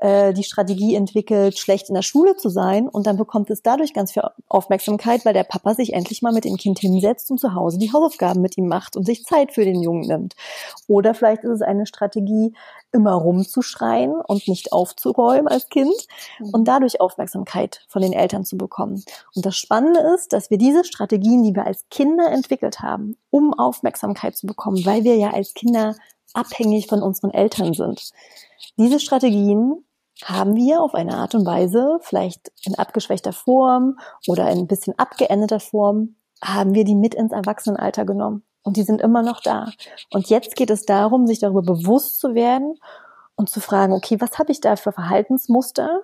äh, 0.00 0.32
die 0.32 0.44
Strategie 0.44 0.94
entwickelt, 0.94 1.58
schlecht 1.58 1.88
in 1.88 1.94
der 1.94 2.02
Schule 2.02 2.36
zu 2.36 2.48
sein 2.48 2.88
und 2.88 3.06
dann 3.06 3.16
bekommt 3.16 3.50
es 3.50 3.62
dadurch 3.62 3.94
ganz 3.94 4.12
viel 4.12 4.22
Aufmerksamkeit, 4.48 5.24
weil 5.24 5.34
der 5.34 5.44
Papa 5.44 5.74
sich 5.74 5.92
endlich 5.92 6.22
mal 6.22 6.32
mit 6.32 6.44
dem 6.44 6.56
Kind 6.56 6.78
hinsetzt 6.78 7.30
und 7.30 7.38
zu 7.38 7.54
Hause 7.54 7.78
die 7.78 7.92
Hausaufgaben 7.92 8.42
mit 8.42 8.58
ihm 8.58 8.66
macht 8.66 8.96
und 8.96 9.06
sich 9.06 9.24
Zeit 9.24 9.52
für 9.52 9.64
den 9.64 9.80
Jungen 9.80 10.06
nimmt. 10.06 10.34
Oder 10.88 11.14
vielleicht 11.14 11.44
ist 11.44 11.50
es 11.50 11.62
eine 11.62 11.86
Strategie, 11.86 12.54
immer 12.92 13.12
rumzuschreien 13.12 14.14
und 14.14 14.48
nicht 14.48 14.72
aufzuräumen 14.72 15.48
als 15.48 15.68
Kind 15.68 15.94
mhm. 16.38 16.50
und 16.50 16.68
dadurch 16.68 17.00
Aufmerksamkeit 17.00 17.84
von 17.88 18.02
den 18.02 18.12
Eltern 18.12 18.44
zu 18.44 18.56
bekommen. 18.56 19.04
Und 19.34 19.46
das 19.46 19.56
Spannende 19.56 20.00
ist, 20.14 20.32
dass 20.32 20.50
wir 20.50 20.58
diese 20.58 20.84
Strategien, 20.84 21.42
die 21.42 21.54
wir 21.54 21.66
als 21.66 21.86
Kinder 21.90 22.30
entwickelt 22.30 22.80
haben, 22.80 23.16
um 23.30 23.54
Aufmerksamkeit 23.54 24.36
zu 24.36 24.46
bekommen, 24.46 24.84
weil 24.84 25.04
wir 25.04 25.16
ja 25.16 25.30
als 25.32 25.54
Kinder 25.54 25.96
abhängig 26.34 26.86
von 26.86 27.02
unseren 27.02 27.30
Eltern 27.30 27.74
sind. 27.74 28.10
Diese 28.76 29.00
Strategien 29.00 29.84
haben 30.24 30.54
wir 30.54 30.82
auf 30.82 30.94
eine 30.94 31.16
Art 31.16 31.34
und 31.34 31.46
Weise, 31.46 31.98
vielleicht 32.02 32.52
in 32.64 32.74
abgeschwächter 32.74 33.32
Form 33.32 33.98
oder 34.26 34.50
in 34.50 34.58
ein 34.58 34.66
bisschen 34.66 34.98
abgeänderter 34.98 35.60
Form, 35.60 36.16
haben 36.42 36.74
wir 36.74 36.84
die 36.84 36.94
mit 36.94 37.14
ins 37.14 37.32
Erwachsenenalter 37.32 38.04
genommen. 38.04 38.44
Und 38.62 38.76
die 38.76 38.82
sind 38.82 39.00
immer 39.00 39.22
noch 39.22 39.40
da. 39.40 39.72
Und 40.10 40.28
jetzt 40.28 40.56
geht 40.56 40.70
es 40.70 40.84
darum, 40.84 41.26
sich 41.26 41.40
darüber 41.40 41.62
bewusst 41.62 42.20
zu 42.20 42.34
werden 42.34 42.78
und 43.34 43.50
zu 43.50 43.60
fragen, 43.60 43.92
okay, 43.92 44.20
was 44.20 44.38
habe 44.38 44.52
ich 44.52 44.60
da 44.60 44.76
für 44.76 44.92
Verhaltensmuster? 44.92 46.02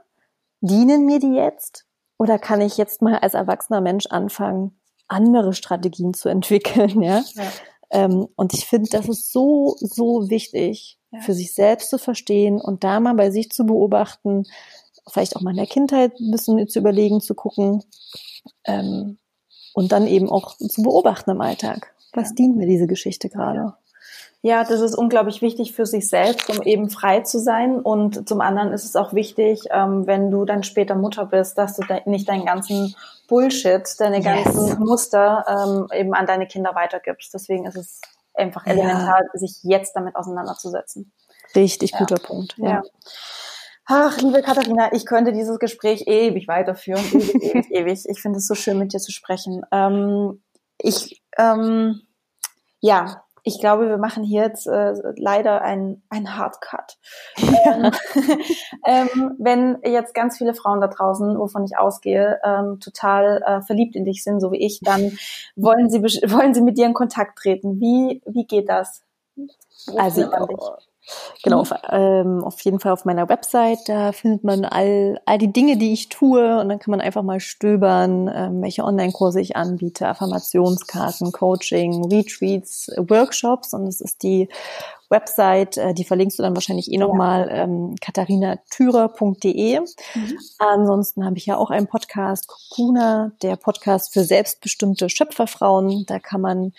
Dienen 0.60 1.06
mir 1.06 1.20
die 1.20 1.34
jetzt? 1.34 1.86
Oder 2.18 2.38
kann 2.38 2.60
ich 2.60 2.76
jetzt 2.76 3.00
mal 3.00 3.18
als 3.18 3.34
erwachsener 3.34 3.80
Mensch 3.80 4.06
anfangen, 4.06 4.78
andere 5.06 5.52
Strategien 5.52 6.14
zu 6.14 6.28
entwickeln, 6.28 7.00
ja? 7.02 7.22
ja. 7.34 7.44
Ähm, 7.90 8.28
und 8.36 8.52
ich 8.52 8.66
finde, 8.66 8.90
das 8.90 9.08
ist 9.08 9.32
so, 9.32 9.76
so 9.78 10.28
wichtig, 10.28 10.98
ja. 11.10 11.20
für 11.20 11.32
sich 11.32 11.54
selbst 11.54 11.90
zu 11.90 11.98
verstehen 11.98 12.60
und 12.60 12.84
da 12.84 13.00
mal 13.00 13.14
bei 13.14 13.30
sich 13.30 13.50
zu 13.50 13.64
beobachten, 13.64 14.44
vielleicht 15.06 15.36
auch 15.36 15.40
mal 15.40 15.50
in 15.50 15.56
der 15.56 15.66
Kindheit 15.66 16.18
ein 16.20 16.30
bisschen 16.30 16.68
zu 16.68 16.78
überlegen, 16.80 17.20
zu 17.20 17.34
gucken 17.34 17.82
ähm, 18.64 19.18
und 19.72 19.92
dann 19.92 20.06
eben 20.06 20.28
auch 20.28 20.56
zu 20.56 20.82
beobachten 20.82 21.30
im 21.30 21.40
Alltag. 21.40 21.94
Was 22.12 22.34
dient 22.34 22.56
mir 22.56 22.66
diese 22.66 22.86
Geschichte 22.86 23.28
gerade? 23.28 23.74
Ja, 24.40 24.62
das 24.62 24.80
ist 24.80 24.94
unglaublich 24.94 25.42
wichtig 25.42 25.72
für 25.72 25.84
sich 25.84 26.08
selbst, 26.08 26.48
um 26.48 26.62
eben 26.62 26.90
frei 26.90 27.20
zu 27.20 27.40
sein. 27.40 27.80
Und 27.80 28.28
zum 28.28 28.40
anderen 28.40 28.72
ist 28.72 28.84
es 28.84 28.94
auch 28.94 29.12
wichtig, 29.12 29.62
ähm, 29.70 30.06
wenn 30.06 30.30
du 30.30 30.44
dann 30.44 30.62
später 30.62 30.94
Mutter 30.94 31.26
bist, 31.26 31.58
dass 31.58 31.76
du 31.76 31.82
de 31.82 32.02
nicht 32.06 32.28
deinen 32.28 32.46
ganzen 32.46 32.94
Bullshit, 33.26 33.82
deine 33.98 34.22
ganzen 34.22 34.68
yes. 34.68 34.78
Muster 34.78 35.44
ähm, 35.48 35.88
eben 35.92 36.14
an 36.14 36.26
deine 36.26 36.46
Kinder 36.46 36.74
weitergibst. 36.76 37.34
Deswegen 37.34 37.66
ist 37.66 37.76
es 37.76 38.00
einfach 38.32 38.64
elementar, 38.66 39.22
ja. 39.22 39.38
sich 39.38 39.58
jetzt 39.64 39.96
damit 39.96 40.14
auseinanderzusetzen. 40.14 41.12
Richtig 41.56 41.90
ja. 41.92 41.98
guter 41.98 42.16
Punkt. 42.16 42.54
Ja. 42.58 42.68
ja. 42.68 42.82
Ach, 43.86 44.20
liebe 44.20 44.42
Katharina, 44.42 44.92
ich 44.92 45.06
könnte 45.06 45.32
dieses 45.32 45.58
Gespräch 45.58 46.06
ewig 46.06 46.46
weiterführen, 46.46 47.04
ewig, 47.12 47.42
ewig, 47.42 47.70
ewig. 47.70 48.04
Ich 48.08 48.20
finde 48.20 48.38
es 48.38 48.46
so 48.46 48.54
schön, 48.54 48.78
mit 48.78 48.92
dir 48.92 49.00
zu 49.00 49.10
sprechen. 49.10 49.62
Ähm, 49.72 50.42
ich, 50.80 51.22
ähm, 51.38 52.02
ja, 52.80 53.22
ich 53.48 53.60
glaube, 53.60 53.88
wir 53.88 53.98
machen 53.98 54.24
hier 54.24 54.42
jetzt 54.42 54.66
äh, 54.66 54.92
leider 55.16 55.62
ein, 55.62 56.02
ein 56.10 56.36
Hardcut. 56.36 56.98
Ähm, 57.38 57.90
ähm, 58.86 59.36
wenn 59.38 59.78
jetzt 59.84 60.12
ganz 60.14 60.36
viele 60.36 60.54
Frauen 60.54 60.80
da 60.80 60.88
draußen, 60.88 61.38
wovon 61.38 61.64
ich 61.64 61.78
ausgehe, 61.78 62.38
ähm, 62.44 62.78
total 62.80 63.42
äh, 63.46 63.62
verliebt 63.62 63.96
in 63.96 64.04
dich 64.04 64.22
sind, 64.22 64.40
so 64.40 64.52
wie 64.52 64.64
ich, 64.64 64.80
dann 64.82 65.16
wollen 65.56 65.88
sie, 65.88 66.02
wollen 66.02 66.52
sie 66.52 66.60
mit 66.60 66.76
dir 66.76 66.86
in 66.86 66.94
Kontakt 66.94 67.38
treten. 67.38 67.80
Wie, 67.80 68.20
wie 68.26 68.44
geht 68.44 68.68
das? 68.68 69.02
Wo 69.36 69.96
also, 69.96 70.30
Genau, 71.42 71.60
auf, 71.60 71.72
ähm, 71.90 72.44
auf 72.44 72.60
jeden 72.60 72.80
Fall 72.80 72.92
auf 72.92 73.04
meiner 73.04 73.28
Website, 73.28 73.88
da 73.88 74.12
findet 74.12 74.44
man 74.44 74.64
all, 74.64 75.20
all 75.24 75.38
die 75.38 75.52
Dinge, 75.52 75.76
die 75.76 75.92
ich 75.92 76.08
tue 76.08 76.60
und 76.60 76.68
dann 76.68 76.78
kann 76.78 76.90
man 76.90 77.00
einfach 77.00 77.22
mal 77.22 77.40
stöbern, 77.40 78.30
ähm, 78.32 78.62
welche 78.62 78.84
Online-Kurse 78.84 79.40
ich 79.40 79.56
anbiete, 79.56 80.08
Affirmationskarten, 80.08 81.32
Coaching, 81.32 82.04
Retreats, 82.10 82.90
Workshops 82.96 83.72
und 83.72 83.86
es 83.86 84.00
ist 84.00 84.22
die 84.22 84.48
Website, 85.10 85.78
äh, 85.78 85.94
die 85.94 86.04
verlinkst 86.04 86.38
du 86.38 86.42
dann 86.42 86.54
wahrscheinlich 86.54 86.92
eh 86.92 86.98
nochmal, 86.98 87.48
ja. 87.48 87.64
ähm, 87.64 87.94
katharinatürer.de. 88.00 89.80
Mhm. 89.80 90.38
Ansonsten 90.58 91.24
habe 91.24 91.38
ich 91.38 91.46
ja 91.46 91.56
auch 91.56 91.70
einen 91.70 91.86
Podcast, 91.86 92.48
Kokuna, 92.48 93.32
der 93.42 93.56
Podcast 93.56 94.12
für 94.12 94.24
selbstbestimmte 94.24 95.08
Schöpferfrauen. 95.08 96.04
Da 96.06 96.18
kann 96.18 96.40
man 96.40 96.72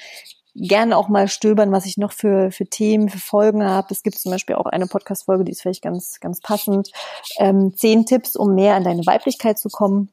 gerne 0.56 0.98
auch 0.98 1.08
mal 1.08 1.28
stöbern, 1.28 1.72
was 1.72 1.86
ich 1.86 1.98
noch 1.98 2.12
für, 2.12 2.52
für 2.52 2.66
Themen, 2.66 3.10
für 3.10 3.20
Folgen 3.20 3.64
habe. 3.64 3.88
Es 3.92 4.04
gibt 4.04 4.18
zum 4.18 4.32
Beispiel 4.32 4.56
auch 4.56 4.66
eine 4.66 4.88
Podcast-Folge, 4.88 5.44
die 5.44 5.52
ist 5.52 5.62
vielleicht 5.62 5.84
ganz, 5.84 6.20
ganz 6.20 6.42
passend. 6.42 6.92
Ähm, 7.38 7.76
zehn 7.76 8.06
Tipps, 8.06 8.36
um 8.36 8.56
mehr 8.56 8.76
an 8.76 8.84
deine 8.84 9.06
Weiblichkeit 9.06 9.60
zu 9.60 9.70
kommen. 9.70 10.10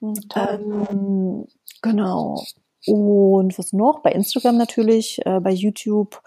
Mhm. 0.00 0.14
Ähm, 0.34 1.46
genau. 1.82 2.42
Und 2.86 3.58
was 3.58 3.72
noch? 3.72 4.00
Bei 4.00 4.12
Instagram 4.12 4.56
natürlich, 4.56 5.24
äh, 5.26 5.40
bei 5.40 5.50
YouTube 5.50 6.22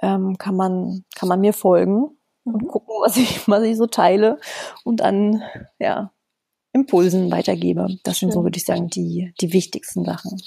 ähm, 0.00 0.36
kann 0.38 0.56
man 0.56 1.04
kann 1.14 1.28
man 1.28 1.40
mir 1.40 1.52
folgen 1.52 2.16
und 2.44 2.62
mhm. 2.62 2.68
gucken, 2.68 2.94
was 3.00 3.16
ich 3.16 3.48
was 3.48 3.62
ich 3.62 3.76
so 3.76 3.86
teile 3.86 4.38
und 4.84 5.02
an 5.02 5.42
ja 5.78 6.12
Impulsen 6.72 7.30
weitergebe. 7.30 7.88
Das 8.02 8.18
Schön. 8.18 8.28
sind 8.28 8.34
so 8.34 8.44
würde 8.44 8.58
ich 8.58 8.64
sagen 8.64 8.88
die 8.88 9.32
die 9.40 9.52
wichtigsten 9.52 10.04
Sachen. 10.04 10.40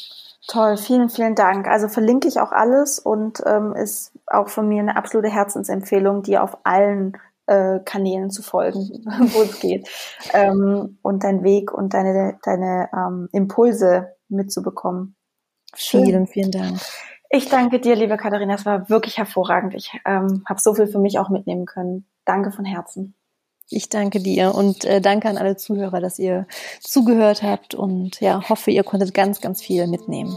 Toll, 0.47 0.77
vielen, 0.77 1.09
vielen 1.09 1.35
Dank. 1.35 1.67
Also 1.67 1.87
verlinke 1.87 2.27
ich 2.27 2.39
auch 2.39 2.51
alles 2.51 2.97
und 2.97 3.43
ähm, 3.45 3.73
ist 3.73 4.13
auch 4.27 4.49
von 4.49 4.67
mir 4.67 4.81
eine 4.81 4.95
absolute 4.95 5.29
Herzensempfehlung, 5.29 6.23
dir 6.23 6.43
auf 6.43 6.57
allen 6.63 7.17
äh, 7.45 7.79
Kanälen 7.83 8.31
zu 8.31 8.41
folgen, 8.41 8.79
wo 9.33 9.41
es 9.41 9.59
geht. 9.59 9.89
Ähm, 10.33 10.97
und 11.01 11.23
deinen 11.23 11.43
Weg 11.43 11.73
und 11.73 11.93
deine, 11.93 12.39
deine 12.43 12.89
ähm, 12.93 13.29
Impulse 13.31 14.15
mitzubekommen. 14.29 15.15
Vielen, 15.75 16.25
vielen 16.25 16.51
Dank. 16.51 16.79
Ich 17.29 17.49
danke 17.49 17.79
dir, 17.79 17.95
liebe 17.95 18.17
Katharina. 18.17 18.55
Es 18.55 18.65
war 18.65 18.89
wirklich 18.89 19.17
hervorragend. 19.17 19.75
Ich 19.75 19.91
ähm, 20.05 20.43
habe 20.47 20.59
so 20.59 20.73
viel 20.73 20.87
für 20.87 20.99
mich 20.99 21.19
auch 21.19 21.29
mitnehmen 21.29 21.65
können. 21.65 22.07
Danke 22.25 22.51
von 22.51 22.65
Herzen. 22.65 23.18
Ich 23.72 23.88
danke 23.88 24.20
dir 24.20 24.55
und 24.55 24.84
äh, 24.86 24.99
danke 24.99 25.30
an 25.30 25.38
alle 25.38 25.55
Zuhörer, 25.55 26.01
dass 26.01 26.17
ihr 26.17 26.47
zugehört 26.82 27.43
habt 27.43 27.76
und 27.76 28.20
ja, 28.20 28.49
hoffe, 28.49 28.72
ihr 28.72 28.84
konntet 28.84 29.13
ganz, 29.13 29.41
ganz 29.41 29.61
viel 29.61 29.86
mitnehmen. 29.86 30.36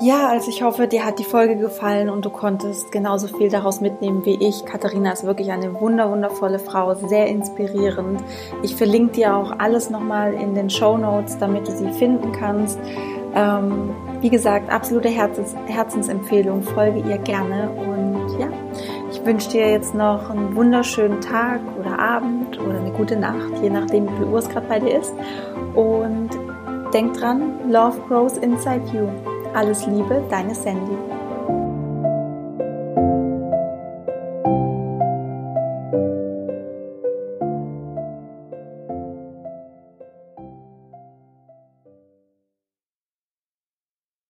Ja, 0.00 0.28
also 0.28 0.48
ich 0.48 0.62
hoffe, 0.62 0.88
dir 0.88 1.04
hat 1.04 1.18
die 1.18 1.24
Folge 1.24 1.56
gefallen 1.56 2.08
und 2.08 2.24
du 2.24 2.30
konntest 2.30 2.90
genauso 2.90 3.28
viel 3.28 3.50
daraus 3.50 3.82
mitnehmen 3.82 4.24
wie 4.24 4.34
ich. 4.34 4.64
Katharina 4.64 5.12
ist 5.12 5.24
wirklich 5.24 5.52
eine 5.52 5.78
wunder 5.80 6.10
wundervolle 6.10 6.58
Frau, 6.58 6.94
sehr 6.94 7.26
inspirierend. 7.26 8.20
Ich 8.62 8.74
verlinke 8.74 9.12
dir 9.12 9.36
auch 9.36 9.58
alles 9.58 9.90
nochmal 9.90 10.32
in 10.32 10.54
den 10.54 10.70
Show 10.70 10.96
Notes, 10.96 11.38
damit 11.38 11.68
du 11.68 11.72
sie 11.72 11.92
finden 11.92 12.32
kannst. 12.32 12.80
Ähm, 13.34 13.90
wie 14.20 14.30
gesagt, 14.30 14.70
absolute 14.70 15.08
Herzens 15.08 15.54
Herzensempfehlung, 15.66 16.62
folge 16.62 16.98
ihr 17.08 17.18
gerne 17.18 17.70
und 17.70 18.40
ja, 18.40 18.48
wünsche 19.24 19.50
dir 19.50 19.70
jetzt 19.70 19.94
noch 19.94 20.30
einen 20.30 20.54
wunderschönen 20.54 21.20
Tag 21.20 21.60
oder 21.78 21.98
Abend 21.98 22.58
oder 22.58 22.78
eine 22.78 22.90
gute 22.90 23.16
Nacht, 23.16 23.62
je 23.62 23.70
nachdem, 23.70 24.08
wie 24.08 24.16
viel 24.16 24.26
Uhr 24.26 24.38
es 24.38 24.48
gerade 24.48 24.66
bei 24.68 24.80
dir 24.80 25.00
ist. 25.00 25.12
Und 25.74 26.30
denk 26.92 27.14
dran, 27.14 27.70
Love 27.70 28.00
grows 28.08 28.36
inside 28.38 28.82
you. 28.92 29.08
Alles 29.54 29.86
Liebe, 29.86 30.22
deine 30.30 30.54
Sandy. 30.54 31.11